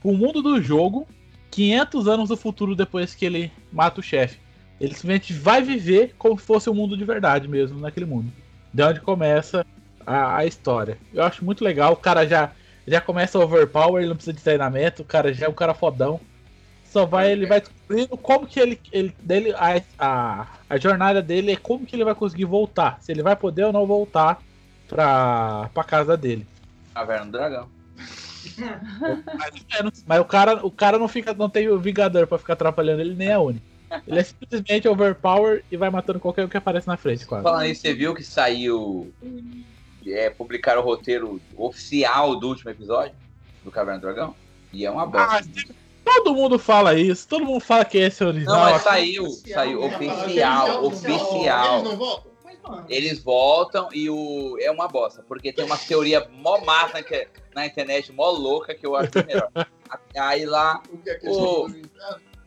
pro 0.00 0.12
mundo 0.12 0.42
do 0.42 0.60
jogo 0.60 1.06
500 1.50 2.08
anos 2.08 2.28
do 2.30 2.36
futuro 2.36 2.74
depois 2.74 3.14
que 3.14 3.24
ele 3.24 3.52
mata 3.72 4.00
o 4.00 4.02
chefe. 4.02 4.40
Ele 4.80 4.94
simplesmente 4.94 5.32
vai 5.32 5.62
viver 5.62 6.14
como 6.18 6.38
se 6.38 6.44
fosse 6.44 6.68
o 6.68 6.72
um 6.72 6.74
mundo 6.74 6.96
de 6.96 7.04
verdade 7.04 7.46
mesmo, 7.46 7.78
naquele 7.78 8.06
mundo. 8.06 8.32
De 8.72 8.82
onde 8.82 9.00
começa 9.00 9.64
a, 10.06 10.38
a, 10.38 10.46
história. 10.46 10.98
Eu 11.12 11.22
acho 11.22 11.44
muito 11.44 11.64
legal. 11.64 11.92
O 11.92 11.96
cara 11.96 12.26
já, 12.26 12.52
já 12.86 13.00
começa 13.00 13.38
overpower, 13.38 14.02
ele 14.02 14.08
não 14.08 14.16
precisa 14.16 14.36
de 14.36 14.42
treinamento, 14.42 15.02
o 15.02 15.04
cara 15.04 15.32
já 15.32 15.46
é 15.46 15.48
um 15.48 15.54
cara 15.54 15.74
fodão. 15.74 16.20
Só 16.84 17.04
vai, 17.04 17.32
ele 17.32 17.46
vai 17.46 17.60
descobrindo 17.60 18.16
como 18.16 18.46
que 18.46 18.60
ele. 18.60 18.80
ele 18.92 19.14
dele, 19.20 19.52
a, 19.54 19.82
a, 19.98 20.46
a 20.70 20.78
jornada 20.78 21.20
dele 21.20 21.52
é 21.52 21.56
como 21.56 21.84
que 21.84 21.96
ele 21.96 22.04
vai 22.04 22.14
conseguir 22.14 22.44
voltar. 22.44 22.98
Se 23.00 23.10
ele 23.10 23.22
vai 23.22 23.34
poder 23.34 23.64
ou 23.64 23.72
não 23.72 23.84
voltar 23.84 24.40
pra, 24.88 25.68
pra 25.74 25.82
casa 25.82 26.16
dele. 26.16 26.46
Caverna 26.94 27.26
do 27.26 27.32
Dragão. 27.32 27.68
mas, 29.34 30.04
mas, 30.06 30.20
o 30.20 30.24
cara, 30.24 30.64
o 30.64 30.70
cara 30.70 30.98
não 30.98 31.08
fica, 31.08 31.34
não 31.34 31.48
tem 31.48 31.68
o 31.68 31.80
Vingador 31.80 32.26
pra 32.26 32.38
ficar 32.38 32.52
atrapalhando 32.52 33.00
ele 33.00 33.14
nem 33.14 33.32
a 33.32 33.40
Uni. 33.40 33.60
Ele 34.06 34.18
é 34.18 34.22
simplesmente 34.22 34.88
overpower 34.88 35.64
e 35.70 35.76
vai 35.76 35.90
matando 35.90 36.18
qualquer 36.18 36.44
um 36.44 36.48
que 36.48 36.56
aparece 36.56 36.86
na 36.86 36.96
frente, 36.96 37.26
quase. 37.26 37.44
Falando 37.44 37.66
isso, 37.66 37.82
você 37.82 37.94
viu 37.94 38.14
que 38.14 38.24
saiu. 38.24 39.12
É, 40.06 40.30
publicaram 40.30 40.82
o 40.82 40.84
roteiro 40.84 41.40
oficial 41.56 42.36
do 42.36 42.48
último 42.48 42.70
episódio 42.70 43.14
do 43.62 43.70
Caverna 43.70 44.00
do 44.00 44.06
Dragão? 44.06 44.34
E 44.72 44.84
é 44.84 44.90
uma 44.90 45.06
bosta. 45.06 45.38
Ah, 45.38 45.70
todo 46.04 46.34
mundo 46.34 46.58
fala 46.58 46.94
isso, 46.94 47.26
todo 47.26 47.44
mundo 47.44 47.60
fala 47.60 47.84
que 47.84 47.98
esse 47.98 48.22
é 48.22 48.26
o 48.26 48.28
original. 48.28 48.56
Não, 48.56 48.72
mas 48.72 48.82
saiu, 48.82 49.30
saiu 49.30 49.84
oficial, 49.84 50.84
oficial. 50.84 51.78
Eles 51.78 51.84
não 51.84 51.96
voltam? 51.96 52.34
Eles 52.88 53.22
voltam 53.22 53.88
e 53.92 54.08
o 54.08 54.56
é 54.60 54.70
uma 54.70 54.88
bosta, 54.88 55.22
porque 55.26 55.52
tem 55.52 55.64
uma 55.64 55.76
teoria 55.76 56.26
mó 56.32 56.58
massa 56.58 57.02
que, 57.02 57.28
na 57.54 57.66
internet, 57.66 58.10
mó 58.12 58.30
louca, 58.30 58.74
que 58.74 58.86
eu 58.86 58.96
acho 58.96 59.10
melhor. 59.26 59.50
Aí 60.16 60.46
lá. 60.46 60.82
O 60.90 60.98
que 60.98 61.10
é 61.10 61.14
que 61.14 61.28
o... 61.28 61.68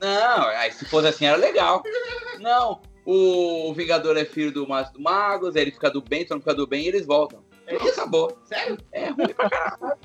Não, 0.01 0.47
aí 0.47 0.71
se 0.71 0.85
fosse 0.85 1.07
assim 1.07 1.25
era 1.25 1.37
legal. 1.37 1.83
Não, 2.39 2.81
o 3.05 3.73
Vingador 3.73 4.17
é 4.17 4.25
filho 4.25 4.51
do 4.51 4.67
Mastro 4.67 4.97
do 4.97 5.03
Magos, 5.03 5.55
ele 5.55 5.71
fica 5.71 5.89
do 5.89 6.01
bem, 6.01 6.25
todo 6.25 6.37
mundo 6.37 6.43
fica 6.43 6.55
do 6.55 6.67
bem 6.67 6.85
e 6.85 6.87
eles 6.87 7.05
voltam. 7.05 7.46
É 7.67 7.75
isso? 7.75 7.99
Acabou. 7.99 8.37
Sério? 8.45 8.77
É 8.91 9.09
ruim 9.09 9.27
pra 9.27 9.49
caralho. 9.49 9.97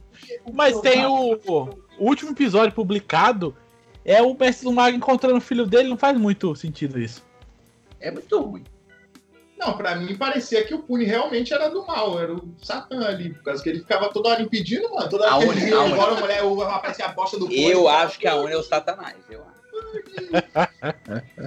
Mas 0.52 0.80
tem 0.80 1.06
o, 1.06 1.34
o 1.46 1.68
último 1.98 2.32
episódio 2.32 2.74
publicado, 2.74 3.56
é 4.04 4.20
o 4.20 4.36
Mestre 4.36 4.64
do 4.64 4.72
Mago 4.72 4.96
encontrando 4.96 5.36
o 5.36 5.40
filho 5.40 5.64
dele, 5.64 5.88
não 5.88 5.96
faz 5.96 6.18
muito 6.18 6.54
sentido 6.56 6.98
isso. 6.98 7.24
É 8.00 8.10
muito 8.10 8.40
ruim. 8.40 8.64
Não, 9.56 9.76
pra 9.76 9.94
mim 9.94 10.16
parecia 10.16 10.64
que 10.64 10.74
o 10.74 10.80
Puni 10.80 11.04
realmente 11.04 11.54
era 11.54 11.68
do 11.68 11.86
mal, 11.86 12.18
era 12.18 12.34
o 12.34 12.52
Satã 12.60 13.06
ali, 13.06 13.32
por 13.32 13.44
causa 13.44 13.62
que 13.62 13.68
ele 13.68 13.78
ficava 13.78 14.08
toda 14.08 14.30
hora 14.30 14.42
impedindo, 14.42 14.92
mano. 14.92 15.08
Toda 15.08 15.32
hora 15.32 15.36
a 15.36 15.54
que 15.54 15.60
ele 15.60 15.72
embora, 15.72 16.16
a 16.16 16.20
mulher 16.20 16.42
aparecia 16.68 17.06
a 17.06 17.12
bosta 17.12 17.38
do 17.38 17.46
Puni. 17.46 17.70
Eu 17.70 17.88
acho 17.88 18.18
que 18.18 18.26
a 18.26 18.34
Uni 18.34 18.52
é 18.52 18.56
o 18.56 18.62
Satanás, 18.64 19.16
eu 19.30 19.40
acho. 19.44 19.62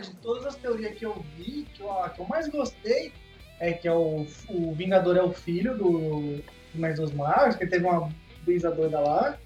De 0.01 0.15
todas 0.19 0.47
as 0.47 0.55
teorias 0.55 0.97
que 0.97 1.05
eu 1.05 1.25
vi, 1.37 1.67
que 1.75 1.83
eu, 1.83 1.89
que 2.15 2.21
eu 2.21 2.27
mais 2.29 2.47
gostei 2.47 3.13
é 3.61 3.73
que 3.73 3.87
é 3.87 3.93
o, 3.93 4.27
o 4.49 4.75
Vingador 4.75 5.17
é 5.17 5.23
o 5.23 5.31
filho 5.31 5.77
do, 5.77 6.41
do 6.73 6.81
Mais 6.81 6.97
dos 6.99 7.13
Magos, 7.13 7.57
que 7.57 7.67
teve 7.67 7.85
uma 7.85 8.11
brisa 8.45 8.71
doida 8.71 8.99
lá. 8.99 9.37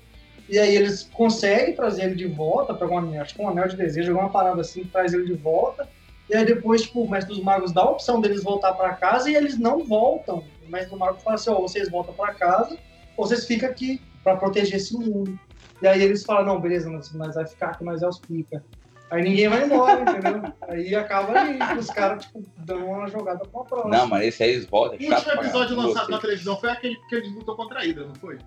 E 0.48 0.58
aí 0.58 0.76
eles 0.76 1.10
conseguem 1.12 1.74
trazer 1.74 2.04
ele 2.04 2.14
de 2.14 2.26
volta 2.26 2.72
para 2.72 2.86
acho 3.20 3.34
que 3.34 3.42
um 3.42 3.48
anel 3.48 3.68
de 3.68 3.76
desejo, 3.76 4.12
alguma 4.12 4.30
parada 4.30 4.60
assim, 4.60 4.84
traz 4.84 5.12
ele 5.12 5.26
de 5.26 5.34
volta. 5.34 5.88
E 6.30 6.36
aí 6.36 6.44
depois, 6.44 6.82
tipo, 6.82 7.02
o 7.02 7.10
mestre 7.10 7.34
dos 7.34 7.42
magos 7.42 7.72
dá 7.72 7.82
a 7.82 7.90
opção 7.90 8.20
deles 8.20 8.42
voltar 8.42 8.72
para 8.74 8.94
casa 8.94 9.28
e 9.28 9.34
eles 9.34 9.58
não 9.58 9.84
voltam. 9.84 10.44
O 10.66 10.70
mestre 10.70 10.90
dos 10.90 10.98
magos 10.98 11.22
fala 11.22 11.34
assim, 11.34 11.50
ó, 11.50 11.58
oh, 11.58 11.62
vocês 11.62 11.90
voltam 11.90 12.14
para 12.14 12.34
casa, 12.34 12.78
ou 13.16 13.26
vocês 13.26 13.46
ficam 13.46 13.68
aqui 13.68 14.00
para 14.22 14.36
proteger 14.36 14.76
esse 14.76 14.94
mundo. 14.94 15.38
E 15.82 15.86
aí 15.86 16.02
eles 16.02 16.24
falam, 16.24 16.46
não, 16.46 16.60
beleza, 16.60 16.88
mas 17.14 17.34
vai 17.34 17.46
ficar 17.46 17.70
aqui, 17.70 17.84
nós 17.84 18.02
é 18.02 18.08
os 18.08 18.18
pica. 18.18 18.64
Aí 19.10 19.22
ninguém 19.22 19.48
vai 19.48 19.64
embora, 19.64 20.00
entendeu? 20.00 20.52
Aí 20.68 20.94
acaba 20.94 21.38
aí, 21.38 21.58
os 21.78 21.90
caras, 21.90 22.24
tipo, 22.24 22.42
dando 22.58 22.86
uma 22.86 23.06
jogada 23.08 23.44
pra 23.46 23.62
próxima. 23.62 23.96
Não, 23.96 24.06
mas 24.06 24.26
esse 24.26 24.42
aí 24.42 24.50
eles 24.50 24.66
voltam. 24.66 24.98
O 24.98 25.14
último 25.14 25.32
episódio 25.32 25.76
lançado 25.76 26.10
na 26.10 26.18
televisão 26.18 26.58
foi 26.58 26.70
aquele 26.70 26.96
que 27.08 27.14
eles 27.14 27.32
lutam 27.32 27.54
contra 27.54 27.80
a 27.80 27.82
Hydra, 27.82 28.06
não 28.06 28.14
foi? 28.14 28.38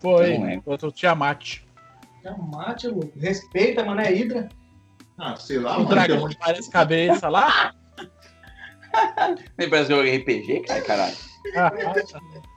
Foi, 0.00 0.60
contra 0.64 0.88
o 0.88 0.92
Tiamat. 0.92 1.60
Tiamat, 2.20 2.84
louco. 2.84 3.18
Respeita, 3.18 3.84
mano, 3.84 4.00
é 4.00 4.08
Hydra. 4.08 4.48
Ah, 5.18 5.36
sei 5.36 5.60
lá, 5.60 5.78
o 5.78 5.84
dragão 5.84 6.28
que 6.28 6.36
parece 6.38 6.70
cabeça 6.70 7.28
lá. 7.28 7.72
Nem 9.56 9.70
parece 9.70 9.90
jogo 9.90 10.02
RPG, 10.02 10.60
cara, 10.66 10.82
caralho. 10.82 11.16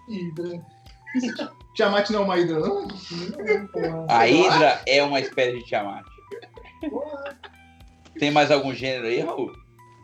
Hidra. 0.09 0.65
Tiamat 1.75 2.09
não 2.09 2.21
é 2.21 2.23
uma 2.23 2.37
Hidra, 2.37 2.59
não? 2.59 2.87
A 4.09 4.27
Hidra 4.27 4.81
é 4.87 5.03
uma 5.03 5.19
espécie 5.19 5.59
de 5.59 5.65
Tiamat. 5.65 6.05
Tem 8.19 8.31
mais 8.31 8.51
algum 8.51 8.73
gênero 8.73 9.07
aí, 9.07 9.19
Raul? 9.19 9.53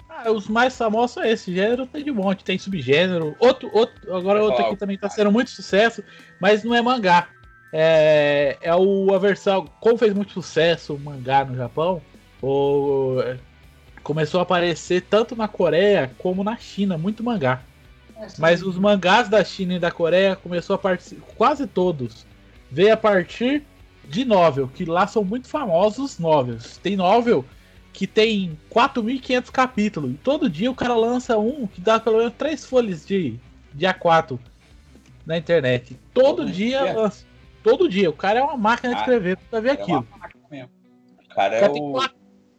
Ah, 0.10 0.32
os 0.32 0.48
mais 0.48 0.78
famosos 0.78 1.12
são 1.12 1.24
esse 1.24 1.54
gênero, 1.54 1.88
tem 1.88 2.04
de 2.04 2.12
monte, 2.12 2.44
tem 2.44 2.58
subgênero. 2.58 3.36
Outro, 3.40 3.70
outro, 3.74 4.16
agora 4.16 4.44
outro 4.44 4.64
aqui 4.64 4.76
também 4.76 4.98
tá 4.98 5.10
sendo 5.10 5.32
muito 5.32 5.50
sucesso, 5.50 6.04
mas 6.40 6.64
não 6.64 6.76
é 6.76 6.82
mangá. 6.82 7.28
É, 7.72 8.58
é 8.62 8.76
o, 8.76 9.14
a 9.14 9.18
versão. 9.18 9.66
Como 9.80 9.98
fez 9.98 10.14
muito 10.14 10.32
sucesso 10.32 10.94
o 10.94 11.00
mangá 11.00 11.44
no 11.44 11.56
Japão, 11.56 12.02
o, 12.42 13.18
começou 14.04 14.40
a 14.40 14.44
aparecer 14.44 15.02
tanto 15.02 15.36
na 15.36 15.48
Coreia 15.48 16.12
como 16.20 16.44
na 16.44 16.58
China, 16.58 16.98
muito 16.98 17.24
mangá. 17.24 17.62
Mas 18.38 18.62
os 18.62 18.78
mangás 18.78 19.28
da 19.28 19.44
China 19.44 19.74
e 19.74 19.80
da 19.80 19.92
Coreia 19.92 20.36
começou 20.36 20.76
a 20.76 20.80
participar, 20.80 21.26
quase 21.36 21.66
todos, 21.66 22.26
veio 22.72 22.94
a 22.94 22.98
partir 22.98 23.64
de 24.08 24.26
novel, 24.26 24.68
que 24.68 24.86
lá 24.86 25.08
são 25.08 25.24
muito 25.24 25.48
famosos 25.48 26.14
os 26.14 26.20
novels. 26.20 26.78
Tem 26.78 26.96
novel 26.96 27.46
que 27.92 28.08
tem 28.08 28.58
4.500 28.72 29.52
capítulos. 29.52 30.12
E 30.12 30.16
todo 30.16 30.50
dia 30.50 30.70
o 30.70 30.76
cara 30.76 30.96
lança 30.96 31.38
um 31.38 31.68
que 31.68 31.80
dá 31.80 32.00
pelo 32.00 32.18
menos 32.18 32.34
três 32.38 32.66
folhas 32.66 33.06
de, 33.06 33.40
de 33.74 33.86
A4 33.86 34.40
na 35.26 35.38
internet. 35.38 35.98
Todo 36.14 36.46
dia 36.46 36.94
lança. 36.94 37.26
Todo 37.62 37.88
dia. 37.88 38.10
O 38.10 38.14
cara 38.14 38.40
é 38.40 38.44
uma 38.44 38.58
máquina 38.58 38.94
de 38.94 39.00
ah, 39.00 39.02
escrever 39.02 39.38
pra 39.50 39.60
ver 39.62 39.70
é 39.70 39.72
aquilo. 39.74 40.08
O 41.24 41.36
cara 41.36 41.56
é 41.56 41.70
o... 41.70 42.10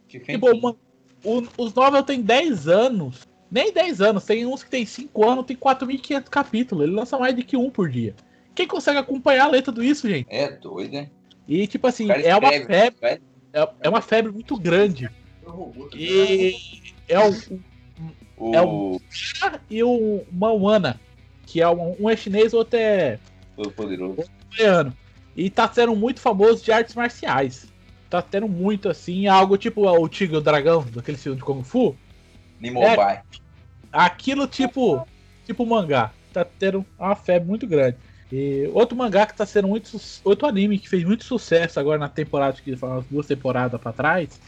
Tipo, 0.07 0.51
uma, 0.51 0.75
o, 1.23 1.43
os 1.57 1.73
novels 1.73 2.05
tem 2.05 2.21
10 2.21 2.67
anos. 2.67 3.27
Nem 3.51 3.71
10 3.71 4.01
anos, 4.01 4.25
tem 4.25 4.45
uns 4.45 4.63
que 4.63 4.69
tem 4.69 4.85
5 4.85 5.29
anos, 5.29 5.45
tem 5.45 5.55
4.500 5.55 6.23
capítulos. 6.29 6.83
Ele 6.85 6.95
lança 6.95 7.17
mais 7.17 7.35
de 7.35 7.43
que 7.43 7.55
um 7.55 7.69
por 7.69 7.89
dia. 7.89 8.15
Quem 8.55 8.67
consegue 8.67 8.97
acompanhar 8.97 9.45
a 9.45 9.49
letra 9.49 9.71
tudo 9.71 9.83
isso, 9.83 10.09
gente? 10.09 10.27
É 10.29 10.49
doido, 10.49 10.93
né? 10.93 11.09
E 11.47 11.67
tipo 11.67 11.87
assim, 11.87 12.09
é 12.09 12.35
uma 12.35 12.51
febre. 12.51 13.21
É, 13.53 13.69
é, 13.81 13.89
uma 13.89 14.01
febre 14.01 14.31
muito 14.31 14.57
grande. 14.57 15.09
E 15.95 16.55
é 17.07 17.19
o. 17.19 17.31
o... 18.37 18.55
É 18.55 18.61
o 18.61 19.01
e 19.69 19.83
o 19.83 20.25
Mauana, 20.31 20.99
que 21.45 21.61
é 21.61 21.69
um, 21.69 21.95
um 21.99 22.09
é 22.09 22.15
chinês, 22.17 22.53
outro 22.53 22.77
é. 22.77 23.19
O 23.55 23.69
poderoso. 23.69 24.17
Outro 24.17 24.31
é 24.51 24.57
coreano. 24.57 24.97
E 25.35 25.49
tá 25.49 25.71
sendo 25.71 25.95
muito 25.95 26.19
famoso 26.19 26.63
de 26.63 26.71
artes 26.71 26.95
marciais. 26.95 27.67
tá 28.09 28.21
tendo 28.21 28.47
muito 28.47 28.89
assim, 28.89 29.27
algo 29.27 29.57
tipo 29.57 29.87
o 29.87 30.09
Tigre 30.09 30.35
e 30.35 30.39
o 30.39 30.41
Dragão, 30.41 30.85
daquele 30.93 31.17
filme 31.17 31.37
de 31.37 31.43
Kung 31.43 31.63
Fu. 31.63 31.95
Nimobai. 32.59 33.21
Aquilo 33.91 34.47
tipo, 34.47 35.05
tipo 35.45 35.65
mangá. 35.65 36.11
Tá 36.33 36.43
tendo 36.43 36.85
uma 36.97 37.15
febre 37.15 37.47
muito 37.47 37.67
grande. 37.67 37.97
E 38.31 38.69
outro 38.73 38.97
mangá 38.97 39.25
que 39.25 39.35
tá 39.35 39.45
sendo 39.45 39.67
muito. 39.67 39.99
Outro 40.23 40.47
anime 40.47 40.79
que 40.79 40.89
fez 40.89 41.03
muito 41.03 41.23
sucesso 41.23 41.79
agora 41.79 41.99
na 41.99 42.09
temporada, 42.09 42.57
que 42.61 42.73
umas 42.73 43.05
duas 43.05 43.27
temporadas 43.27 43.79
pra 43.79 43.93
trás, 43.93 44.39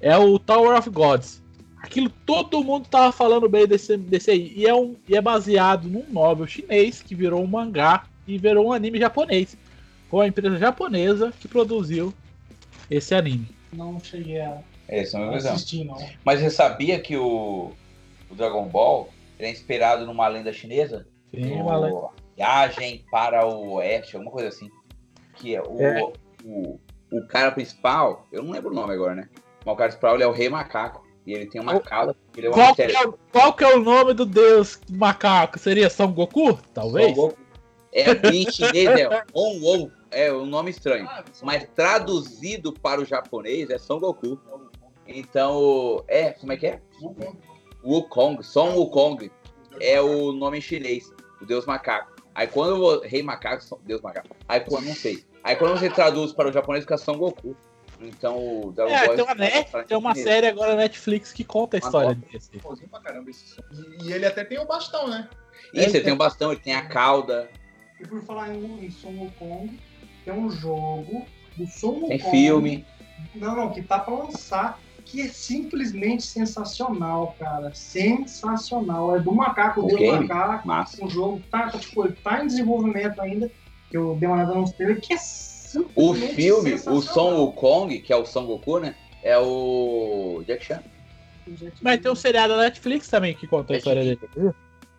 é 0.00 0.16
o 0.16 0.38
Tower 0.38 0.76
of 0.78 0.88
Gods. 0.90 1.42
Aquilo 1.78 2.08
todo 2.24 2.62
mundo 2.62 2.86
tava 2.88 3.12
falando 3.12 3.48
bem 3.48 3.66
desse, 3.66 3.96
desse 3.96 4.30
aí. 4.30 4.52
E 4.56 4.66
é, 4.66 4.74
um, 4.74 4.94
e 5.08 5.16
é 5.16 5.20
baseado 5.20 5.88
num 5.88 6.04
novel 6.10 6.46
chinês 6.46 7.02
que 7.02 7.14
virou 7.14 7.42
um 7.42 7.46
mangá 7.46 8.04
e 8.26 8.38
virou 8.38 8.68
um 8.68 8.72
anime 8.72 8.98
japonês. 8.98 9.56
Foi 10.08 10.20
uma 10.20 10.28
empresa 10.28 10.56
japonesa 10.58 11.32
que 11.40 11.48
produziu 11.48 12.14
esse 12.90 13.14
anime. 13.14 13.48
Não 13.72 13.98
cheguei 14.00 14.40
a 14.40 14.58
Essa 14.88 15.18
é 15.18 15.20
uma 15.22 15.32
visão. 15.32 15.54
assistir, 15.54 15.84
não. 15.84 15.96
Mas 16.24 16.40
você 16.40 16.50
sabia 16.50 17.00
que 17.00 17.16
o, 17.16 17.72
o 18.30 18.34
Dragon 18.34 18.66
Ball 18.68 19.08
é 19.38 19.50
inspirado 19.50 20.06
numa 20.06 20.28
lenda 20.28 20.52
chinesa? 20.52 21.06
Sim, 21.34 21.52
O 21.52 21.62
uma 21.62 21.76
lenda- 21.76 22.08
Viagem 22.36 23.04
para 23.10 23.46
o 23.46 23.74
Oeste, 23.74 24.16
alguma 24.16 24.32
coisa 24.32 24.48
assim. 24.48 24.70
Que 25.36 25.54
é 25.56 25.62
o, 25.62 25.80
É. 25.80 26.12
o, 26.44 26.78
o 27.12 27.26
cara 27.28 27.50
principal, 27.52 28.26
eu 28.32 28.42
não 28.42 28.52
lembro 28.52 28.70
o 28.70 28.74
nome 28.74 28.92
agora, 28.94 29.14
né? 29.14 29.28
Mas 29.64 29.74
o 29.74 29.76
cara 29.76 29.88
principal 29.90 30.14
ele 30.14 30.24
é 30.24 30.26
o 30.26 30.32
Rei 30.32 30.48
Macaco. 30.48 31.02
E 31.24 31.32
ele 31.34 31.46
tem 31.46 31.60
uma 31.60 31.76
O- 31.76 31.80
cauda. 31.80 32.16
Ele 32.36 32.48
é 32.48 32.50
um 32.50 32.52
Qual 32.52 32.74
é, 32.76 33.06
o- 33.06 33.18
qual 33.30 33.52
que 33.52 33.62
é 33.62 33.72
o 33.76 33.78
nome 33.80 34.12
do 34.12 34.26
deus 34.26 34.80
macaco? 34.90 35.56
Seria 35.56 35.88
São 35.88 36.10
Goku? 36.12 36.58
Talvez? 36.74 37.14
Son 37.14 37.28
Goku. 37.28 37.38
É, 37.92 38.10
em 38.34 38.50
chinês 38.50 38.88
é 38.98 39.22
On 39.32 39.60
Won. 39.60 39.88
É 40.10 40.32
um 40.32 40.44
nome 40.46 40.70
estranho. 40.72 41.08
Mas 41.42 41.64
traduzido 41.76 42.72
para 42.72 43.00
o 43.00 43.04
japonês 43.04 43.70
é 43.70 43.78
Son 43.78 44.00
Goku. 44.00 44.36
Então, 45.06 46.02
é, 46.08 46.30
como 46.32 46.52
é 46.52 46.56
que 46.56 46.66
é? 46.66 46.80
Wukong, 47.84 48.42
Son 48.42 48.74
Wukong 48.74 49.30
é 49.80 50.00
o 50.00 50.32
nome 50.32 50.58
em 50.58 50.60
chinês, 50.60 51.12
o 51.40 51.46
deus 51.46 51.66
macaco. 51.66 52.11
Aí 52.34 52.46
quando 52.46 52.82
o 52.82 53.00
rei 53.00 53.22
macaco, 53.22 53.80
deus 53.84 54.00
macaco. 54.00 54.28
Aí 54.48 54.60
quando 54.60 54.86
não 54.86 54.94
sei. 54.94 55.24
Aí 55.44 55.56
quando 55.56 55.78
você 55.78 55.90
traduz 55.90 56.32
para 56.32 56.48
o 56.48 56.52
japonês 56.52 56.84
fica 56.84 56.96
Son 56.96 57.16
Goku. 57.16 57.56
Então 58.00 58.36
o 58.36 58.72
Dragon 58.72 58.90
É, 58.92 59.06
Ball 59.06 59.14
tem 59.16 59.24
uma, 59.24 59.34
net, 59.34 59.70
tem 59.86 59.96
uma 59.96 60.14
série 60.14 60.46
agora 60.46 60.70
na 60.72 60.82
Netflix 60.82 61.32
que 61.32 61.44
conta 61.44 61.76
a 61.76 61.80
Uma 61.80 61.86
história 61.86 62.14
desse. 62.32 62.50
Pôzinho 62.58 62.88
pra 62.88 63.00
caramba 63.00 63.30
esse 63.30 63.46
som. 63.48 63.62
E, 64.00 64.08
e 64.08 64.12
ele 64.12 64.26
até 64.26 64.44
tem 64.44 64.58
o 64.58 64.66
bastão, 64.66 65.08
né? 65.08 65.28
Isso, 65.72 65.96
ele 65.96 66.00
tem 66.04 66.12
um 66.12 66.16
bastão, 66.16 66.52
ele 66.52 66.60
tem 66.60 66.74
a 66.74 66.86
cauda, 66.86 67.48
E 68.00 68.06
por 68.06 68.20
falar 68.22 68.52
em, 68.52 68.84
em 68.84 68.90
Son 68.90 69.10
Wukong, 69.10 69.78
tem 70.24 70.34
um 70.34 70.50
jogo 70.50 71.24
do 71.56 71.66
Son 71.66 71.92
Wukong. 71.92 72.08
tem 72.08 72.30
filme. 72.30 72.84
Não, 73.34 73.54
não, 73.54 73.70
que 73.72 73.82
tá 73.82 74.00
pra 74.00 74.14
lançar, 74.14 74.80
que 75.04 75.20
é 75.20 75.28
simplesmente 75.28 76.22
sensacional, 76.22 77.36
cara. 77.38 77.72
Sensacional. 77.74 79.16
É 79.16 79.20
do 79.20 79.32
macaco, 79.32 79.82
O 79.82 79.86
do 79.86 80.04
macaco. 80.04 80.66
Massa. 80.66 81.04
O 81.04 81.10
jogo 81.10 81.42
tá, 81.50 81.70
tá, 81.70 81.78
tipo, 81.78 82.10
tá 82.12 82.42
em 82.42 82.46
desenvolvimento 82.46 83.20
ainda. 83.20 83.50
Que 83.90 83.96
eu 83.96 84.16
dei 84.18 84.28
uma 84.28 84.36
olhada 84.36 84.54
nos 84.54 84.72
trailers, 84.72 85.06
que 85.06 85.14
é 85.14 85.18
O 85.94 86.14
filme, 86.14 86.74
o 86.74 87.02
Son. 87.02 87.34
Wukong, 87.36 88.00
que 88.00 88.12
é 88.12 88.16
o 88.16 88.24
Son 88.24 88.46
Goku, 88.46 88.78
né? 88.78 88.94
É 89.22 89.38
o 89.38 90.42
Jack 90.46 90.64
Chan. 90.64 90.82
Mas 91.80 92.00
tem 92.00 92.10
um 92.10 92.14
seriado 92.14 92.56
na 92.56 92.62
Netflix 92.62 93.08
também 93.08 93.34
que 93.34 93.46
conta 93.46 93.74
a 93.74 93.76
história 93.76 94.02
dele. 94.02 94.18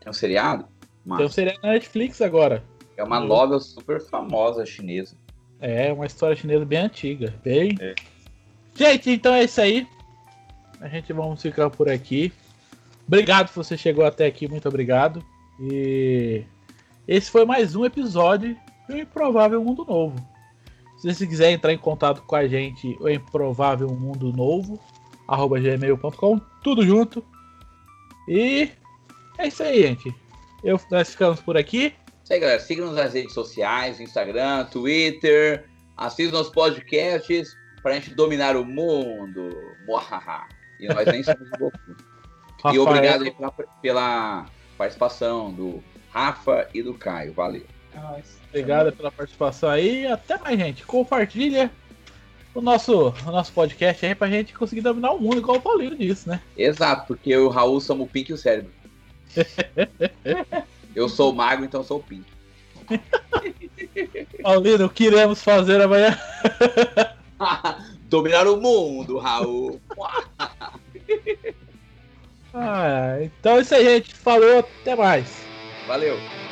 É 0.05 0.09
um 0.09 0.13
seriado? 0.13 0.63
Tem 0.63 1.11
um 1.11 1.17
Massa. 1.17 1.29
seriado 1.29 1.59
na 1.63 1.71
Netflix 1.71 2.21
agora. 2.21 2.63
É 2.95 3.03
uma 3.03 3.19
novel 3.19 3.59
super 3.59 4.01
famosa 4.01 4.65
chinesa. 4.65 5.15
É 5.59 5.91
uma 5.91 6.05
história 6.05 6.35
chinesa 6.35 6.65
bem 6.65 6.79
antiga. 6.79 7.33
Bem. 7.43 7.75
É. 7.79 7.95
Gente, 8.75 9.11
então 9.11 9.33
é 9.33 9.43
isso 9.43 9.61
aí. 9.61 9.87
A 10.83 10.89
gente 10.89 11.13
vamos 11.13 11.41
ficar 11.41 11.69
por 11.69 11.89
aqui. 11.89 12.33
Obrigado 13.07 13.47
se 13.47 13.55
você 13.55 13.77
chegou 13.77 14.05
até 14.05 14.25
aqui, 14.25 14.49
muito 14.49 14.67
obrigado. 14.67 15.23
E 15.57 16.43
esse 17.07 17.31
foi 17.31 17.45
mais 17.45 17.73
um 17.73 17.85
episódio 17.85 18.53
do 18.89 18.97
Improvável 18.97 19.63
Mundo 19.63 19.85
Novo. 19.85 20.17
Se 20.97 21.13
você 21.13 21.25
quiser 21.25 21.51
entrar 21.51 21.71
em 21.71 21.77
contato 21.77 22.21
com 22.23 22.35
a 22.35 22.45
gente, 22.49 22.97
o 22.99 23.07
Improvável 23.07 23.87
Mundo 23.95 24.33
Novo, 24.33 24.77
arroba 25.25 25.57
gmail.com, 25.57 26.41
tudo 26.61 26.85
junto. 26.85 27.23
E 28.27 28.69
é 29.37 29.47
isso 29.47 29.63
aí, 29.63 29.83
gente. 29.83 30.13
Eu, 30.61 30.77
nós 30.91 31.11
ficamos 31.11 31.39
por 31.39 31.55
aqui. 31.55 31.93
Isso 32.21 32.33
aí, 32.33 32.41
galera. 32.41 32.59
Siga-nos 32.59 32.95
nas 32.95 33.13
redes 33.13 33.33
sociais, 33.33 34.01
Instagram, 34.01 34.65
Twitter. 34.65 35.63
Assista 35.95 36.35
nossos 36.35 36.51
podcasts 36.51 37.55
pra 37.81 37.93
gente 37.93 38.13
dominar 38.13 38.57
o 38.57 38.65
mundo. 38.65 39.49
Muahaha. 39.87 40.52
E 40.83 40.87
nós 40.87 41.05
nem 41.05 41.23
somos 41.23 41.47
o 41.49 41.57
Goku. 41.57 41.77
E 41.87 42.63
Rafael. 42.63 42.81
obrigado 42.81 43.23
aí 43.23 43.31
pela, 43.31 43.51
pela 43.81 44.45
participação 44.77 45.51
do 45.53 45.81
Rafa 46.11 46.67
e 46.73 46.83
do 46.83 46.93
Caio. 46.93 47.33
Valeu. 47.33 47.65
É. 47.93 48.21
Obrigado 48.49 48.91
pela 48.91 49.09
participação 49.09 49.69
aí. 49.69 50.05
Até 50.05 50.37
mais, 50.37 50.59
gente. 50.59 50.85
Compartilha 50.85 51.71
o 52.53 52.59
nosso, 52.59 53.13
o 53.25 53.31
nosso 53.31 53.53
podcast 53.53 54.05
aí 54.05 54.13
pra 54.13 54.29
gente 54.29 54.53
conseguir 54.53 54.81
dominar 54.81 55.11
o 55.11 55.19
mundo, 55.19 55.37
igual 55.37 55.57
o 55.57 55.61
Paulinho 55.61 55.97
disse, 55.97 56.27
né? 56.27 56.41
Exato, 56.57 57.07
porque 57.07 57.29
eu 57.29 57.43
e 57.43 57.45
o 57.45 57.49
Raul 57.49 57.79
somos 57.79 58.05
o 58.05 58.09
Pink 58.09 58.29
e 58.29 58.33
o 58.33 58.37
cérebro. 58.37 58.71
eu 60.93 61.07
sou 61.07 61.31
o 61.31 61.35
mago, 61.35 61.63
então 61.63 61.79
eu 61.79 61.85
sou 61.85 61.99
o 61.99 62.03
Pink. 62.03 62.25
Paulino, 64.43 64.85
o 64.85 64.89
que 64.89 65.05
iremos 65.05 65.41
fazer 65.41 65.81
amanhã? 65.81 66.17
Dominar 68.03 68.47
o 68.47 68.61
mundo, 68.61 69.17
Raul. 69.17 69.81
Ah, 72.53 73.17
então 73.21 73.57
é 73.57 73.61
isso 73.61 73.73
aí, 73.75 73.83
gente. 73.83 74.13
Falou, 74.15 74.59
até 74.59 74.95
mais. 74.95 75.43
Valeu. 75.87 76.42